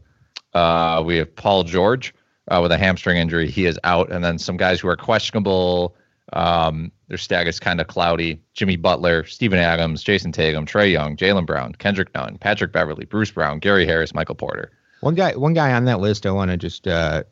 Uh, 0.53 1.01
we 1.05 1.17
have 1.17 1.33
Paul 1.35 1.63
George 1.63 2.13
uh, 2.49 2.59
with 2.61 2.71
a 2.71 2.77
hamstring 2.77 3.17
injury. 3.17 3.49
He 3.49 3.65
is 3.65 3.79
out, 3.83 4.11
and 4.11 4.23
then 4.23 4.37
some 4.37 4.57
guys 4.57 4.79
who 4.79 4.87
are 4.87 4.97
questionable. 4.97 5.95
Um, 6.33 6.91
their 7.07 7.17
status 7.17 7.59
kind 7.59 7.81
of 7.81 7.87
cloudy. 7.87 8.41
Jimmy 8.53 8.77
Butler, 8.77 9.25
Steven 9.25 9.59
Adams, 9.59 10.03
Jayson 10.03 10.31
Tatum, 10.31 10.65
Trae 10.65 10.91
Young, 10.91 11.17
Jaylen 11.17 11.45
Brown, 11.45 11.73
Kendrick 11.73 12.13
Nunn, 12.15 12.37
Patrick 12.37 12.71
Beverley, 12.71 13.05
Bruce 13.05 13.31
Brown, 13.31 13.59
Gary 13.59 13.85
Harris, 13.85 14.13
Michael 14.13 14.35
Porter. 14.35 14.71
One 15.01 15.15
guy, 15.15 15.35
one 15.35 15.53
guy 15.53 15.73
on 15.73 15.85
that 15.85 15.99
list. 15.99 16.25
I 16.25 16.31
want 16.31 16.51
to 16.51 16.57
just 16.57 16.87
uh, 16.87 17.23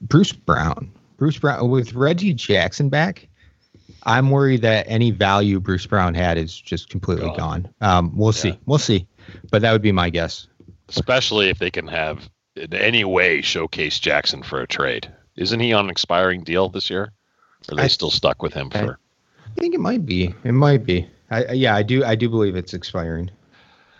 Bruce 0.00 0.32
Brown. 0.32 0.92
Bruce 1.16 1.38
Brown 1.38 1.68
with 1.68 1.94
Reggie 1.94 2.34
Jackson 2.34 2.88
back. 2.88 3.28
I'm 4.04 4.30
worried 4.30 4.62
that 4.62 4.86
any 4.88 5.10
value 5.10 5.60
Bruce 5.60 5.86
Brown 5.86 6.14
had 6.14 6.38
is 6.38 6.58
just 6.58 6.88
completely 6.88 7.26
gone. 7.36 7.62
gone. 7.62 7.74
Um, 7.80 8.16
we'll 8.16 8.28
yeah. 8.28 8.40
see. 8.40 8.58
We'll 8.66 8.78
see. 8.78 9.06
But 9.50 9.62
that 9.62 9.72
would 9.72 9.82
be 9.82 9.92
my 9.92 10.10
guess. 10.10 10.46
Especially 10.88 11.50
if 11.50 11.58
they 11.58 11.70
can 11.70 11.86
have 11.86 12.28
in 12.56 12.74
any 12.74 13.04
way 13.04 13.40
showcase 13.40 13.98
Jackson 13.98 14.42
for 14.42 14.60
a 14.60 14.66
trade. 14.66 15.12
Isn't 15.36 15.60
he 15.60 15.72
on 15.72 15.86
an 15.86 15.90
expiring 15.90 16.42
deal 16.42 16.68
this 16.68 16.90
year? 16.90 17.12
Or 17.68 17.72
are 17.72 17.76
they 17.76 17.82
I, 17.84 17.88
still 17.88 18.10
stuck 18.10 18.42
with 18.42 18.54
him 18.54 18.70
for? 18.70 18.98
I 19.46 19.60
think 19.60 19.74
it 19.74 19.80
might 19.80 20.04
be. 20.04 20.34
It 20.44 20.52
might 20.52 20.84
be. 20.84 21.08
I, 21.30 21.52
yeah, 21.52 21.74
I 21.74 21.82
do. 21.82 22.04
I 22.04 22.14
do 22.14 22.28
believe 22.28 22.56
it's 22.56 22.74
expiring. 22.74 23.30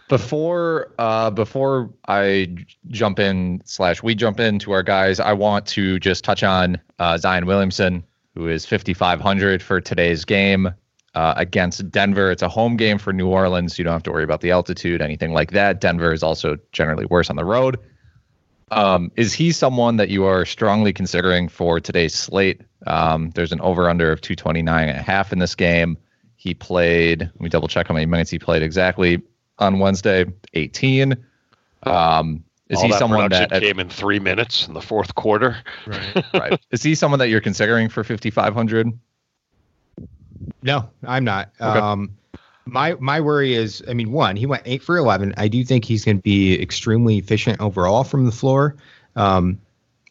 Before 0.09 0.93
uh, 0.99 1.31
before 1.31 1.91
I 2.09 2.57
jump 2.89 3.21
in 3.21 3.63
slash 3.65 4.03
we 4.03 4.17
jump 4.17 4.41
into 4.41 4.73
our 4.73 4.83
guys, 4.83 5.21
I 5.21 5.33
want 5.33 5.67
to 5.69 6.01
just 6.01 6.25
touch 6.25 6.43
on 6.43 6.81
uh, 6.99 7.17
Zion 7.17 7.47
Williamson, 7.47 8.03
who 8.35 8.49
is 8.49 8.67
5500 8.67 9.63
for 9.63 9.81
today's 9.81 10.25
game 10.25 10.73
uh, 11.15 11.35
against 11.37 11.91
Denver. 11.91 12.31
It's 12.31 12.43
a 12.43 12.49
home 12.49 12.77
game 12.77 12.99
for 12.99 13.13
New 13.13 13.29
Orleans. 13.29 13.79
You 13.79 13.85
don't 13.85 13.93
have 13.93 14.03
to 14.05 14.13
worry 14.13 14.25
about 14.25 14.41
the 14.41 14.53
altitude, 14.53 15.03
anything 15.03 15.33
like 15.33 15.53
that. 15.53 15.81
Denver 15.81 16.13
is 16.13 16.23
also 16.23 16.57
generally 16.73 17.07
worse 17.07 17.31
on 17.31 17.37
the 17.37 17.45
road. 17.45 17.79
Um, 18.71 19.11
is 19.17 19.33
he 19.33 19.51
someone 19.51 19.97
that 19.97 20.11
you 20.11 20.25
are 20.25 20.45
strongly 20.45 20.93
considering 20.93 21.49
for 21.49 21.81
today's 21.81 22.15
slate? 22.15 22.61
Um, 22.87 23.31
there's 23.31 23.53
an 23.53 23.61
over 23.61 23.91
under 23.91 24.13
of 24.13 24.21
229 24.21 24.89
and 24.89 24.99
a 24.99 25.03
half 25.03 25.33
in 25.33 25.41
this 25.41 25.57
game. 25.57 25.99
He 26.37 26.55
played, 26.55 27.23
let 27.23 27.41
me 27.41 27.49
double 27.49 27.69
check 27.69 27.89
how 27.89 27.95
many 27.95 28.07
minutes 28.07 28.31
he 28.31 28.39
played 28.39 28.63
exactly 28.63 29.23
on 29.59 29.81
Wednesday 29.81 30.25
18. 30.55 31.17
Um, 31.83 32.45
is 32.71 32.79
All 32.79 32.85
he 32.85 32.91
that 32.93 32.99
someone 32.99 33.29
that 33.31 33.51
came 33.51 33.81
in 33.81 33.89
three 33.89 34.21
minutes 34.21 34.69
in 34.69 34.75
the 34.75 34.81
fourth 34.81 35.17
quarter? 35.17 35.57
Right. 35.87 36.25
right. 36.35 36.61
Is 36.71 36.85
he 36.85 36.95
someone 36.95 37.19
that 37.19 37.29
you're 37.29 37.41
considering 37.41 37.89
for 37.89 38.05
5,500? 38.05 38.97
No, 40.63 40.89
I'm 41.05 41.25
not. 41.25 41.51
Okay. 41.61 41.79
Um, 41.81 42.17
my 42.67 42.95
my 43.01 43.21
worry 43.21 43.55
is, 43.55 43.83
I 43.89 43.95
mean, 43.95 44.13
one, 44.13 44.37
he 44.37 44.47
went 44.47 44.63
eight 44.67 44.85
for 44.85 44.97
eleven. 44.97 45.35
I 45.37 45.49
do 45.49 45.65
think 45.65 45.85
he's 45.85 46.05
going 46.05 46.19
to 46.19 46.23
be 46.23 46.61
extremely 46.63 47.19
efficient 47.19 47.61
overall 47.61 48.05
from 48.05 48.25
the 48.25 48.33
floor. 48.33 48.77
Um, 49.17 49.61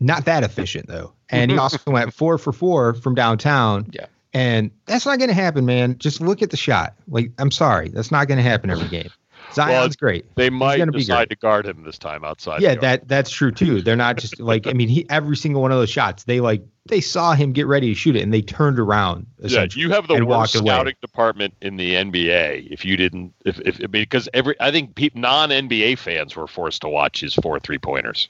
not 0.02 0.26
that 0.26 0.44
efficient 0.44 0.88
though, 0.88 1.14
and 1.30 1.52
he 1.52 1.58
also 1.60 1.80
went 1.88 2.14
four 2.14 2.38
for 2.38 2.52
four 2.52 2.94
from 2.96 3.16
downtown. 3.16 3.88
Yeah, 3.92 4.08
and 4.34 4.72
that's 4.86 5.06
not 5.06 5.20
going 5.20 5.30
to 5.30 5.36
happen, 5.36 5.66
man. 5.66 5.98
Just 6.00 6.20
look 6.20 6.42
at 6.42 6.50
the 6.50 6.58
shot. 6.58 6.96
Like, 7.08 7.32
I'm 7.38 7.52
sorry, 7.52 7.90
that's 7.90 8.12
not 8.12 8.28
going 8.28 8.38
to 8.38 8.44
happen 8.44 8.70
every 8.70 8.90
game. 8.90 9.10
Zion's 9.54 9.72
well, 9.72 9.90
great. 10.00 10.36
They 10.36 10.50
might 10.50 10.86
decide 10.92 11.30
to 11.30 11.36
guard 11.36 11.66
him 11.66 11.84
this 11.84 11.98
time 11.98 12.24
outside. 12.24 12.62
Yeah, 12.62 12.76
that 12.76 13.08
that's 13.08 13.30
true 13.30 13.52
too. 13.52 13.82
They're 13.82 13.96
not 13.96 14.18
just 14.18 14.40
like 14.42 14.68
I 14.68 14.74
mean, 14.74 14.90
he 14.90 15.10
every 15.10 15.36
single 15.36 15.62
one 15.62 15.72
of 15.72 15.78
those 15.78 15.90
shots, 15.90 16.24
they 16.24 16.40
like 16.40 16.64
they 16.86 17.02
saw 17.02 17.34
him 17.34 17.54
get 17.54 17.68
ready 17.68 17.88
to 17.90 17.96
shoot 17.96 18.16
it 18.16 18.22
and 18.22 18.34
they 18.34 18.42
turned 18.42 18.80
around. 18.80 19.26
Yeah, 19.40 19.68
you 19.72 19.90
have 19.92 20.08
the 20.08 20.24
worst 20.24 20.58
scouting 20.58 20.96
department 21.02 21.56
in 21.62 21.78
the 21.78 21.94
NBA. 21.96 22.68
If 22.72 22.86
you 22.86 22.98
didn't, 22.98 23.34
if 23.46 23.60
if 23.62 23.82
I 23.82 23.88
because 23.88 24.30
every 24.34 24.56
I 24.60 24.72
think 24.72 24.98
non 25.16 25.50
NBA 25.50 25.98
fans 25.98 26.36
were 26.36 26.48
forced 26.48 26.82
to 26.82 26.90
watch 26.90 27.22
his 27.22 27.34
four 27.34 27.60
three 27.60 27.80
pointers. 27.80 28.30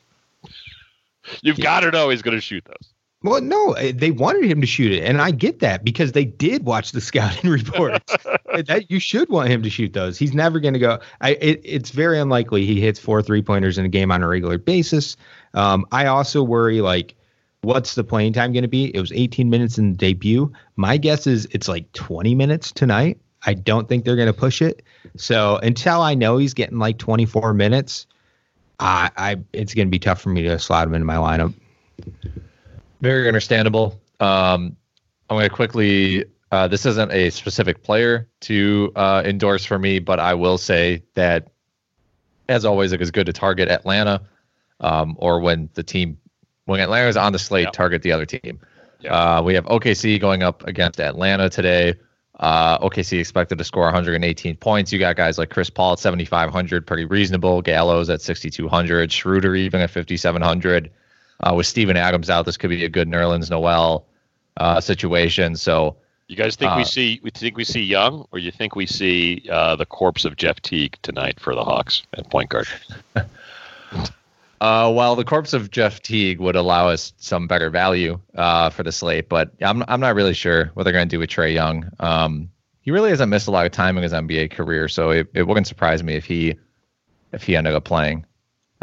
You've 1.42 1.60
yeah. 1.60 1.64
got 1.64 1.80
to 1.82 1.92
know 1.92 2.10
he's 2.10 2.22
going 2.22 2.38
to 2.38 2.42
shoot 2.42 2.64
those. 2.66 2.94
Well, 3.22 3.42
no, 3.42 3.74
eh, 3.74 3.92
they 3.94 4.12
wanted 4.12 4.46
him 4.46 4.62
to 4.62 4.68
shoot 4.68 4.94
it, 4.94 5.04
and 5.04 5.22
I 5.22 5.32
get 5.32 5.60
that 5.60 5.84
because 5.84 6.14
they 6.14 6.24
did 6.24 6.66
watch 6.66 6.94
the 6.94 7.02
scouting 7.10 7.50
reports. 7.52 8.16
that 8.66 8.90
you 8.90 9.00
should 9.00 9.30
want 9.30 9.50
him 9.50 9.62
to 9.64 9.70
shoot 9.70 9.94
those. 9.94 10.18
He's 10.18 10.34
never 10.34 10.60
going 10.60 10.74
to 10.74 10.80
go. 10.80 11.00
I 11.22 11.32
it, 11.32 11.62
it's 11.64 11.90
very 11.90 12.20
unlikely 12.20 12.66
he 12.66 12.80
hits 12.80 13.00
four 13.00 13.22
three 13.22 13.42
pointers 13.42 13.78
in 13.78 13.86
a 13.86 13.90
game 13.90 14.12
on 14.12 14.24
a 14.24 14.28
regular 14.28 14.58
basis. 14.58 15.18
Um, 15.54 15.86
I 15.92 16.06
also 16.06 16.44
worry 16.44 16.82
like, 16.82 17.16
what's 17.62 17.96
the 17.96 18.04
playing 18.04 18.34
time 18.34 18.54
going 18.54 18.64
to 18.64 18.70
be? 18.70 18.96
It 18.96 19.00
was 19.00 19.12
18 19.12 19.50
minutes 19.50 19.78
in 19.78 19.92
the 19.92 19.98
debut. 19.98 20.52
My 20.78 20.98
guess 20.98 21.28
is 21.28 21.48
it's 21.52 21.68
like 21.68 21.92
20 21.94 22.36
minutes 22.36 22.72
tonight. 22.72 23.20
I 23.46 23.54
don't 23.54 23.88
think 23.88 24.04
they're 24.04 24.18
going 24.18 24.28
to 24.28 24.34
push 24.34 24.62
it. 24.62 24.84
So 25.18 25.58
until 25.58 26.02
I 26.02 26.14
know 26.14 26.38
he's 26.38 26.54
getting 26.54 26.78
like 26.78 26.98
24 26.98 27.54
minutes, 27.54 28.06
I, 28.80 29.12
I 29.18 29.38
it's 29.54 29.74
going 29.74 29.88
to 29.88 29.92
be 29.92 30.00
tough 30.00 30.22
for 30.22 30.30
me 30.30 30.44
to 30.44 30.60
slot 30.60 30.88
him 30.88 30.94
into 30.94 31.06
my 31.06 31.16
lineup. 31.16 31.54
Very 33.02 33.28
understandable. 33.28 34.00
Um, 34.20 34.76
I'm 35.30 35.38
going 35.38 35.50
to 35.50 35.56
quickly. 35.56 36.26
Uh, 36.52 36.68
this 36.68 36.86
isn't 36.86 37.12
a 37.12 37.30
specific 37.30 37.84
player 37.84 38.28
to 38.42 38.92
uh, 38.96 39.22
endorse 39.24 39.64
for 39.64 39.78
me, 39.78 40.00
but 40.00 40.20
I 40.20 40.34
will 40.34 40.58
say 40.58 41.04
that, 41.14 41.52
as 42.48 42.66
always, 42.66 42.92
it 42.92 43.02
is 43.02 43.12
good 43.12 43.28
to 43.28 43.34
target 43.34 43.70
Atlanta, 43.70 44.22
um, 44.80 45.16
or 45.20 45.40
when 45.40 45.70
the 45.76 45.84
team, 45.84 46.18
when 46.66 46.80
Atlanta 46.80 47.08
is 47.08 47.18
on 47.18 47.34
the 47.34 47.40
slate, 47.40 47.66
yeah. 47.66 47.72
target 47.72 48.02
the 48.02 48.12
other 48.12 48.26
team. 48.26 48.60
Yeah. 49.00 49.14
Uh, 49.14 49.42
we 49.44 49.54
have 49.54 49.66
OKC 49.66 50.20
going 50.20 50.42
up 50.42 50.66
against 50.68 51.00
Atlanta 51.00 51.50
today. 51.50 51.94
Uh, 52.40 52.80
OKC 52.80 53.20
expected 53.20 53.58
to 53.58 53.64
score 53.64 53.84
118 53.84 54.56
points. 54.56 54.92
You 54.92 55.00
got 55.00 55.16
guys 55.18 55.38
like 55.38 55.50
Chris 55.50 55.70
Paul 55.70 55.94
at 55.94 56.00
7,500, 56.00 56.88
pretty 56.88 57.06
reasonable. 57.06 57.62
Gallows 57.62 58.10
at 58.10 58.22
6,200. 58.22 59.12
Schroeder 59.12 59.56
even 59.56 59.82
at 59.82 59.90
5,700. 59.90 60.90
Uh, 61.42 61.54
with 61.56 61.68
Steven 61.68 61.96
Adams 61.98 62.30
out, 62.30 62.46
this 62.46 62.58
could 62.58 62.70
be 62.70 62.84
a 62.84 62.90
good 62.90 63.08
Nerlens 63.08 63.50
Noel 63.50 64.06
uh, 64.58 64.82
situation. 64.82 65.56
So, 65.56 65.96
you 66.28 66.36
guys 66.36 66.56
think 66.56 66.72
uh, 66.72 66.76
we 66.78 66.84
see 66.84 67.20
we 67.24 67.32
think 67.32 67.58
we 67.58 67.64
see 67.64 67.82
Young, 67.82 68.28
or 68.32 68.40
you 68.40 68.52
think 68.52 68.76
we 68.76 68.86
see 68.86 69.48
uh, 69.52 69.76
the 69.76 69.86
corpse 69.86 70.26
of 70.26 70.36
Jeff 70.36 70.62
Teague 70.62 70.98
tonight 71.02 71.40
for 71.40 71.56
the 71.56 71.64
Hawks 71.64 72.04
at 72.14 72.30
point 72.30 72.50
guard? 72.50 72.68
Uh, 74.62 74.92
well, 74.94 75.16
the 75.16 75.24
corpse 75.24 75.54
of 75.54 75.72
Jeff 75.72 76.02
Teague 76.02 76.40
would 76.40 76.58
allow 76.58 76.90
us 76.90 77.14
some 77.18 77.48
better 77.48 77.70
value 77.70 78.20
uh, 78.36 78.70
for 78.70 78.84
the 78.84 78.92
slate, 78.92 79.30
but 79.30 79.52
I'm 79.62 79.84
I'm 79.88 80.02
not 80.02 80.16
really 80.16 80.34
sure 80.34 80.72
what 80.74 80.84
they're 80.84 80.92
going 80.92 81.08
to 81.08 81.16
do 81.16 81.20
with 81.20 81.30
Trae 81.30 81.54
Young. 81.54 81.90
Um, 82.00 82.50
he 82.82 82.92
really 82.92 83.10
hasn't 83.10 83.30
missed 83.30 83.48
a 83.48 83.52
lot 83.52 83.66
of 83.66 83.72
time 83.72 83.96
in 83.96 84.04
his 84.04 84.12
NBA 84.12 84.52
career, 84.52 84.90
so 84.90 85.12
it, 85.12 85.30
it 85.34 85.44
wouldn't 85.44 85.68
surprise 85.68 86.04
me 86.04 86.16
if 86.16 86.26
he 86.26 86.56
if 87.32 87.44
he 87.44 87.56
ended 87.56 87.74
up 87.74 87.86
playing. 87.86 88.26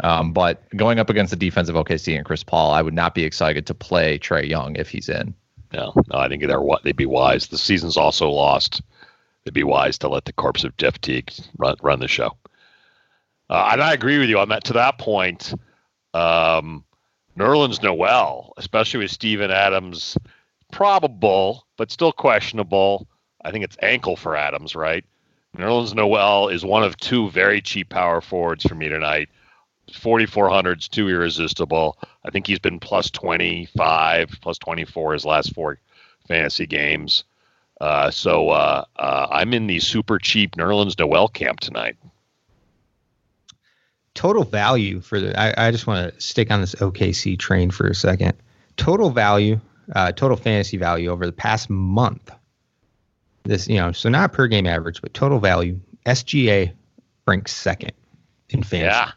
Um, 0.03 0.31
but 0.31 0.63
going 0.75 0.99
up 0.99 1.09
against 1.09 1.31
the 1.31 1.37
defense 1.37 1.69
of 1.69 1.75
OKC 1.75 2.15
and 2.15 2.25
Chris 2.25 2.43
Paul, 2.43 2.71
I 2.71 2.81
would 2.81 2.93
not 2.93 3.15
be 3.15 3.23
excited 3.23 3.65
to 3.67 3.73
play 3.73 4.19
Trae 4.19 4.47
Young 4.47 4.75
if 4.75 4.89
he's 4.89 5.09
in. 5.09 5.33
No, 5.73 5.93
no, 6.11 6.19
I 6.19 6.29
think 6.29 6.45
they're 6.45 6.61
they'd 6.83 6.95
be 6.95 7.05
wise. 7.05 7.47
The 7.47 7.57
season's 7.57 7.97
also 7.97 8.29
lost. 8.29 8.81
They'd 9.43 9.53
be 9.53 9.63
wise 9.63 9.97
to 9.99 10.07
let 10.07 10.25
the 10.25 10.33
corpse 10.33 10.63
of 10.63 10.77
Jeff 10.77 11.01
Teague 11.01 11.31
run 11.57 11.75
run 11.81 11.99
the 11.99 12.07
show. 12.07 12.37
Uh, 13.49 13.69
and 13.73 13.81
I 13.81 13.93
agree 13.93 14.17
with 14.17 14.29
you 14.29 14.39
on 14.39 14.49
that. 14.49 14.65
To 14.65 14.73
that 14.73 14.97
point, 14.97 15.53
um, 16.13 16.83
Nerlens 17.37 17.81
Noel, 17.81 18.53
especially 18.57 19.01
with 19.01 19.11
Steven 19.11 19.51
Adams, 19.51 20.17
probable 20.71 21.65
but 21.77 21.91
still 21.91 22.11
questionable. 22.11 23.07
I 23.43 23.51
think 23.51 23.63
it's 23.63 23.77
ankle 23.81 24.15
for 24.15 24.35
Adams, 24.35 24.75
right? 24.75 25.05
Nerlens 25.55 25.93
Noel 25.93 26.49
is 26.49 26.65
one 26.65 26.83
of 26.83 26.97
two 26.97 27.29
very 27.29 27.61
cheap 27.61 27.89
power 27.89 28.21
forwards 28.21 28.65
for 28.65 28.75
me 28.75 28.89
tonight. 28.89 29.29
4,400 29.93 30.79
is 30.79 30.87
too 30.87 31.09
irresistible. 31.09 31.97
I 32.25 32.29
think 32.29 32.47
he's 32.47 32.59
been 32.59 32.79
plus 32.79 33.09
25, 33.11 34.37
plus 34.41 34.57
24 34.57 35.13
his 35.13 35.25
last 35.25 35.53
four 35.53 35.79
fantasy 36.27 36.67
games. 36.67 37.23
Uh, 37.79 38.11
so 38.11 38.49
uh, 38.49 38.85
uh, 38.95 39.27
I'm 39.29 39.53
in 39.53 39.67
the 39.67 39.79
super 39.79 40.17
cheap 40.17 40.55
Nerlens 40.55 40.97
Noel 40.97 41.27
camp 41.27 41.59
tonight. 41.59 41.95
Total 44.13 44.43
value 44.43 44.99
for 44.99 45.19
the, 45.19 45.39
I, 45.39 45.67
I 45.67 45.71
just 45.71 45.85
want 45.85 46.13
to 46.13 46.21
stick 46.21 46.49
on 46.49 46.59
this 46.59 46.73
OKC 46.75 47.37
train 47.37 47.69
for 47.69 47.87
a 47.87 47.95
second. 47.95 48.33
Total 48.75 49.11
value, 49.11 49.59
uh, 49.93 50.11
total 50.11 50.37
fantasy 50.37 50.77
value 50.77 51.09
over 51.09 51.25
the 51.25 51.31
past 51.31 51.69
month. 51.69 52.31
This, 53.43 53.67
you 53.67 53.77
know, 53.77 53.91
so 53.91 54.09
not 54.09 54.33
per 54.33 54.47
game 54.47 54.65
average, 54.65 55.01
but 55.01 55.13
total 55.13 55.39
value. 55.39 55.79
SGA 56.05 56.73
ranks 57.27 57.53
second 57.53 57.91
in 58.49 58.63
fantasy. 58.63 58.87
Yeah. 58.87 59.11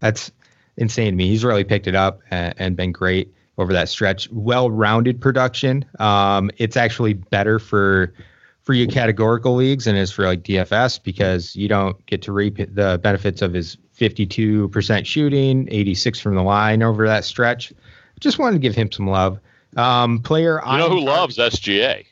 That's 0.00 0.30
insane 0.76 1.12
to 1.12 1.16
me. 1.16 1.28
He's 1.28 1.44
really 1.44 1.64
picked 1.64 1.86
it 1.86 1.94
up 1.94 2.20
and, 2.30 2.54
and 2.58 2.76
been 2.76 2.92
great 2.92 3.32
over 3.58 3.72
that 3.72 3.88
stretch. 3.88 4.30
Well-rounded 4.30 5.20
production. 5.20 5.84
Um, 5.98 6.50
it's 6.58 6.76
actually 6.76 7.14
better 7.14 7.58
for 7.58 8.14
for 8.62 8.74
your 8.74 8.86
categorical 8.86 9.54
leagues 9.54 9.86
and 9.86 9.96
is 9.96 10.12
for 10.12 10.26
like 10.26 10.42
DFS 10.42 11.02
because 11.02 11.56
you 11.56 11.68
don't 11.68 12.04
get 12.04 12.20
to 12.20 12.32
reap 12.32 12.58
the 12.74 13.00
benefits 13.02 13.40
of 13.40 13.54
his 13.54 13.78
52% 13.98 15.06
shooting, 15.06 15.66
86 15.70 16.20
from 16.20 16.34
the 16.34 16.42
line 16.42 16.82
over 16.82 17.06
that 17.06 17.24
stretch. 17.24 17.72
Just 18.20 18.38
wanted 18.38 18.56
to 18.56 18.58
give 18.58 18.74
him 18.74 18.92
some 18.92 19.06
love. 19.08 19.38
Um, 19.78 20.18
player, 20.18 20.60
you 20.66 20.76
know 20.76 20.90
who 20.90 21.00
loves 21.00 21.38
SGA? 21.38 22.04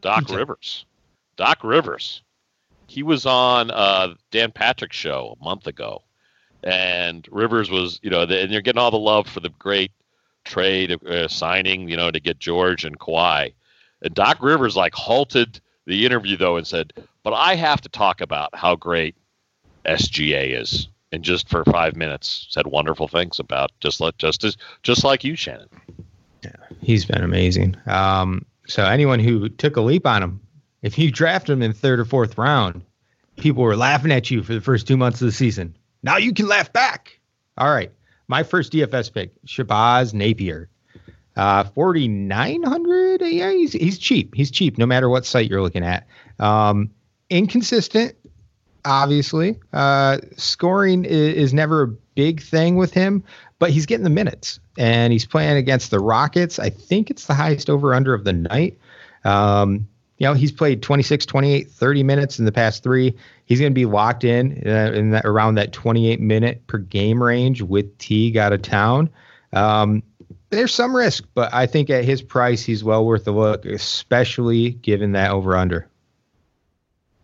Doc 0.00 0.28
Rivers. 0.30 0.86
Doc 1.36 1.64
Rivers. 1.64 2.22
He 2.86 3.02
was 3.02 3.26
on 3.26 3.72
uh, 3.72 4.14
Dan 4.30 4.52
Patrick's 4.52 4.96
show 4.96 5.36
a 5.40 5.44
month 5.44 5.66
ago, 5.66 6.02
and 6.62 7.26
Rivers 7.30 7.70
was, 7.70 8.00
you 8.02 8.10
know, 8.10 8.22
and 8.22 8.50
you're 8.50 8.62
getting 8.62 8.80
all 8.80 8.90
the 8.90 8.98
love 8.98 9.28
for 9.28 9.40
the 9.40 9.50
great 9.50 9.92
trade 10.44 11.02
uh, 11.06 11.28
signing, 11.28 11.88
you 11.88 11.96
know, 11.96 12.10
to 12.10 12.20
get 12.20 12.38
George 12.38 12.84
and 12.84 12.98
Kawhi. 12.98 13.52
And 14.02 14.14
Doc 14.14 14.38
Rivers 14.42 14.76
like 14.76 14.94
halted 14.94 15.60
the 15.86 16.04
interview 16.06 16.36
though 16.36 16.56
and 16.56 16.66
said, 16.66 16.92
"But 17.22 17.32
I 17.34 17.54
have 17.54 17.80
to 17.82 17.88
talk 17.88 18.20
about 18.20 18.54
how 18.54 18.76
great 18.76 19.16
SGA 19.84 20.60
is." 20.60 20.88
And 21.10 21.24
just 21.24 21.48
for 21.48 21.64
five 21.64 21.96
minutes, 21.96 22.46
said 22.50 22.66
wonderful 22.66 23.08
things 23.08 23.38
about 23.38 23.72
just 23.80 24.00
like 24.00 24.18
just 24.18 24.44
as 24.44 24.56
just 24.82 25.04
like 25.04 25.24
you, 25.24 25.36
Shannon. 25.36 25.68
Yeah, 26.44 26.50
he's 26.80 27.04
been 27.04 27.22
amazing. 27.22 27.76
Um, 27.86 28.44
so 28.66 28.84
anyone 28.84 29.18
who 29.18 29.48
took 29.48 29.76
a 29.76 29.80
leap 29.80 30.06
on 30.06 30.22
him, 30.22 30.40
if 30.82 30.98
you 30.98 31.10
draft 31.10 31.48
him 31.48 31.62
in 31.62 31.72
third 31.72 31.98
or 31.98 32.04
fourth 32.04 32.36
round, 32.36 32.82
people 33.38 33.62
were 33.62 33.76
laughing 33.76 34.12
at 34.12 34.30
you 34.30 34.42
for 34.42 34.54
the 34.54 34.60
first 34.60 34.86
two 34.86 34.96
months 34.96 35.20
of 35.20 35.26
the 35.26 35.32
season. 35.32 35.74
Now 36.02 36.16
you 36.16 36.32
can 36.32 36.46
laugh 36.46 36.72
back. 36.72 37.18
All 37.56 37.70
right, 37.70 37.90
my 38.28 38.42
first 38.42 38.72
DFS 38.72 39.12
pick, 39.12 39.32
Shabazz 39.44 40.14
Napier. 40.14 40.68
Uh, 41.36 41.62
4,900. 41.62 43.22
Yeah, 43.22 43.52
he's, 43.52 43.72
he's 43.72 43.96
cheap. 43.96 44.34
He's 44.34 44.50
cheap 44.50 44.76
no 44.76 44.86
matter 44.86 45.08
what 45.08 45.24
site 45.24 45.48
you're 45.48 45.62
looking 45.62 45.84
at. 45.84 46.06
Um, 46.40 46.90
inconsistent, 47.30 48.16
obviously. 48.84 49.56
Uh, 49.72 50.18
scoring 50.36 51.04
is, 51.04 51.34
is 51.34 51.54
never 51.54 51.82
a 51.82 51.86
big 51.86 52.42
thing 52.42 52.74
with 52.74 52.92
him, 52.92 53.22
but 53.60 53.70
he's 53.70 53.86
getting 53.86 54.02
the 54.02 54.10
minutes 54.10 54.58
and 54.76 55.12
he's 55.12 55.26
playing 55.26 55.56
against 55.56 55.92
the 55.92 56.00
Rockets. 56.00 56.58
I 56.58 56.70
think 56.70 57.08
it's 57.08 57.26
the 57.26 57.34
highest 57.34 57.70
over 57.70 57.94
under 57.94 58.14
of 58.14 58.24
the 58.24 58.32
night. 58.32 58.76
Um, 59.24 59.86
you 60.18 60.26
know, 60.26 60.34
he's 60.34 60.52
played 60.52 60.82
26, 60.82 61.26
28, 61.26 61.70
30 61.70 62.02
minutes 62.02 62.38
in 62.38 62.44
the 62.44 62.52
past 62.52 62.82
three. 62.82 63.14
He's 63.46 63.60
going 63.60 63.70
to 63.70 63.74
be 63.74 63.86
locked 63.86 64.24
in 64.24 64.62
uh, 64.66 64.92
in 64.92 65.10
that, 65.10 65.24
around 65.24 65.54
that 65.54 65.72
28 65.72 66.20
minute 66.20 66.66
per 66.66 66.78
game 66.78 67.22
range 67.22 67.62
with 67.62 67.96
Teague 67.98 68.36
out 68.36 68.52
of 68.52 68.62
town. 68.62 69.08
Um, 69.52 70.02
there's 70.50 70.74
some 70.74 70.94
risk, 70.94 71.24
but 71.34 71.52
I 71.54 71.66
think 71.66 71.88
at 71.90 72.04
his 72.04 72.20
price, 72.20 72.64
he's 72.64 72.82
well 72.82 73.04
worth 73.06 73.28
a 73.28 73.30
look, 73.30 73.64
especially 73.64 74.70
given 74.70 75.12
that 75.12 75.30
over 75.30 75.56
under. 75.56 75.88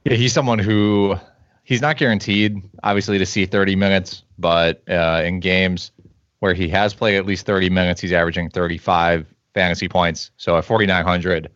Yeah, 0.05 0.15
he's 0.15 0.33
someone 0.33 0.59
who 0.59 1.17
he's 1.65 1.81
not 1.81 1.97
guaranteed, 1.97 2.63
obviously, 2.83 3.19
to 3.19 3.27
see 3.27 3.47
30 3.47 3.75
minutes, 3.75 4.23
but 4.39 4.83
uh, 4.89 5.23
in 5.25 5.41
games 5.41 5.91
where 6.39 6.55
he 6.55 6.69
has 6.69 6.95
played 6.95 7.17
at 7.17 7.27
least 7.27 7.47
30 7.47 7.71
minutes, 7.71 8.01
he's 8.01 8.13
averaging 8.13 8.51
35 8.51 9.27
fantasy 9.55 9.89
points. 9.89 10.31
So 10.37 10.59
at 10.59 10.65
4,900, 10.65 11.51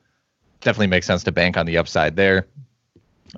definitely 0.61 0.89
makes 0.89 1.07
sense 1.07 1.25
to 1.25 1.33
bank 1.33 1.57
on 1.57 1.67
the 1.67 1.79
upside 1.79 2.17
there. 2.17 2.47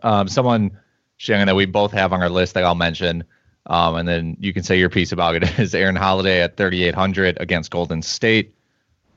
Um, 0.02 0.28
someone, 0.28 0.78
Shannon, 1.16 1.46
that 1.46 1.56
we 1.56 1.66
both 1.66 1.92
have 1.92 2.12
on 2.12 2.22
our 2.22 2.30
list 2.30 2.54
that 2.54 2.64
I'll 2.64 2.74
mention 2.74 3.24
um, 3.66 3.96
and 3.96 4.08
then 4.08 4.36
you 4.40 4.52
can 4.52 4.62
say 4.62 4.78
your 4.78 4.90
piece 4.90 5.12
about 5.12 5.36
it 5.36 5.58
is 5.58 5.74
Aaron 5.74 5.96
Holiday 5.96 6.42
at 6.42 6.56
3,800 6.56 7.40
against 7.40 7.70
Golden 7.70 8.02
State. 8.02 8.54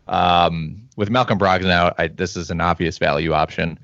Um, 0.08 0.90
with 0.98 1.10
Malcolm 1.10 1.40
Brogdon 1.40 1.72
out, 1.72 1.96
I, 1.98 2.08
this 2.08 2.36
is 2.36 2.52
an 2.52 2.60
obvious 2.60 2.98
value 2.98 3.34
option. 3.34 3.80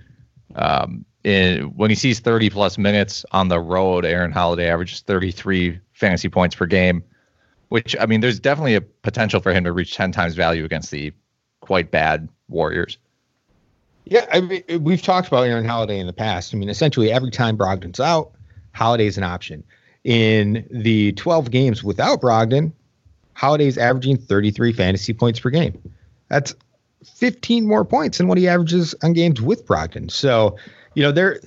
Um, 0.56 1.06
in, 1.24 1.64
when 1.76 1.90
he 1.90 1.96
sees 1.96 2.20
30 2.20 2.50
plus 2.50 2.78
minutes 2.78 3.26
on 3.32 3.48
the 3.48 3.60
road, 3.60 4.06
Aaron 4.06 4.32
Holiday 4.32 4.70
averages 4.70 5.02
33 5.02 5.80
fantasy 5.94 6.30
points 6.30 6.56
per 6.56 6.66
game, 6.66 7.04
which, 7.70 7.96
I 8.00 8.06
mean, 8.06 8.22
there's 8.22 8.40
definitely 8.40 8.76
a 8.76 8.82
potential 8.82 9.42
for 9.42 9.54
him 9.54 9.64
to 9.64 9.72
reach 9.72 9.96
10 9.96 10.12
times 10.12 10.36
value 10.36 10.66
against 10.66 10.92
the 10.92 11.14
quite 11.62 11.92
bad 11.92 12.30
Warriors. 12.48 12.98
Yeah, 14.10 14.26
I 14.32 14.42
mean, 14.42 14.64
we've 14.82 15.02
talked 15.02 15.28
about 15.28 15.44
Aaron 15.44 15.66
Holiday 15.66 16.00
in 16.00 16.08
the 16.08 16.14
past. 16.14 16.54
I 16.54 16.58
mean, 16.58 16.70
essentially 16.70 17.12
every 17.12 17.30
time 17.30 17.58
Brogdon's 17.58 18.00
out, 18.00 18.32
Holiday's 18.74 19.18
an 19.18 19.24
option 19.24 19.64
in 20.04 20.66
the 20.72 21.12
12 21.14 21.52
games 21.52 21.84
without 21.84 22.22
Brogdon, 22.22 22.72
Holiday's 23.34 23.78
averaging 23.78 24.18
33 24.18 24.74
fantasy 24.74 25.14
points 25.14 25.40
per 25.40 25.50
game. 25.50 25.80
That's 26.28 26.56
15 27.06 27.68
more 27.68 27.86
points 27.86 28.18
than 28.18 28.28
what 28.28 28.38
he 28.38 28.48
averages 28.48 28.96
on 29.04 29.14
games 29.14 29.42
with 29.42 29.66
Brogdon. 29.66 30.10
So, 30.10 30.58
you 30.96 31.04
know, 31.04 31.12
there 31.12 31.40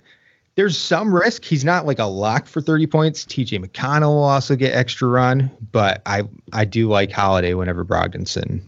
there's 0.54 0.76
some 0.78 1.14
risk. 1.14 1.44
He's 1.44 1.64
not 1.64 1.86
like 1.86 1.98
a 1.98 2.04
lock 2.04 2.46
for 2.46 2.60
30 2.60 2.86
points. 2.86 3.24
TJ 3.24 3.64
McConnell 3.64 4.14
will 4.14 4.24
also 4.24 4.54
get 4.54 4.74
extra 4.74 5.08
run, 5.08 5.50
but 5.72 6.02
I 6.06 6.22
I 6.52 6.64
do 6.64 6.88
like 6.88 7.10
Holiday 7.10 7.54
whenever 7.54 7.84
Brogdon's 7.84 8.36
in. 8.36 8.62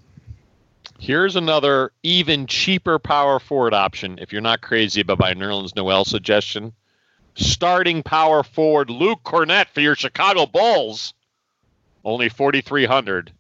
Here's 1.05 1.37
another 1.37 1.93
even 2.03 2.47
cheaper 2.47 2.99
power 2.99 3.39
forward 3.39 3.75
option 3.75 4.19
if 4.23 4.33
you're 4.33 4.41
not 4.41 4.63
crazy 4.63 5.03
about 5.03 5.19
my 5.19 5.35
Nerlens 5.35 5.77
Noel 5.77 6.07
suggestion 6.07 6.73
starting 7.35 8.03
power 8.03 8.43
forward 8.43 8.89
Luke 8.89 9.21
Kornet 9.23 9.69
for 9.69 9.83
your 9.83 9.97
Chicago 9.97 10.47
Bulls. 10.47 11.13
Only 12.07 12.31
4,300 12.31 13.33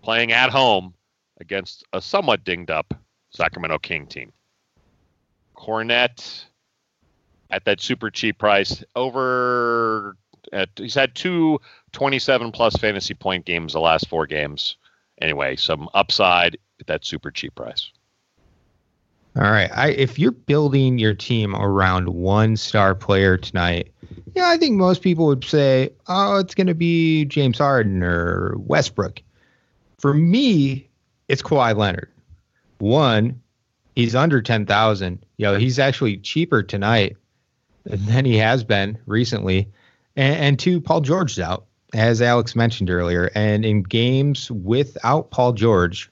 playing 0.00 0.32
at 0.32 0.48
home 0.48 0.94
against 1.38 1.84
a 1.92 2.00
somewhat 2.00 2.44
dinged 2.44 2.70
up 2.70 2.94
Sacramento 3.28 3.78
King 3.78 4.06
team. 4.06 4.32
Cornett 5.54 6.46
at 7.50 7.66
that 7.66 7.82
super 7.82 8.10
cheap 8.10 8.38
price 8.38 8.82
over 8.94 10.16
at, 10.50 10.70
he's 10.76 10.94
had 10.94 11.14
two 11.14 11.60
27 11.92 12.52
plus 12.52 12.74
fantasy 12.76 13.12
point 13.12 13.44
games 13.44 13.74
the 13.74 13.80
last 13.80 14.08
four 14.08 14.26
games. 14.26 14.78
Anyway, 15.20 15.56
some 15.56 15.90
upside 15.92 16.56
at 16.80 16.86
that 16.86 17.04
super 17.04 17.30
cheap 17.30 17.54
price. 17.54 17.90
All 19.36 19.42
right. 19.42 19.70
I, 19.74 19.90
if 19.90 20.18
you're 20.18 20.30
building 20.30 20.98
your 20.98 21.14
team 21.14 21.54
around 21.54 22.08
one 22.08 22.56
star 22.56 22.94
player 22.94 23.36
tonight, 23.36 23.92
yeah, 24.34 24.48
I 24.48 24.56
think 24.56 24.76
most 24.76 25.02
people 25.02 25.26
would 25.26 25.44
say, 25.44 25.90
oh, 26.06 26.38
it's 26.38 26.54
going 26.54 26.68
to 26.68 26.74
be 26.74 27.26
James 27.26 27.58
Harden 27.58 28.02
or 28.02 28.54
Westbrook. 28.56 29.20
For 29.98 30.14
me, 30.14 30.88
it's 31.28 31.42
Kawhi 31.42 31.76
Leonard. 31.76 32.10
One, 32.78 33.42
he's 33.94 34.14
under 34.14 34.40
10,000. 34.40 35.24
You 35.36 35.46
know, 35.46 35.56
he's 35.56 35.78
actually 35.78 36.16
cheaper 36.18 36.62
tonight 36.62 37.16
than 37.84 38.24
he 38.24 38.38
has 38.38 38.64
been 38.64 38.98
recently. 39.04 39.70
And, 40.16 40.36
and 40.36 40.58
two, 40.58 40.80
Paul 40.80 41.02
George's 41.02 41.38
out, 41.38 41.66
as 41.92 42.22
Alex 42.22 42.56
mentioned 42.56 42.88
earlier. 42.88 43.30
And 43.34 43.66
in 43.66 43.82
games 43.82 44.50
without 44.50 45.30
Paul 45.30 45.52
George, 45.52 46.10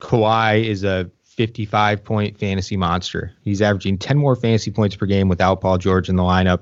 Kawhi 0.00 0.64
is 0.64 0.84
a 0.84 1.10
55 1.24 2.04
point 2.04 2.38
fantasy 2.38 2.76
monster. 2.76 3.32
He's 3.42 3.62
averaging 3.62 3.98
10 3.98 4.18
more 4.18 4.36
fantasy 4.36 4.70
points 4.70 4.96
per 4.96 5.06
game 5.06 5.28
without 5.28 5.60
Paul 5.60 5.78
George 5.78 6.08
in 6.08 6.16
the 6.16 6.22
lineup. 6.22 6.60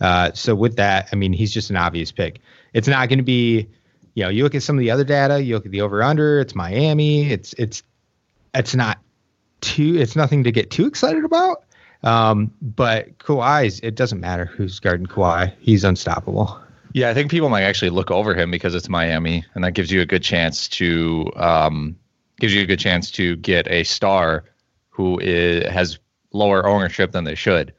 Uh, 0.00 0.32
so 0.34 0.54
with 0.54 0.76
that, 0.76 1.08
I 1.12 1.16
mean, 1.16 1.32
he's 1.32 1.52
just 1.52 1.70
an 1.70 1.76
obvious 1.76 2.10
pick. 2.10 2.40
It's 2.72 2.88
not 2.88 3.08
going 3.08 3.18
to 3.18 3.24
be, 3.24 3.68
you 4.14 4.24
know, 4.24 4.30
you 4.30 4.42
look 4.42 4.54
at 4.54 4.62
some 4.62 4.76
of 4.76 4.80
the 4.80 4.90
other 4.90 5.04
data, 5.04 5.42
you 5.42 5.54
look 5.54 5.66
at 5.66 5.72
the 5.72 5.82
over 5.82 6.02
under, 6.02 6.40
it's 6.40 6.54
Miami. 6.54 7.30
It's, 7.30 7.52
it's, 7.54 7.82
it's 8.54 8.74
not 8.74 8.98
too, 9.60 9.96
it's 9.96 10.16
nothing 10.16 10.44
to 10.44 10.52
get 10.52 10.70
too 10.70 10.86
excited 10.86 11.24
about. 11.24 11.64
Um, 12.02 12.52
but 12.60 13.18
Kawhi's, 13.18 13.80
it 13.80 13.94
doesn't 13.94 14.20
matter 14.20 14.46
who's 14.46 14.80
guarding 14.80 15.06
Kawhi. 15.06 15.52
He's 15.60 15.84
unstoppable. 15.84 16.58
Yeah, 16.92 17.10
I 17.10 17.14
think 17.14 17.30
people 17.30 17.50
might 17.50 17.62
actually 17.62 17.90
look 17.90 18.10
over 18.10 18.34
him 18.34 18.50
because 18.50 18.74
it's 18.74 18.88
Miami, 18.88 19.44
and 19.54 19.62
that 19.64 19.72
gives 19.72 19.90
you 19.92 20.00
a 20.00 20.06
good 20.06 20.22
chance 20.22 20.68
to 20.70 21.30
um, 21.36 21.96
gives 22.40 22.54
you 22.54 22.62
a 22.62 22.66
good 22.66 22.80
chance 22.80 23.10
to 23.12 23.36
get 23.36 23.68
a 23.68 23.84
star 23.84 24.44
who 24.88 25.18
is, 25.20 25.66
has 25.66 25.98
lower 26.32 26.66
ownership 26.66 27.12
than 27.12 27.24
they 27.24 27.34
should. 27.34 27.72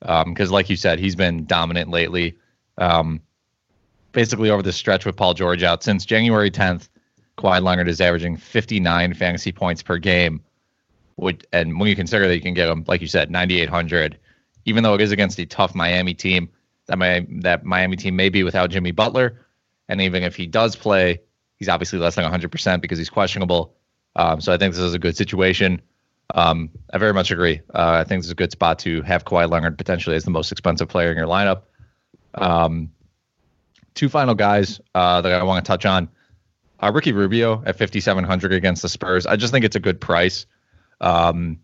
Because, 0.00 0.48
um, 0.48 0.52
like 0.52 0.68
you 0.68 0.76
said, 0.76 0.98
he's 0.98 1.16
been 1.16 1.46
dominant 1.46 1.90
lately. 1.90 2.36
Um, 2.78 3.20
basically, 4.12 4.50
over 4.50 4.62
the 4.62 4.72
stretch 4.72 5.06
with 5.06 5.16
Paul 5.16 5.34
George 5.34 5.62
out 5.62 5.82
since 5.82 6.04
January 6.04 6.50
10th, 6.50 6.88
Kawhi 7.38 7.62
Leonard 7.62 7.88
is 7.88 8.00
averaging 8.00 8.36
59 8.36 9.14
fantasy 9.14 9.52
points 9.52 9.82
per 9.82 9.98
game. 9.98 10.42
Would 11.18 11.46
and 11.52 11.78
when 11.80 11.88
you 11.88 11.96
consider 11.96 12.28
that 12.28 12.34
you 12.34 12.42
can 12.42 12.54
get 12.54 12.68
him, 12.68 12.84
like 12.86 13.00
you 13.00 13.06
said, 13.06 13.30
9,800, 13.30 14.18
even 14.66 14.82
though 14.82 14.94
it 14.94 15.00
is 15.00 15.12
against 15.12 15.38
a 15.38 15.46
tough 15.46 15.74
Miami 15.74 16.12
team, 16.12 16.50
that 16.86 16.98
Miami, 16.98 17.40
that 17.40 17.64
Miami 17.64 17.96
team 17.96 18.16
may 18.16 18.28
be 18.28 18.42
without 18.42 18.70
Jimmy 18.70 18.90
Butler, 18.90 19.46
and 19.88 20.00
even 20.00 20.22
if 20.22 20.36
he 20.36 20.46
does 20.46 20.76
play, 20.76 21.20
he's 21.56 21.68
obviously 21.68 21.98
less 21.98 22.16
than 22.16 22.30
100% 22.30 22.80
because 22.80 22.98
he's 22.98 23.08
questionable. 23.08 23.74
Um, 24.16 24.40
so 24.40 24.52
I 24.52 24.56
think 24.56 24.74
this 24.74 24.82
is 24.82 24.94
a 24.94 24.98
good 24.98 25.16
situation. 25.16 25.80
Um, 26.34 26.70
I 26.92 26.98
very 26.98 27.12
much 27.12 27.30
agree. 27.30 27.60
Uh, 27.72 28.00
I 28.00 28.04
think 28.04 28.20
this 28.20 28.26
is 28.26 28.32
a 28.32 28.36
good 28.36 28.50
spot 28.50 28.80
to 28.80 29.02
have 29.02 29.24
Kawhi 29.24 29.48
Leonard 29.48 29.78
potentially 29.78 30.16
as 30.16 30.24
the 30.24 30.30
most 30.30 30.50
expensive 30.50 30.88
player 30.88 31.10
in 31.10 31.16
your 31.16 31.26
lineup. 31.26 31.62
Um, 32.34 32.90
two 33.94 34.08
final 34.08 34.34
guys 34.34 34.80
uh, 34.94 35.20
that 35.20 35.32
I 35.32 35.42
want 35.44 35.64
to 35.64 35.68
touch 35.68 35.86
on. 35.86 36.08
Uh, 36.82 36.90
Ricky 36.92 37.12
Rubio 37.12 37.62
at 37.64 37.78
5,700 37.78 38.52
against 38.52 38.82
the 38.82 38.88
Spurs. 38.88 39.26
I 39.26 39.36
just 39.36 39.52
think 39.52 39.64
it's 39.64 39.76
a 39.76 39.80
good 39.80 40.00
price. 40.00 40.46
Um, 41.00 41.60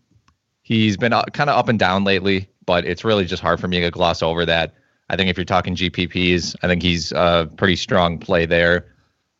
he's 0.61 0.97
been 0.97 1.13
uh, 1.13 1.23
kind 1.25 1.49
of 1.49 1.57
up 1.57 1.69
and 1.69 1.77
down 1.77 2.03
lately, 2.03 2.49
but 2.65 2.85
it's 2.85 3.03
really 3.03 3.25
just 3.25 3.41
hard 3.41 3.59
for 3.59 3.67
me 3.67 3.81
to 3.81 3.91
gloss 3.91 4.23
over 4.23 4.45
that. 4.45 4.73
I 5.09 5.15
think 5.15 5.29
if 5.29 5.37
you're 5.37 5.45
talking 5.45 5.75
GPPs, 5.75 6.55
I 6.63 6.67
think 6.67 6.81
he's 6.81 7.11
a 7.11 7.49
pretty 7.57 7.75
strong 7.75 8.17
play 8.17 8.45
there. 8.45 8.92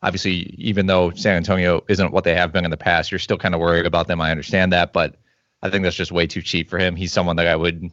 Obviously, 0.04 0.54
even 0.58 0.84
though 0.84 1.10
San 1.12 1.34
Antonio 1.34 1.82
isn't 1.88 2.12
what 2.12 2.24
they 2.24 2.34
have 2.34 2.52
been 2.52 2.66
in 2.66 2.70
the 2.70 2.76
past, 2.76 3.10
you're 3.10 3.18
still 3.18 3.38
kind 3.38 3.54
of 3.54 3.60
worried 3.60 3.86
about 3.86 4.06
them. 4.06 4.20
I 4.20 4.30
understand 4.30 4.70
that, 4.74 4.92
but 4.92 5.16
I 5.62 5.70
think 5.70 5.82
that's 5.82 5.96
just 5.96 6.12
way 6.12 6.26
too 6.26 6.42
cheap 6.42 6.68
for 6.68 6.78
him. 6.78 6.94
He's 6.94 7.10
someone 7.10 7.36
that 7.36 7.46
I 7.46 7.56
would 7.56 7.90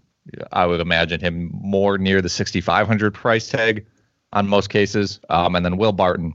I 0.52 0.66
would 0.66 0.82
imagine 0.82 1.22
him 1.22 1.50
more 1.54 1.98
near 1.98 2.22
the 2.22 2.28
6,500 2.28 3.14
price 3.14 3.48
tag 3.48 3.86
on 4.34 4.50
most 4.50 4.70
cases. 4.70 5.22
Um, 5.30 5.56
and 5.56 5.66
then 5.66 5.78
Will 5.78 5.94
Barton, 5.94 6.34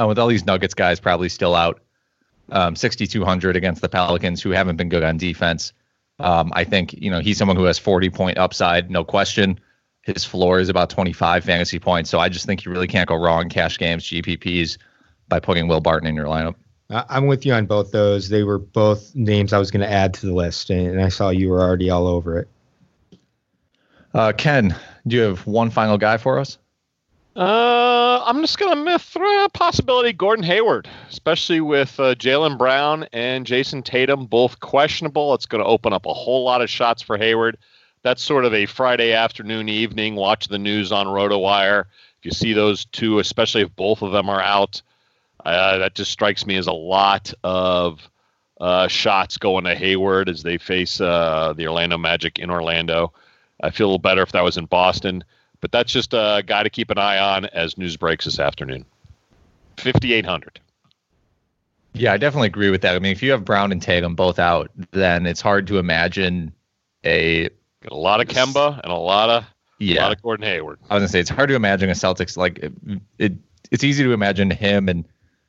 uh, 0.00 0.06
with 0.06 0.18
all 0.18 0.26
these 0.26 0.46
Nuggets 0.46 0.74
guys 0.74 0.98
probably 0.98 1.28
still 1.28 1.54
out, 1.54 1.82
um, 2.50 2.74
6,200 2.74 3.56
against 3.56 3.82
the 3.82 3.90
Pelicans, 3.90 4.40
who 4.40 4.50
haven't 4.50 4.76
been 4.76 4.88
good 4.88 5.04
on 5.04 5.18
defense. 5.18 5.74
Um, 6.18 6.50
I 6.54 6.64
think 6.64 6.94
you 6.94 7.10
know 7.10 7.20
he's 7.20 7.36
someone 7.36 7.58
who 7.58 7.64
has 7.64 7.78
40 7.78 8.08
point 8.08 8.38
upside, 8.38 8.90
no 8.90 9.04
question. 9.04 9.60
His 10.02 10.24
floor 10.24 10.58
is 10.58 10.68
about 10.68 10.90
25 10.90 11.44
fantasy 11.44 11.78
points, 11.78 12.10
so 12.10 12.18
I 12.18 12.28
just 12.28 12.44
think 12.44 12.64
you 12.64 12.72
really 12.72 12.88
can't 12.88 13.08
go 13.08 13.14
wrong 13.14 13.48
cash 13.48 13.78
games, 13.78 14.04
GPPs, 14.04 14.78
by 15.28 15.38
putting 15.38 15.68
Will 15.68 15.80
Barton 15.80 16.08
in 16.08 16.16
your 16.16 16.26
lineup. 16.26 16.56
I'm 16.90 17.26
with 17.26 17.46
you 17.46 17.54
on 17.54 17.66
both 17.66 17.90
those. 17.92 18.28
They 18.28 18.42
were 18.42 18.58
both 18.58 19.14
names 19.14 19.52
I 19.52 19.58
was 19.58 19.70
going 19.70 19.80
to 19.80 19.90
add 19.90 20.12
to 20.14 20.26
the 20.26 20.34
list, 20.34 20.70
and 20.70 21.00
I 21.00 21.08
saw 21.08 21.30
you 21.30 21.48
were 21.48 21.62
already 21.62 21.88
all 21.88 22.06
over 22.06 22.38
it. 22.38 22.48
Uh, 24.12 24.32
Ken, 24.36 24.76
do 25.06 25.16
you 25.16 25.22
have 25.22 25.46
one 25.46 25.70
final 25.70 25.96
guy 25.96 26.18
for 26.18 26.38
us? 26.38 26.58
Uh, 27.34 28.22
I'm 28.26 28.42
just 28.42 28.58
gonna 28.58 28.98
throw 28.98 29.44
a 29.46 29.48
possibility 29.48 30.12
Gordon 30.12 30.44
Hayward, 30.44 30.86
especially 31.08 31.62
with 31.62 31.98
uh, 31.98 32.14
Jaylen 32.14 32.58
Brown 32.58 33.06
and 33.14 33.46
Jayson 33.46 33.82
Tatum 33.82 34.26
both 34.26 34.60
questionable. 34.60 35.32
It's 35.32 35.46
going 35.46 35.64
to 35.64 35.68
open 35.68 35.94
up 35.94 36.04
a 36.04 36.12
whole 36.12 36.44
lot 36.44 36.60
of 36.60 36.68
shots 36.68 37.00
for 37.00 37.16
Hayward. 37.16 37.56
That's 38.02 38.22
sort 38.22 38.44
of 38.44 38.52
a 38.52 38.66
Friday 38.66 39.12
afternoon, 39.12 39.68
evening. 39.68 40.16
Watch 40.16 40.48
the 40.48 40.58
news 40.58 40.90
on 40.90 41.06
RotoWire. 41.06 41.84
If 42.18 42.24
you 42.24 42.30
see 42.32 42.52
those 42.52 42.84
two, 42.86 43.18
especially 43.20 43.62
if 43.62 43.74
both 43.76 44.02
of 44.02 44.12
them 44.12 44.28
are 44.28 44.42
out, 44.42 44.82
uh, 45.44 45.78
that 45.78 45.94
just 45.94 46.10
strikes 46.10 46.46
me 46.46 46.56
as 46.56 46.66
a 46.66 46.72
lot 46.72 47.32
of 47.44 48.08
uh, 48.60 48.88
shots 48.88 49.38
going 49.38 49.64
to 49.64 49.74
Hayward 49.74 50.28
as 50.28 50.42
they 50.42 50.58
face 50.58 51.00
uh, 51.00 51.52
the 51.56 51.66
Orlando 51.66 51.98
Magic 51.98 52.38
in 52.38 52.50
Orlando. 52.50 53.12
I 53.62 53.70
feel 53.70 53.86
a 53.86 53.88
little 53.88 53.98
better 53.98 54.22
if 54.22 54.32
that 54.32 54.42
was 54.42 54.56
in 54.56 54.66
Boston, 54.66 55.22
but 55.60 55.70
that's 55.70 55.92
just 55.92 56.12
a 56.12 56.42
guy 56.46 56.62
to 56.62 56.70
keep 56.70 56.90
an 56.90 56.98
eye 56.98 57.18
on 57.18 57.46
as 57.46 57.78
news 57.78 57.96
breaks 57.96 58.24
this 58.24 58.38
afternoon. 58.38 58.84
5,800. 59.78 60.60
Yeah, 61.94 62.12
I 62.12 62.16
definitely 62.16 62.48
agree 62.48 62.70
with 62.70 62.82
that. 62.82 62.96
I 62.96 62.98
mean, 62.98 63.12
if 63.12 63.22
you 63.22 63.30
have 63.32 63.44
Brown 63.44 63.70
and 63.70 63.82
Tatum 63.82 64.14
both 64.14 64.38
out, 64.38 64.70
then 64.92 65.26
it's 65.26 65.40
hard 65.40 65.66
to 65.68 65.78
imagine 65.78 66.52
a 67.04 67.48
Got 67.82 67.92
a 67.92 67.96
lot 67.96 68.20
of 68.20 68.28
Kemba 68.28 68.80
and 68.82 68.92
a 68.92 68.96
lot 68.96 69.28
of 69.28 69.44
yeah, 69.78 70.00
a 70.00 70.02
lot 70.02 70.12
of 70.12 70.22
Gordon 70.22 70.46
Hayward. 70.46 70.78
I 70.88 70.94
was 70.94 71.00
gonna 71.00 71.08
say 71.08 71.20
it's 71.20 71.30
hard 71.30 71.48
to 71.48 71.54
imagine 71.54 71.90
a 71.90 71.94
Celtics 71.94 72.36
like 72.36 72.58
it. 72.58 72.72
it 73.18 73.32
it's 73.70 73.84
easy 73.84 74.04
to 74.04 74.12
imagine 74.12 74.50
him 74.50 74.88
and 74.88 75.04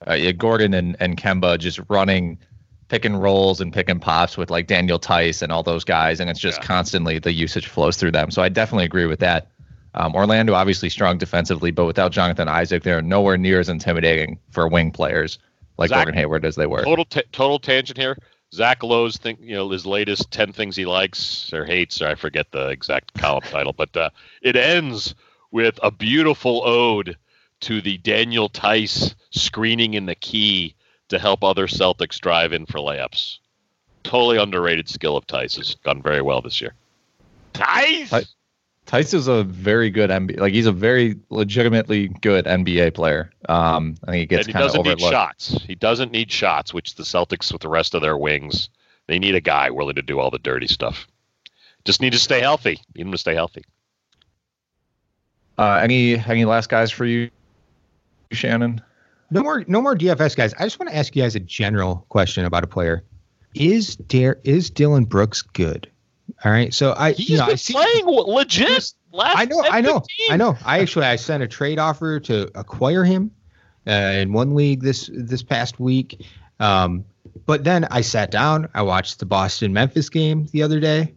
uh, 0.07 0.13
yeah, 0.13 0.31
Gordon 0.31 0.73
and 0.73 0.95
and 0.99 1.17
Kemba 1.17 1.59
just 1.59 1.79
running 1.89 2.39
pick 2.87 3.05
and 3.05 3.21
rolls 3.21 3.61
and 3.61 3.73
pick 3.73 3.89
and 3.89 4.01
pops 4.01 4.37
with 4.37 4.49
like 4.49 4.67
Daniel 4.67 4.99
Theis 4.99 5.41
and 5.41 5.51
all 5.51 5.63
those 5.63 5.83
guys, 5.83 6.19
and 6.19 6.29
it's 6.29 6.39
just 6.39 6.59
yeah. 6.61 6.67
constantly 6.67 7.19
the 7.19 7.31
usage 7.31 7.67
flows 7.67 7.97
through 7.97 8.11
them. 8.11 8.31
So 8.31 8.41
I 8.41 8.49
definitely 8.49 8.85
agree 8.85 9.05
with 9.05 9.19
that. 9.19 9.49
Um, 9.95 10.15
Orlando 10.15 10.53
obviously 10.53 10.89
strong 10.89 11.17
defensively, 11.17 11.71
but 11.71 11.85
without 11.85 12.11
Jonathan 12.11 12.47
Isaac, 12.47 12.83
they're 12.83 13.01
nowhere 13.01 13.37
near 13.37 13.59
as 13.59 13.69
intimidating 13.69 14.39
for 14.49 14.67
wing 14.67 14.91
players 14.91 15.37
like 15.77 15.89
Zach, 15.89 15.97
Gordon 15.97 16.15
Hayward 16.15 16.45
as 16.45 16.55
they 16.55 16.65
were. 16.65 16.83
Total 16.83 17.05
t- 17.05 17.23
total 17.31 17.59
tangent 17.59 17.97
here. 17.97 18.17
Zach 18.53 18.83
Lowe's 18.83 19.17
think 19.17 19.39
you 19.41 19.55
know 19.55 19.69
his 19.71 19.85
latest 19.85 20.29
ten 20.29 20.53
things 20.53 20.75
he 20.75 20.85
likes 20.85 21.51
or 21.51 21.65
hates, 21.65 22.01
or 22.01 22.07
I 22.07 22.15
forget 22.15 22.51
the 22.51 22.69
exact 22.69 23.13
column 23.15 23.41
title, 23.41 23.73
but 23.73 23.97
uh, 23.97 24.11
it 24.43 24.55
ends 24.55 25.15
with 25.51 25.79
a 25.81 25.89
beautiful 25.89 26.61
ode 26.63 27.17
to 27.61 27.81
the 27.81 27.97
Daniel 27.97 28.49
Theis 28.49 29.15
screening 29.31 29.95
in 29.95 30.05
the 30.05 30.15
key 30.15 30.75
to 31.09 31.17
help 31.17 31.43
other 31.43 31.65
Celtics 31.65 32.19
drive 32.19 32.53
in 32.53 32.67
for 32.67 32.77
layups. 32.77 33.39
Totally 34.03 34.37
underrated 34.37 34.87
skill 34.87 35.17
of 35.17 35.25
Theis 35.25 35.55
has 35.55 35.75
gone 35.75 36.03
very 36.03 36.21
well 36.21 36.41
this 36.41 36.61
year. 36.61 36.75
Theis. 37.53 38.32
Theis 38.93 39.13
is 39.15 39.27
a 39.27 39.43
very 39.43 39.89
good 39.89 40.11
NBA. 40.11 40.39
Like 40.39 40.53
he's 40.53 40.67
a 40.67 40.71
very 40.71 41.15
legitimately 41.31 42.09
good 42.09 42.45
NBA 42.45 42.93
player. 42.93 43.31
Um, 43.49 43.95
I 44.03 44.11
think 44.11 44.19
he 44.19 44.25
gets 44.27 44.47
kind 44.47 44.65
of 44.65 44.75
overlooked. 44.75 45.01
He 45.01 45.01
doesn't 45.01 45.01
need 45.01 45.11
shots. 45.11 45.63
He 45.67 45.75
doesn't 45.75 46.11
need 46.11 46.31
shots, 46.31 46.73
which 46.75 46.93
the 46.93 47.01
Celtics 47.01 47.51
with 47.51 47.63
the 47.63 47.69
rest 47.69 47.95
of 47.95 48.01
their 48.01 48.15
wings, 48.15 48.69
they 49.07 49.17
need 49.17 49.33
a 49.33 49.41
guy 49.41 49.71
willing 49.71 49.95
to 49.95 50.03
do 50.03 50.19
all 50.19 50.29
the 50.29 50.37
dirty 50.37 50.67
stuff. 50.67 51.07
Just 51.85 52.01
need 52.01 52.13
to 52.13 52.19
stay 52.19 52.39
healthy. 52.39 52.79
Need 52.95 53.07
him 53.07 53.11
to 53.11 53.17
stay 53.17 53.33
healthy. 53.33 53.63
Uh, 55.57 55.79
any 55.81 56.15
any 56.15 56.45
last 56.45 56.69
guys 56.69 56.91
for 56.91 57.05
you, 57.05 57.31
Shannon? 58.31 58.79
No 59.31 59.41
more 59.41 59.63
no 59.67 59.81
more 59.81 59.95
DFS 59.95 60.35
guys. 60.35 60.53
I 60.59 60.65
just 60.65 60.79
want 60.79 60.91
to 60.91 60.95
ask 60.95 61.15
you 61.15 61.23
guys 61.23 61.35
a 61.35 61.39
general 61.39 62.05
question 62.09 62.45
about 62.45 62.63
a 62.63 62.67
player. 62.67 63.03
Is 63.55 63.95
Dare 63.95 64.39
is 64.43 64.69
Dillon 64.69 65.05
Brooks 65.05 65.41
good? 65.41 65.89
All 66.43 66.51
right. 66.51 66.73
So 66.73 66.93
I 66.97 67.13
he's 67.13 67.29
you 67.29 67.37
know, 67.37 67.45
been 67.45 67.53
I 67.53 67.55
see, 67.55 67.73
playing 67.73 68.05
legit. 68.05 68.93
Last 69.11 69.37
I 69.37 69.45
know, 69.45 69.63
I 69.63 69.81
know, 69.81 70.03
I 70.31 70.37
know. 70.37 70.57
I 70.65 70.79
actually 70.79 71.05
I 71.05 71.17
sent 71.17 71.43
a 71.43 71.47
trade 71.47 71.77
offer 71.77 72.19
to 72.21 72.49
acquire 72.55 73.03
him 73.03 73.29
uh, 73.87 73.91
in 73.91 74.33
one 74.33 74.55
league 74.55 74.81
this 74.81 75.09
this 75.13 75.43
past 75.43 75.79
week. 75.79 76.25
Um, 76.59 77.05
but 77.45 77.63
then 77.63 77.85
I 77.85 78.01
sat 78.01 78.31
down, 78.31 78.69
I 78.73 78.81
watched 78.81 79.19
the 79.19 79.25
Boston 79.25 79.71
Memphis 79.71 80.09
game 80.09 80.47
the 80.51 80.63
other 80.63 80.79
day, 80.79 81.13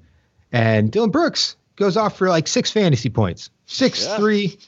and 0.53 0.91
Dillon 0.93 1.11
Brooks 1.11 1.57
goes 1.77 1.97
off 1.97 2.17
for 2.17 2.29
like 2.29 2.47
six 2.49 2.71
fantasy 2.71 3.09
points, 3.09 3.51
six 3.65 4.05
yeah. 4.05 4.17
three, 4.19 4.59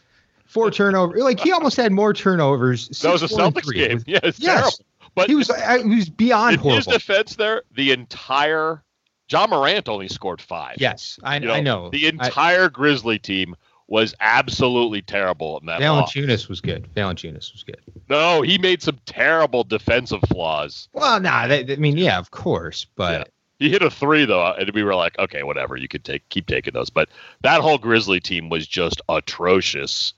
four 0.46 0.70
turnovers. 0.70 1.22
Like 1.22 1.40
he 1.40 1.52
almost 1.52 1.76
had 1.76 1.92
more 1.92 2.14
turnovers. 2.14 2.88
That 3.00 3.12
was 3.12 3.22
a 3.22 3.28
Celtics 3.28 3.72
game. 3.72 4.02
Yeah, 4.06 4.20
yes. 4.22 4.38
terrible. 4.38 4.72
But 5.14 5.28
he 5.28 5.34
was 5.34 5.50
I, 5.50 5.82
he 5.82 5.96
was 5.96 6.08
beyond 6.08 6.54
in 6.54 6.60
horrible. 6.60 6.76
his 6.76 6.86
defense, 6.86 7.36
there 7.36 7.62
the 7.74 7.92
entire 7.92 8.82
Ja 9.30 9.46
Morant 9.46 9.88
only 9.88 10.08
scored 10.08 10.40
five. 10.40 10.76
Yes, 10.78 11.18
I, 11.22 11.36
you 11.36 11.46
know, 11.46 11.52
I 11.54 11.60
know. 11.60 11.90
The 11.90 12.06
entire 12.06 12.64
I, 12.64 12.68
Grizzly 12.68 13.18
team 13.18 13.54
was 13.86 14.14
absolutely 14.20 15.02
terrible 15.02 15.58
in 15.58 15.66
that. 15.66 15.80
Valanciunas 15.80 16.48
was 16.48 16.60
good. 16.60 16.88
Valanciunas 16.94 17.52
was 17.52 17.64
good. 17.64 17.80
No, 18.08 18.42
he 18.42 18.58
made 18.58 18.82
some 18.82 18.98
terrible 19.06 19.64
defensive 19.64 20.20
flaws. 20.28 20.88
Well, 20.92 21.20
nah, 21.20 21.30
I 21.30 21.76
mean, 21.78 21.96
yeah, 21.96 22.18
of 22.18 22.30
course, 22.30 22.86
but. 22.96 23.20
Yeah. 23.20 23.24
He 23.60 23.70
hit 23.70 23.82
a 23.82 23.90
three 23.90 24.24
though, 24.24 24.52
and 24.52 24.70
we 24.70 24.84
were 24.84 24.94
like, 24.94 25.18
okay, 25.18 25.42
whatever. 25.42 25.76
You 25.76 25.88
could 25.88 26.04
take 26.04 26.28
keep 26.28 26.46
taking 26.46 26.74
those, 26.74 26.90
but 26.90 27.08
that 27.40 27.60
whole 27.60 27.76
Grizzly 27.76 28.20
team 28.20 28.50
was 28.50 28.68
just 28.68 29.00
atrocious. 29.08 30.14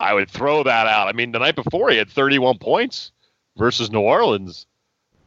I 0.00 0.12
would 0.12 0.28
throw 0.28 0.64
that 0.64 0.88
out. 0.88 1.06
I 1.06 1.12
mean, 1.12 1.30
the 1.30 1.38
night 1.38 1.54
before 1.54 1.90
he 1.90 1.98
had 1.98 2.10
31 2.10 2.58
points 2.58 3.12
versus 3.56 3.92
New 3.92 4.00
Orleans. 4.00 4.66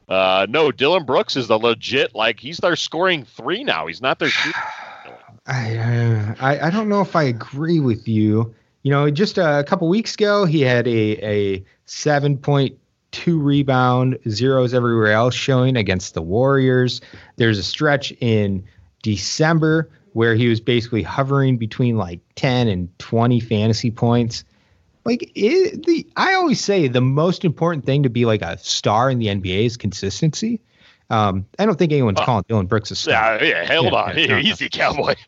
Uh, 0.07 0.45
no, 0.49 0.71
Dillon 0.71 1.05
Brooks 1.05 1.35
is 1.35 1.47
the 1.47 1.57
legit 1.57 2.13
like 2.13 2.39
he's 2.39 2.57
their 2.57 2.75
scoring 2.75 3.23
three 3.23 3.63
now. 3.63 3.87
He's 3.87 4.01
not 4.01 4.19
their. 4.19 4.29
I, 5.45 5.77
uh, 5.77 6.35
I 6.39 6.67
I 6.67 6.69
don't 6.69 6.89
know 6.89 7.01
if 7.01 7.15
I 7.15 7.23
agree 7.23 7.79
with 7.79 8.07
you. 8.07 8.53
You 8.83 8.91
know, 8.91 9.09
just 9.09 9.37
a 9.37 9.63
couple 9.67 9.87
weeks 9.87 10.15
ago, 10.15 10.45
he 10.45 10.61
had 10.61 10.87
a 10.87 11.25
a 11.25 11.65
seven 11.85 12.37
point 12.37 12.77
two 13.11 13.39
rebound, 13.39 14.17
zeros 14.27 14.73
everywhere 14.73 15.11
else 15.11 15.35
showing 15.35 15.77
against 15.77 16.15
the 16.15 16.21
Warriors. 16.21 16.99
There's 17.37 17.59
a 17.59 17.63
stretch 17.63 18.11
in 18.19 18.65
December 19.03 19.89
where 20.13 20.35
he 20.35 20.47
was 20.47 20.59
basically 20.59 21.03
hovering 21.03 21.57
between 21.57 21.97
like 21.97 22.19
10 22.35 22.67
and 22.67 22.99
20 22.99 23.39
fantasy 23.39 23.91
points 23.91 24.43
like 25.05 25.31
it, 25.35 25.85
the 25.85 26.07
I 26.15 26.33
always 26.33 26.63
say 26.63 26.87
the 26.87 27.01
most 27.01 27.43
important 27.43 27.85
thing 27.85 28.03
to 28.03 28.09
be 28.09 28.25
like 28.25 28.41
a 28.41 28.57
star 28.57 29.09
in 29.09 29.19
the 29.19 29.27
NBA 29.27 29.65
is 29.65 29.77
consistency. 29.77 30.61
Um, 31.09 31.45
I 31.59 31.65
don't 31.65 31.77
think 31.77 31.91
anyone's 31.91 32.19
uh, 32.19 32.25
calling 32.25 32.45
Dillon 32.47 32.65
Brooks 32.65 32.89
a 32.91 32.95
star. 32.95 33.43
Yeah, 33.43 33.43
yeah 33.43 33.65
hold 33.75 33.93
yeah, 33.93 33.99
on, 33.99 34.17
yeah, 34.17 34.39
easy, 34.39 34.69
cowboy. 34.69 35.15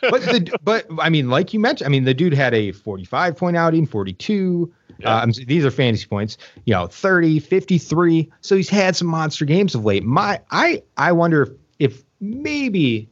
but 0.00 0.22
the 0.22 0.58
but 0.62 0.86
I 0.98 1.10
mean, 1.10 1.28
like 1.28 1.52
you 1.52 1.60
mentioned, 1.60 1.86
I 1.86 1.90
mean, 1.90 2.04
the 2.04 2.14
dude 2.14 2.34
had 2.34 2.54
a 2.54 2.72
45 2.72 3.36
point 3.36 3.56
outing, 3.56 3.86
42. 3.86 4.72
Yeah. 4.98 5.16
Um, 5.16 5.32
these 5.46 5.64
are 5.64 5.70
fantasy 5.70 6.06
points, 6.06 6.38
you 6.64 6.72
know, 6.72 6.86
30, 6.86 7.40
53. 7.40 8.32
So 8.40 8.56
he's 8.56 8.68
had 8.68 8.96
some 8.96 9.08
monster 9.08 9.44
games 9.44 9.74
of 9.74 9.84
late. 9.84 10.04
My 10.04 10.40
I 10.50 10.82
I 10.96 11.12
wonder 11.12 11.42
if, 11.42 11.50
if 11.78 12.02
maybe 12.20 13.08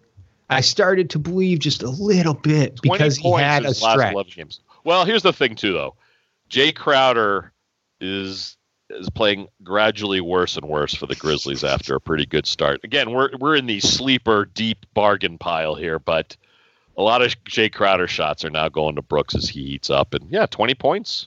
I 0.49 0.61
started 0.61 1.11
to 1.11 1.19
believe 1.19 1.59
just 1.59 1.83
a 1.83 1.91
little 1.91 2.35
bit 2.35 2.81
because 2.83 3.17
he 3.17 3.33
had 3.33 3.65
a 3.65 3.75
stretch. 3.75 4.15
Well, 4.85 5.05
here's 5.05 5.23
the 5.23 5.33
thing 5.33 5.55
too, 5.55 5.73
though. 5.73 5.95
Jae 6.51 6.75
Crowder 6.75 7.53
is 8.01 8.57
is 8.91 9.09
playing 9.11 9.49
gradually 9.63 10.21
worse 10.21 10.57
and 10.57 10.67
worse 10.69 10.95
for 10.95 11.07
the 11.07 11.15
Grizzlies 11.15 11.65
after 11.65 11.95
a 11.95 12.01
pretty 12.01 12.27
good 12.27 12.47
start. 12.47 12.81
Again, 12.85 13.13
we're 13.13 13.31
we're 13.39 13.57
in 13.57 13.67
the 13.67 13.81
sleeper 13.81 14.45
deep 14.45 14.85
bargain 14.95 15.39
pile 15.39 15.75
here, 15.75 15.99
but 15.99 16.37
A 16.97 17.03
lot 17.03 17.23
of 17.23 17.33
Jae 17.45 17.73
Crowder 17.73 18.07
shots 18.07 18.45
are 18.45 18.51
now 18.51 18.69
going 18.69 18.97
to 18.97 19.03
Brooks 19.03 19.35
as 19.35 19.49
he 19.49 19.65
heats 19.65 19.89
up, 19.89 20.13
and 20.13 20.31
yeah, 20.31 20.45
twenty 20.47 20.75
points. 20.75 21.27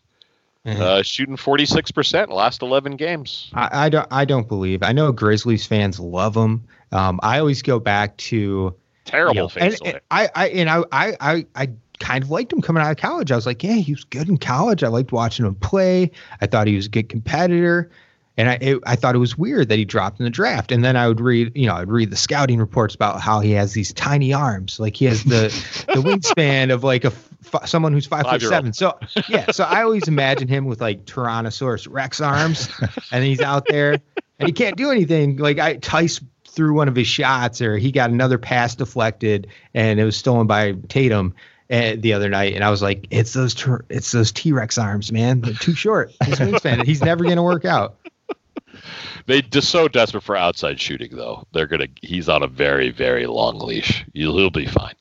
Mhm. 0.63 0.79
Uh, 0.79 1.01
shooting 1.03 1.37
forty 1.37 1.65
six 1.65 1.89
percent 1.91 2.29
last 2.31 2.61
eleven 2.61 2.95
games. 2.97 3.49
I, 3.53 3.85
I 3.85 3.89
don't. 3.89 4.07
I 4.11 4.25
don't 4.25 4.47
believe. 4.47 4.83
I 4.83 4.91
know 4.91 5.11
Grizzlies 5.11 5.65
fans 5.65 5.99
love 5.99 6.35
him. 6.35 6.65
Um, 6.91 7.19
I 7.23 7.39
always 7.39 7.61
go 7.63 7.79
back 7.79 8.15
to 8.17 8.75
Terrible 9.05 9.35
you 9.35 9.41
know, 9.41 9.49
and, 9.57 9.75
and 9.85 9.99
I, 10.11 10.29
I, 10.35 10.47
and 10.49 10.69
I, 10.69 10.83
I, 10.91 11.45
I 11.55 11.69
kind 11.99 12.23
of 12.23 12.31
liked 12.31 12.51
him 12.51 12.61
coming 12.61 12.83
out 12.83 12.91
of 12.91 12.97
college. 12.97 13.31
I 13.31 13.35
was 13.35 13.45
like, 13.45 13.63
yeah, 13.63 13.73
he 13.73 13.93
was 13.93 14.03
good 14.03 14.29
in 14.29 14.37
college. 14.37 14.83
I 14.83 14.87
liked 14.87 15.11
watching 15.11 15.45
him 15.45 15.55
play. 15.55 16.11
I 16.41 16.47
thought 16.47 16.67
he 16.67 16.75
was 16.75 16.87
a 16.87 16.89
good 16.89 17.09
competitor. 17.09 17.89
And 18.37 18.49
I, 18.49 18.53
it, 18.59 18.79
I 18.85 18.97
thought 18.97 19.15
it 19.15 19.19
was 19.19 19.37
weird 19.37 19.69
that 19.69 19.77
he 19.77 19.85
dropped 19.85 20.19
in 20.19 20.25
the 20.25 20.29
draft. 20.29 20.73
And 20.73 20.83
then 20.83 20.97
I 20.97 21.07
would 21.07 21.21
read, 21.21 21.55
you 21.55 21.67
know, 21.67 21.75
I'd 21.75 21.89
read 21.89 22.11
the 22.11 22.17
scouting 22.17 22.59
reports 22.59 22.93
about 22.93 23.21
how 23.21 23.39
he 23.39 23.51
has 23.51 23.71
these 23.73 23.93
tiny 23.93 24.33
arms, 24.33 24.77
like 24.77 24.97
he 24.97 25.05
has 25.05 25.23
the 25.23 25.47
the 25.93 26.01
wingspan 26.01 26.73
of 26.73 26.83
like 26.83 27.05
a 27.05 27.13
f- 27.13 27.65
someone 27.65 27.93
who's 27.93 28.05
five 28.05 28.23
foot 28.23 28.41
seven. 28.49 28.73
So 28.73 28.99
yeah, 29.29 29.51
so 29.51 29.63
I 29.63 29.83
always 29.83 30.09
imagine 30.09 30.49
him 30.49 30.65
with 30.65 30.81
like 30.81 31.05
Tyrannosaurus 31.05 31.87
Rex 31.89 32.19
arms, 32.19 32.69
and 33.11 33.23
he's 33.23 33.39
out 33.39 33.67
there 33.67 34.01
and 34.39 34.47
he 34.47 34.51
can't 34.51 34.75
do 34.75 34.91
anything. 34.91 35.37
Like 35.37 35.59
I 35.59 35.75
Tice 35.75 36.19
threw 36.47 36.73
one 36.73 36.87
of 36.87 36.95
his 36.95 37.07
shots, 37.07 37.61
or 37.61 37.77
he 37.77 37.91
got 37.91 38.09
another 38.09 38.37
pass 38.37 38.75
deflected, 38.75 39.47
and 39.73 39.99
it 39.99 40.05
was 40.05 40.15
stolen 40.15 40.47
by 40.47 40.73
Tatum. 40.87 41.35
Uh, 41.69 41.93
the 41.97 42.13
other 42.13 42.29
night, 42.29 42.53
and 42.53 42.63
I 42.63 42.69
was 42.69 42.81
like, 42.81 43.07
"It's 43.09 43.33
those, 43.33 43.53
Tyr- 43.53 43.85
it's 43.89 44.11
those 44.11 44.31
T 44.31 44.51
Rex 44.51 44.77
arms, 44.77 45.11
man. 45.11 45.41
They're 45.41 45.53
too 45.53 45.75
short. 45.75 46.11
His 46.23 46.39
wingspan. 46.39 46.85
He's 46.85 47.01
never 47.01 47.23
gonna 47.23 47.43
work 47.43 47.65
out." 47.65 47.97
They 49.27 49.41
just 49.41 49.69
so 49.69 49.87
desperate 49.87 50.21
for 50.21 50.35
outside 50.35 50.79
shooting, 50.79 51.15
though. 51.15 51.47
They're 51.51 51.65
gonna. 51.65 51.87
He's 52.01 52.29
on 52.29 52.43
a 52.43 52.47
very, 52.47 52.91
very 52.91 53.25
long 53.25 53.57
leash. 53.59 54.05
He'll, 54.13 54.37
he'll 54.37 54.51
be 54.51 54.67
fine. 54.67 54.93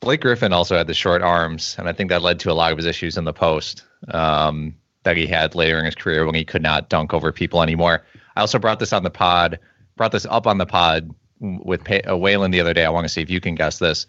Blake 0.00 0.20
Griffin 0.20 0.52
also 0.52 0.76
had 0.76 0.86
the 0.86 0.94
short 0.94 1.22
arms, 1.22 1.74
and 1.78 1.88
I 1.88 1.92
think 1.92 2.10
that 2.10 2.22
led 2.22 2.38
to 2.40 2.52
a 2.52 2.54
lot 2.54 2.70
of 2.70 2.78
his 2.78 2.86
issues 2.86 3.16
in 3.16 3.24
the 3.24 3.32
post 3.32 3.82
um, 4.08 4.76
that 5.02 5.16
he 5.16 5.26
had 5.26 5.54
later 5.54 5.78
in 5.78 5.86
his 5.86 5.94
career 5.94 6.24
when 6.26 6.34
he 6.34 6.44
could 6.44 6.62
not 6.62 6.88
dunk 6.88 7.14
over 7.14 7.32
people 7.32 7.62
anymore. 7.62 8.04
I 8.36 8.42
also 8.42 8.58
brought 8.58 8.78
this 8.78 8.92
on 8.92 9.02
the 9.02 9.10
pod, 9.10 9.58
brought 9.96 10.12
this 10.12 10.26
up 10.26 10.46
on 10.46 10.58
the 10.58 10.66
pod 10.66 11.12
with 11.40 11.82
pa- 11.84 11.94
uh, 12.04 12.12
Waylon 12.12 12.52
the 12.52 12.60
other 12.60 12.74
day. 12.74 12.84
I 12.84 12.90
want 12.90 13.06
to 13.06 13.08
see 13.08 13.22
if 13.22 13.30
you 13.30 13.40
can 13.40 13.54
guess 13.54 13.78
this. 13.78 14.06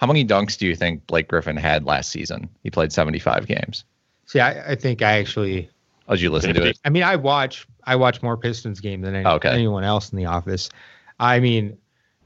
How 0.00 0.06
many 0.06 0.24
dunks 0.24 0.56
do 0.56 0.66
you 0.66 0.74
think 0.74 1.06
Blake 1.06 1.28
Griffin 1.28 1.58
had 1.58 1.84
last 1.84 2.10
season? 2.10 2.48
He 2.62 2.70
played 2.70 2.90
75 2.90 3.46
games. 3.46 3.84
See, 4.24 4.40
I, 4.40 4.70
I 4.70 4.74
think 4.74 5.02
I 5.02 5.18
actually. 5.18 5.68
Oh, 6.08 6.14
did 6.14 6.22
you 6.22 6.30
listen 6.30 6.54
to 6.54 6.66
it? 6.66 6.78
I 6.86 6.88
mean, 6.88 7.02
I 7.02 7.16
watch 7.16 7.66
I 7.84 7.96
watch 7.96 8.22
more 8.22 8.38
Pistons 8.38 8.80
game 8.80 9.02
than 9.02 9.14
any, 9.14 9.26
Okay. 9.26 9.50
anyone 9.50 9.84
else 9.84 10.10
in 10.10 10.16
the 10.16 10.24
office. 10.24 10.70
I 11.18 11.38
mean, 11.38 11.76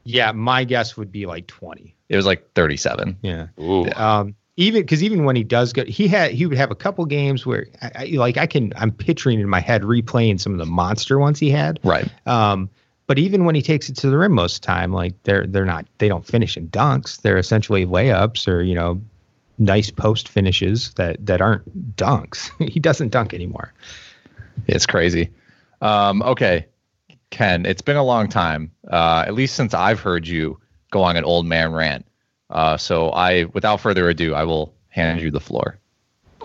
yeah, 0.04 0.30
my 0.30 0.62
guess 0.62 0.96
would 0.96 1.10
be 1.10 1.26
like 1.26 1.48
twenty. 1.48 1.96
It 2.08 2.16
was 2.16 2.26
like 2.26 2.52
37. 2.54 3.16
Yeah. 3.22 3.46
Ooh. 3.58 3.90
Um, 3.96 4.36
even 4.56 4.82
because 4.82 5.02
even 5.02 5.24
when 5.24 5.34
he 5.34 5.42
does 5.42 5.72
go, 5.72 5.84
he 5.84 6.06
had 6.06 6.30
he 6.30 6.46
would 6.46 6.56
have 6.56 6.70
a 6.70 6.76
couple 6.76 7.04
games 7.06 7.44
where 7.44 7.66
I, 7.82 7.90
I 7.96 8.04
like 8.16 8.36
I 8.36 8.46
can 8.46 8.72
I'm 8.76 8.92
picturing 8.92 9.40
in 9.40 9.48
my 9.48 9.58
head 9.58 9.82
replaying 9.82 10.38
some 10.38 10.52
of 10.52 10.58
the 10.60 10.66
monster 10.66 11.18
ones 11.18 11.40
he 11.40 11.50
had. 11.50 11.80
Right. 11.82 12.08
Um, 12.24 12.70
but 13.06 13.18
even 13.18 13.44
when 13.44 13.54
he 13.54 13.62
takes 13.62 13.88
it 13.88 13.96
to 13.96 14.10
the 14.10 14.16
rim 14.16 14.32
most 14.32 14.56
of 14.56 14.60
the 14.62 14.66
time, 14.66 14.92
like 14.92 15.14
they're 15.24 15.46
they're 15.46 15.64
not 15.64 15.86
they 15.98 16.08
don't 16.08 16.26
finish 16.26 16.56
in 16.56 16.68
dunks. 16.68 17.20
They're 17.20 17.38
essentially 17.38 17.86
layups 17.86 18.48
or 18.48 18.62
you 18.62 18.74
know 18.74 19.00
nice 19.58 19.90
post 19.90 20.28
finishes 20.28 20.92
that 20.94 21.24
that 21.26 21.40
aren't 21.40 21.96
dunks. 21.96 22.50
he 22.70 22.80
doesn't 22.80 23.10
dunk 23.10 23.34
anymore. 23.34 23.72
It's 24.66 24.86
crazy. 24.86 25.30
Um, 25.80 26.22
okay, 26.22 26.66
Ken, 27.30 27.66
it's 27.66 27.82
been 27.82 27.96
a 27.96 28.04
long 28.04 28.28
time, 28.28 28.70
uh, 28.90 29.24
at 29.26 29.34
least 29.34 29.56
since 29.56 29.74
I've 29.74 30.00
heard 30.00 30.26
you 30.26 30.58
go 30.90 31.02
on 31.02 31.16
an 31.16 31.24
old 31.24 31.46
man 31.46 31.72
rant. 31.72 32.06
Uh, 32.48 32.76
so 32.76 33.10
I, 33.10 33.44
without 33.44 33.80
further 33.80 34.08
ado, 34.08 34.34
I 34.34 34.44
will 34.44 34.72
hand 34.88 35.20
you 35.20 35.30
the 35.30 35.40
floor. 35.40 35.78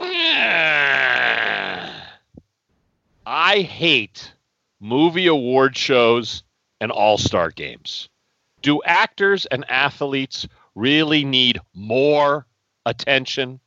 I 3.25 3.61
hate 3.61 4.33
movie 4.79 5.27
award 5.27 5.77
shows 5.77 6.43
and 6.79 6.91
all 6.91 7.17
star 7.17 7.51
games. 7.51 8.09
Do 8.61 8.81
actors 8.83 9.45
and 9.45 9.69
athletes 9.69 10.47
really 10.75 11.23
need 11.23 11.59
more 11.73 12.45
attention? 12.85 13.59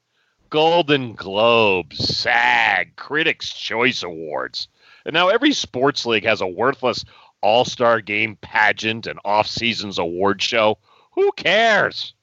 Golden 0.50 1.14
Globes, 1.14 1.96
SAG, 2.14 2.94
Critics' 2.96 3.54
Choice 3.54 4.02
Awards. 4.02 4.68
And 5.06 5.14
now 5.14 5.28
every 5.28 5.52
sports 5.52 6.04
league 6.04 6.26
has 6.26 6.42
a 6.42 6.46
worthless 6.46 7.04
all 7.40 7.64
star 7.64 8.00
game 8.00 8.36
pageant 8.40 9.06
and 9.06 9.18
off 9.24 9.46
seasons 9.46 9.98
award 9.98 10.40
show. 10.40 10.78
Who 11.12 11.32
cares? 11.32 12.14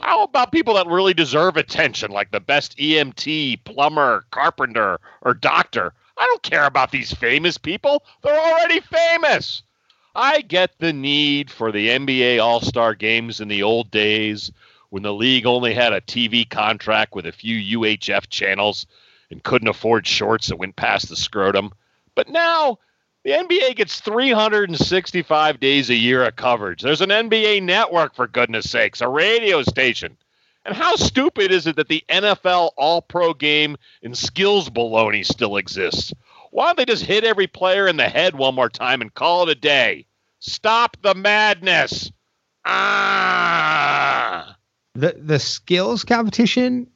How 0.00 0.24
about 0.24 0.52
people 0.52 0.74
that 0.74 0.86
really 0.86 1.14
deserve 1.14 1.56
attention, 1.56 2.10
like 2.10 2.30
the 2.32 2.40
best 2.40 2.76
EMT, 2.78 3.64
plumber, 3.64 4.24
carpenter, 4.30 4.98
or 5.22 5.34
doctor? 5.34 5.92
I 6.16 6.26
don't 6.26 6.42
care 6.42 6.66
about 6.66 6.90
these 6.90 7.12
famous 7.12 7.58
people. 7.58 8.04
They're 8.22 8.38
already 8.38 8.80
famous. 8.80 9.62
I 10.14 10.42
get 10.42 10.78
the 10.78 10.92
need 10.92 11.50
for 11.50 11.72
the 11.72 11.88
NBA 11.88 12.42
All 12.42 12.60
Star 12.60 12.94
games 12.94 13.40
in 13.40 13.48
the 13.48 13.62
old 13.62 13.90
days 13.90 14.52
when 14.90 15.02
the 15.02 15.12
league 15.12 15.46
only 15.46 15.74
had 15.74 15.92
a 15.92 16.00
TV 16.00 16.48
contract 16.48 17.14
with 17.14 17.26
a 17.26 17.32
few 17.32 17.80
UHF 17.80 18.28
channels 18.28 18.86
and 19.30 19.42
couldn't 19.42 19.68
afford 19.68 20.06
shorts 20.06 20.48
that 20.48 20.56
went 20.56 20.76
past 20.76 21.08
the 21.08 21.16
scrotum. 21.16 21.72
But 22.14 22.28
now 22.28 22.78
the 23.24 23.32
NBA 23.32 23.74
gets 23.74 24.00
365 24.00 25.58
days 25.58 25.90
a 25.90 25.94
year 25.94 26.24
of 26.24 26.36
coverage. 26.36 26.82
There's 26.82 27.00
an 27.00 27.10
NBA 27.10 27.62
network, 27.62 28.14
for 28.14 28.28
goodness 28.28 28.70
sakes, 28.70 29.00
a 29.00 29.08
radio 29.08 29.62
station. 29.62 30.16
And 30.64 30.76
how 30.76 30.96
stupid 30.96 31.50
is 31.50 31.66
it 31.66 31.76
that 31.76 31.88
the 31.88 32.04
NFL 32.08 32.70
All 32.76 33.02
Pro 33.02 33.34
game 33.34 33.76
and 34.02 34.16
skills 34.16 34.70
baloney 34.70 35.26
still 35.26 35.56
exists? 35.56 36.14
Why 36.54 36.66
don't 36.66 36.76
they 36.76 36.84
just 36.84 37.04
hit 37.04 37.24
every 37.24 37.48
player 37.48 37.88
in 37.88 37.96
the 37.96 38.08
head 38.08 38.36
one 38.36 38.54
more 38.54 38.68
time 38.68 39.00
and 39.00 39.12
call 39.12 39.42
it 39.42 39.48
a 39.48 39.56
day? 39.56 40.06
Stop 40.38 40.96
the 41.02 41.12
madness. 41.12 42.12
Ah. 42.64 44.56
the 44.94 45.16
the 45.18 45.38
skills 45.40 46.04
competition 46.04 46.86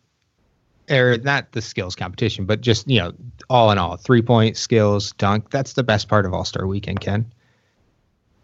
or 0.90 1.18
not 1.18 1.50
the 1.52 1.60
skills 1.60 1.94
competition 1.96 2.44
but 2.46 2.60
just 2.60 2.88
you 2.88 2.98
know 3.00 3.12
all 3.50 3.70
in 3.72 3.78
all 3.78 3.96
three 3.96 4.22
point 4.22 4.56
skills 4.56 5.12
dunk 5.18 5.50
that's 5.50 5.72
the 5.74 5.82
best 5.82 6.08
part 6.08 6.24
of 6.24 6.32
all-star 6.32 6.66
weekend 6.66 7.00
ken 7.00 7.30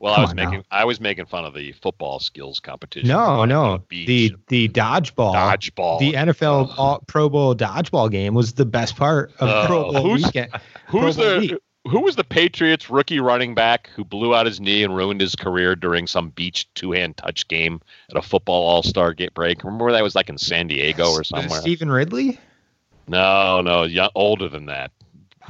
Well, 0.00 0.14
I 0.14 0.20
was 0.20 0.30
on 0.30 0.36
now. 0.36 0.50
making 0.50 0.64
I 0.70 0.84
was 0.84 1.00
making 1.00 1.26
fun 1.26 1.44
of 1.44 1.54
the 1.54 1.72
football 1.72 2.18
skills 2.20 2.60
competition. 2.60 3.08
no 3.08 3.44
no 3.44 3.82
the 3.88 4.34
the 4.48 4.68
dodgeball 4.68 5.32
Dodgeball. 5.34 5.98
the 6.00 6.12
nfl 6.12 6.74
all, 6.76 7.02
pro 7.06 7.28
bowl 7.30 7.54
dodgeball 7.54 8.10
game 8.10 8.34
was 8.34 8.52
the 8.54 8.66
best 8.66 8.96
part 8.96 9.32
of 9.38 9.48
Oh, 9.48 9.66
pro 9.66 9.92
bowl 9.92 10.02
who's- 10.02 10.24
weekend 10.24 10.50
Who's 10.86 11.16
the 11.16 11.38
week. 11.40 11.54
who 11.90 12.00
was 12.00 12.16
the 12.16 12.24
Patriots 12.24 12.88
rookie 12.90 13.20
running 13.20 13.54
back 13.54 13.88
who 13.94 14.04
blew 14.04 14.34
out 14.34 14.46
his 14.46 14.60
knee 14.60 14.82
and 14.82 14.94
ruined 14.96 15.20
his 15.20 15.34
career 15.34 15.74
during 15.76 16.06
some 16.06 16.30
beach 16.30 16.66
two 16.74 16.92
hand 16.92 17.16
touch 17.16 17.46
game 17.48 17.80
at 18.10 18.16
a 18.16 18.22
football 18.22 18.62
all 18.66 18.82
star 18.82 19.12
gate 19.12 19.34
break? 19.34 19.62
Remember 19.64 19.90
that 19.92 20.02
was 20.02 20.14
like 20.14 20.28
in 20.28 20.38
San 20.38 20.68
Diego 20.68 21.10
or 21.10 21.24
somewhere? 21.24 21.60
stevan 21.60 21.90
ridley 21.90 22.38
No, 23.08 23.60
no, 23.60 23.82
young, 23.84 24.10
older 24.14 24.48
than 24.48 24.66
that, 24.66 24.90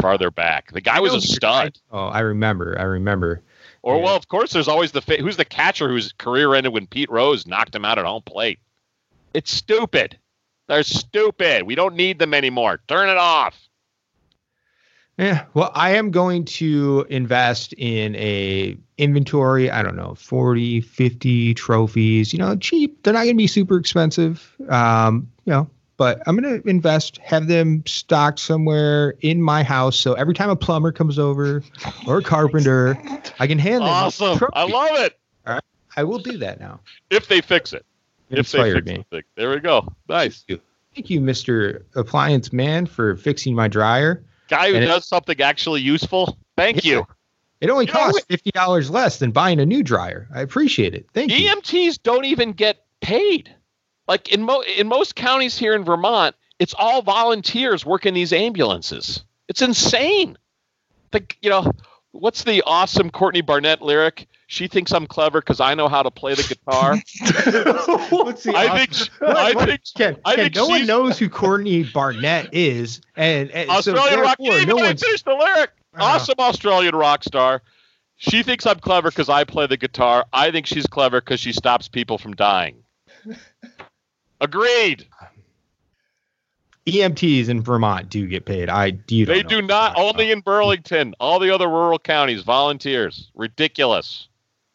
farther 0.01 0.30
back. 0.30 0.72
The 0.72 0.80
guy 0.80 1.01
was 1.01 1.14
a 1.14 1.20
stud. 1.20 1.78
oh 1.93 2.07
i 2.07 2.20
remember 2.20 2.76
i 2.78 2.82
remember 2.82 3.41
Or 3.82 3.97
Yeah. 3.99 4.03
well, 4.05 4.16
of 4.16 4.28
course, 4.28 4.53
there's 4.53 4.66
always 4.68 4.93
the 4.93 5.03
fa- 5.03 5.18
who's 5.20 5.37
the 5.37 5.45
catcher 5.45 5.89
whose 5.89 6.12
career 6.12 6.55
ended 6.55 6.72
when 6.72 6.87
Pete 6.87 7.11
Rose 7.11 7.47
knocked 7.47 7.74
him 7.74 7.85
out 7.85 7.99
at 7.99 8.07
home 8.07 8.22
plate. 8.22 8.59
It's 9.35 9.51
stupid. 9.53 10.16
They're 10.68 10.82
stupid. 10.82 11.64
We 11.64 11.74
don't 11.74 11.95
need 11.95 12.18
them 12.18 12.32
anymore. 12.35 12.80
Turn 12.89 13.09
it 13.11 13.18
off. 13.18 13.63
Yeah, 15.16 15.44
well, 15.54 15.70
I 15.74 15.90
am 15.90 16.10
going 16.10 16.44
to 16.46 17.06
invest 17.08 17.72
in 17.74 18.16
a 18.16 18.76
inventory, 18.98 19.70
I 19.70 19.82
don't 19.82 19.94
know, 19.94 20.14
40, 20.16 20.80
50 20.80 21.54
trophies, 21.54 22.32
you 22.32 22.38
know, 22.40 22.56
cheap. 22.56 23.00
They're 23.02 23.12
not 23.12 23.20
going 23.20 23.34
to 23.34 23.38
be 23.38 23.46
super 23.46 23.78
expensive. 23.78 24.52
Um, 24.68 25.30
you 25.44 25.52
know, 25.52 25.70
but 25.96 26.20
I'm 26.26 26.36
going 26.36 26.60
to 26.60 26.68
invest, 26.68 27.18
have 27.18 27.46
them 27.46 27.84
stocked 27.86 28.40
somewhere 28.40 29.14
in 29.20 29.40
my 29.40 29.62
house 29.62 29.96
so 29.96 30.14
every 30.14 30.34
time 30.34 30.50
a 30.50 30.56
plumber 30.56 30.90
comes 30.90 31.18
over 31.18 31.62
or 32.08 32.18
a 32.18 32.22
carpenter, 32.22 32.98
I 33.38 33.46
can 33.46 33.58
hand 33.58 33.82
them 33.82 33.88
Awesome. 33.88 34.38
trophy. 34.38 34.52
I 34.54 34.64
love 34.64 34.98
it. 34.98 35.18
All 35.46 35.54
right. 35.54 35.62
I 35.96 36.02
will 36.02 36.18
do 36.18 36.38
that 36.38 36.58
now. 36.58 36.80
If 37.10 37.28
they 37.28 37.40
fix 37.40 37.72
it. 37.72 37.86
It 38.30 38.40
if 38.40 38.50
they 38.50 38.72
fix 38.72 38.86
me. 38.86 38.96
the 38.96 39.04
thing. 39.18 39.22
There 39.36 39.50
we 39.50 39.60
go. 39.60 39.86
Nice. 40.08 40.44
Thank 40.48 41.10
you, 41.10 41.20
Mr. 41.20 41.84
Appliance 41.94 42.52
Man, 42.52 42.86
for 42.86 43.16
fixing 43.16 43.54
my 43.54 43.68
dryer. 43.68 44.24
Guy 44.49 44.70
who 44.70 44.76
And 44.76 44.86
does 44.86 45.07
something 45.07 45.40
actually 45.40 45.80
useful. 45.80 46.38
Thank 46.57 46.84
you. 46.84 47.07
It 47.61 47.70
only 47.70 47.86
You 47.86 47.92
know, 47.92 47.99
costs 47.99 48.24
fifty 48.28 48.51
dollars 48.51 48.90
less 48.90 49.18
than 49.18 49.30
buying 49.30 49.59
a 49.61 49.66
new 49.66 49.82
dryer. 49.82 50.28
I 50.34 50.40
appreciate 50.42 50.95
it. 50.95 51.07
Thank 51.14 51.32
you. 51.32 51.51
EMTs 51.51 52.03
don't 52.03 52.24
even 52.26 52.53
get 52.53 52.84
paid. 53.01 53.55
Like 54.07 54.28
in 54.30 54.42
mo- 54.42 54.64
in 54.76 54.86
most 54.86 55.14
counties 55.14 55.57
here 55.57 55.74
in 55.74 55.84
Vermont, 55.84 56.36
it's 56.59 56.74
all 56.76 57.01
volunteers 57.01 57.86
working 57.86 58.12
these 58.12 58.32
ambulances. 58.32 59.24
It's 59.49 59.62
insane. 59.62 60.36
The 61.12 61.24
you 61.40 61.49
know, 61.49 61.72
what's 62.12 62.45
the 62.45 62.62
awesome 62.66 63.11
Courtney 63.11 63.40
Barnett 63.40 63.80
lyric? 63.80 64.28
She 64.55 64.68
thinks 64.68 64.92
I'm 64.92 65.07
clever 65.09 65.40
because 65.40 65.59
I 65.59 65.74
know 65.74 65.88
how 65.88 66.05
to 66.05 66.12
play 66.12 66.34
the 66.34 66.44
guitar. 66.44 66.92
Let's 68.24 68.44
see. 68.44 68.55
I 68.55 68.78
think. 68.78 68.94
sh- 68.94 69.11
I 69.20 69.52
think. 69.52 69.80
Ken, 69.96 70.16
I 70.24 70.36
Ken, 70.36 70.44
think 70.44 70.55
no 70.55 70.68
one 70.68 70.86
knows 70.86 71.18
who 71.18 71.28
Courtney 71.28 71.82
Barnett 71.82 72.55
is, 72.55 73.00
and, 73.16 73.50
and 73.50 73.68
so 73.68 73.76
Australian 73.96 74.20
rock. 74.20 74.38
therefore, 74.38 74.57
Even 74.61 74.68
no 74.68 74.76
though 74.76 74.88
I 74.88 74.94
finished 74.94 75.24
the 75.24 75.34
lyric. 75.34 75.70
Awesome 75.98 76.36
Australian 76.38 76.94
rock 76.94 77.24
star. 77.24 77.62
She 78.16 78.44
thinks 78.44 78.64
I'm 78.64 78.78
clever 78.78 79.11
because 79.11 79.28
I 79.28 79.42
play 79.42 79.66
the 79.66 79.76
guitar. 79.76 80.24
I 80.32 80.52
think 80.52 80.66
she's 80.66 80.86
clever 80.86 81.20
because 81.20 81.40
she 81.40 81.52
stops 81.52 81.88
people 81.88 82.16
from 82.16 82.34
dying. 82.34 82.76
Agreed. 84.40 85.07
EMTs 86.86 87.48
in 87.48 87.61
Vermont 87.61 88.09
do 88.09 88.26
get 88.28 88.44
paid. 88.44 88.68
I 88.68 88.90
do. 88.90 89.26
They 89.26 89.42
do 89.42 89.62
not. 89.62 89.98
Only 89.98 90.30
in 90.30 90.40
Burlington. 90.40 91.14
All 91.18 91.40
the 91.40 91.52
other 91.52 91.68
rural 91.68 91.98
counties, 91.98 92.42
volunteers. 92.42 93.30
Ridiculous. 93.34 94.28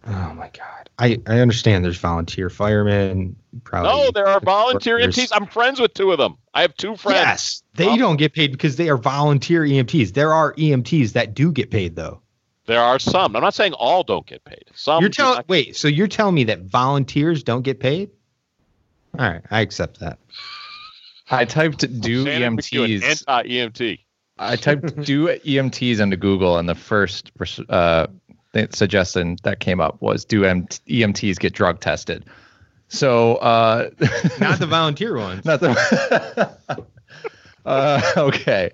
Oh 0.08 0.34
my 0.34 0.50
god. 0.58 0.90
I 0.98 1.20
I 1.28 1.40
understand. 1.40 1.84
There's 1.84 1.98
volunteer 1.98 2.50
firemen. 2.50 3.36
Probably. 3.64 3.90
No, 3.90 4.12
there 4.12 4.28
are 4.28 4.40
volunteer 4.40 4.96
workers. 4.98 5.16
EMTs. 5.18 5.30
I'm 5.34 5.46
friends 5.48 5.80
with 5.80 5.94
two 5.94 6.12
of 6.12 6.18
them. 6.18 6.38
I 6.54 6.62
have 6.62 6.76
two 6.78 6.96
friends. 6.96 7.18
Yes, 7.20 7.64
they 7.76 7.98
don't 7.98 8.18
get 8.18 8.34
paid 8.34 8.52
because 8.52 8.76
they 8.78 8.90
are 8.90 8.98
volunteer 8.98 9.62
EMTs. 9.64 10.14
There 10.14 10.34
are 10.34 10.54
EMTs 10.54 11.14
that 11.14 11.34
do 11.34 11.52
get 11.52 11.70
paid 11.70 11.96
though. 11.96 12.22
There 12.66 12.80
are 12.80 13.00
some. 13.00 13.36
I'm 13.36 13.42
not 13.42 13.54
saying 13.56 13.74
all 13.74 14.04
don't 14.04 14.26
get 14.26 14.44
paid. 14.46 14.64
Some. 14.74 15.02
You're 15.02 15.10
do 15.10 15.16
telling 15.16 15.36
not- 15.38 15.50
wait, 15.50 15.76
so 15.76 15.88
you're 15.88 16.08
telling 16.08 16.36
me 16.36 16.46
that 16.46 16.62
volunteers 16.62 17.44
don't 17.44 17.64
get 17.64 17.80
paid? 17.80 18.12
All 19.18 19.28
right, 19.28 19.42
I 19.52 19.62
accept 19.62 20.00
that. 20.02 20.20
I 21.32 21.46
typed 21.46 22.00
do 22.02 22.26
Shannon 22.26 22.58
EMTs. 22.58 23.04
Anti-EMT. 23.04 24.00
I 24.38 24.56
typed 24.56 24.96
do 25.04 25.28
EMTs 25.28 26.00
into 26.00 26.16
Google, 26.16 26.58
and 26.58 26.70
the 26.70 26.76
first 26.76 27.32
uh, 27.70 28.08
th- 28.08 28.39
suggestion 28.72 29.38
that 29.44 29.60
came 29.60 29.80
up 29.80 30.02
was 30.02 30.26
do 30.26 30.42
EMTs 30.42 31.40
get 31.40 31.54
drug 31.54 31.80
tested? 31.80 32.26
So 32.88 33.36
uh, 33.36 33.90
Not 34.40 34.60
the 34.60 34.68
volunteer 34.68 35.18
ones. 35.18 35.46
not 35.46 35.60
the. 35.60 36.58
uh, 37.66 38.02
okay, 38.18 38.72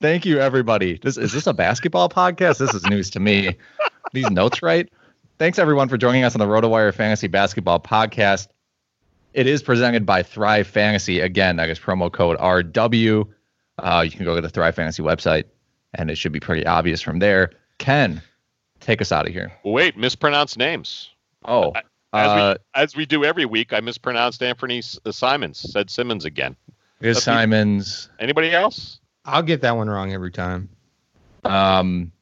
thank 0.00 0.26
you 0.26 0.40
everybody. 0.40 0.98
This 1.02 1.16
is 1.16 1.32
this 1.32 1.46
a 1.46 1.54
basketball 1.54 2.08
podcast? 2.08 2.58
This 2.58 2.74
is 2.74 2.84
news 2.86 3.10
to 3.10 3.20
me. 3.20 3.56
These 4.12 4.30
notes 4.30 4.62
right. 4.62 4.90
Thanks 5.38 5.58
everyone 5.58 5.88
for 5.88 5.96
joining 5.96 6.24
us 6.24 6.34
on 6.34 6.38
the 6.38 6.46
RotoWire 6.46 6.94
Fantasy 6.94 7.26
Basketball 7.26 7.80
Podcast. 7.80 8.48
It 9.32 9.46
is 9.46 9.62
presented 9.62 10.04
by 10.04 10.22
Thrive 10.22 10.66
Fantasy. 10.66 11.20
Again, 11.20 11.58
I 11.58 11.66
guess 11.66 11.78
promo 11.78 12.12
code 12.12 12.38
RW. 12.38 13.26
Uh, 13.78 14.02
you 14.04 14.10
can 14.10 14.24
go 14.24 14.34
to 14.34 14.40
the 14.40 14.48
Thrive 14.50 14.74
Fantasy 14.74 15.02
website, 15.02 15.44
and 15.94 16.10
it 16.10 16.16
should 16.18 16.32
be 16.32 16.38
pretty 16.40 16.66
obvious 16.66 17.00
from 17.00 17.18
there. 17.18 17.50
Ken, 17.78 18.22
take 18.82 19.00
us 19.00 19.12
out 19.12 19.26
of 19.26 19.32
here. 19.32 19.52
Wait, 19.64 19.96
mispronounced 19.96 20.58
names. 20.58 21.10
Oh, 21.44 21.72
As, 22.12 22.28
uh, 22.28 22.56
we, 22.76 22.80
as 22.82 22.96
we 22.96 23.06
do 23.06 23.24
every 23.24 23.46
week, 23.46 23.72
I 23.72 23.80
mispronounced 23.80 24.42
Anthony 24.42 24.78
S- 24.78 24.98
uh, 25.04 25.12
Simons. 25.12 25.58
Said 25.58 25.88
Simmons 25.90 26.24
again. 26.24 26.54
Is 27.00 27.16
That's 27.16 27.26
me. 27.26 27.32
Simons. 27.32 28.08
Anybody 28.20 28.52
else? 28.52 29.00
I'll 29.24 29.42
get 29.42 29.62
that 29.62 29.76
one 29.76 29.88
wrong 29.88 30.12
every 30.12 30.30
time. 30.30 30.68
Um, 31.44 32.12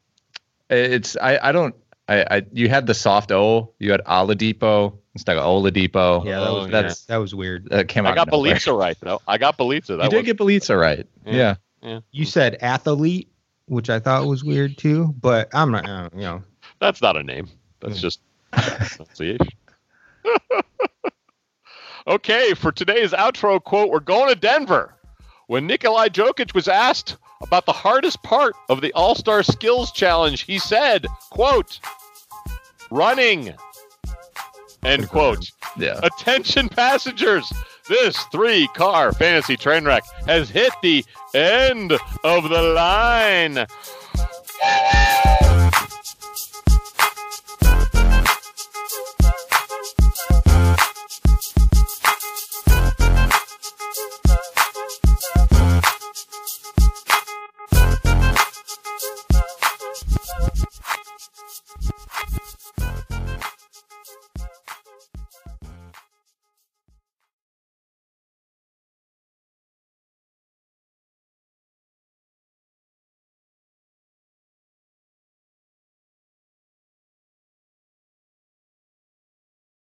it's 0.69 1.17
I 1.17 1.39
I 1.49 1.53
don't 1.53 1.75
I 2.09 2.25
I 2.39 2.43
you 2.53 2.69
had 2.69 2.87
the 2.87 2.95
soft 2.95 3.33
O. 3.33 3.73
You 3.79 3.91
had 3.91 4.03
Oladipo 4.05 4.97
instead 5.15 5.37
of 5.37 5.45
Oladipo. 5.45 6.25
Yeah, 6.25 6.41
that 6.41 6.49
Oh, 6.49 6.55
was 6.55 6.65
yeah. 6.71 6.83
that's 6.83 7.05
that 7.07 7.17
was 7.17 7.35
weird. 7.35 7.69
that 7.71 7.89
came 7.89 8.07
out. 8.07 8.13
I 8.13 8.15
got 8.17 8.29
of 8.29 8.33
nowhere. 8.33 8.55
Bjelica 8.55 8.79
right 8.79 8.97
though. 9.01 9.21
I 9.27 9.37
got 9.39 9.59
Bjelica. 9.59 9.99
That 9.99 10.05
You 10.05 10.11
did 10.11 10.25
get 10.25 10.39
Bjelica 10.39 10.79
right. 10.81 11.07
Yeah. 11.27 11.57
Yeah. 11.83 12.01
You 12.13 12.25
said 12.25 12.57
athlete, 12.61 13.31
which 13.67 13.91
I 13.91 13.99
thought 13.99 14.27
was 14.27 14.45
weird 14.45 14.79
too, 14.79 15.15
but 15.21 15.49
I'm 15.55 15.71
not. 15.71 15.87
Uh, 15.89 16.09
you 16.15 16.21
know, 16.21 16.43
That's 16.81 17.03
not 17.03 17.16
a 17.16 17.22
name. 17.22 17.49
That's 17.81 18.01
just 18.01 18.20
pronunciation. 18.53 19.49
okay, 22.07 22.55
for 22.55 22.72
today's 22.72 23.12
outro 23.12 23.62
quote, 23.62 23.91
we're 23.91 24.01
going 24.01 24.33
to 24.33 24.39
Denver. 24.39 24.95
When 25.47 25.66
Nikola 25.66 26.09
Jokic 26.09 26.55
was 26.55 26.68
asked 26.68 27.16
about 27.43 27.66
the 27.66 27.72
hardest 27.72 28.22
part 28.22 28.55
of 28.68 28.81
the 28.81 28.93
All-Star 28.93 29.43
Skills 29.43 29.93
Challenge, 29.93 30.41
he 30.41 30.59
said, 30.59 31.07
quote, 31.31 31.81
running. 32.91 33.55
End 34.85 35.09
quote. 35.09 35.51
Yeah. 35.76 36.01
Attention 36.03 36.68
passengers, 36.68 37.53
this 37.89 38.16
three-car 38.33 39.12
fantasy 39.12 39.57
train 39.57 39.85
wreck 39.85 40.05
has 40.26 40.49
hit 40.49 40.72
the 40.83 41.05
end 41.35 41.93
of 42.24 42.49
the 42.49 42.62
line. 42.62 43.66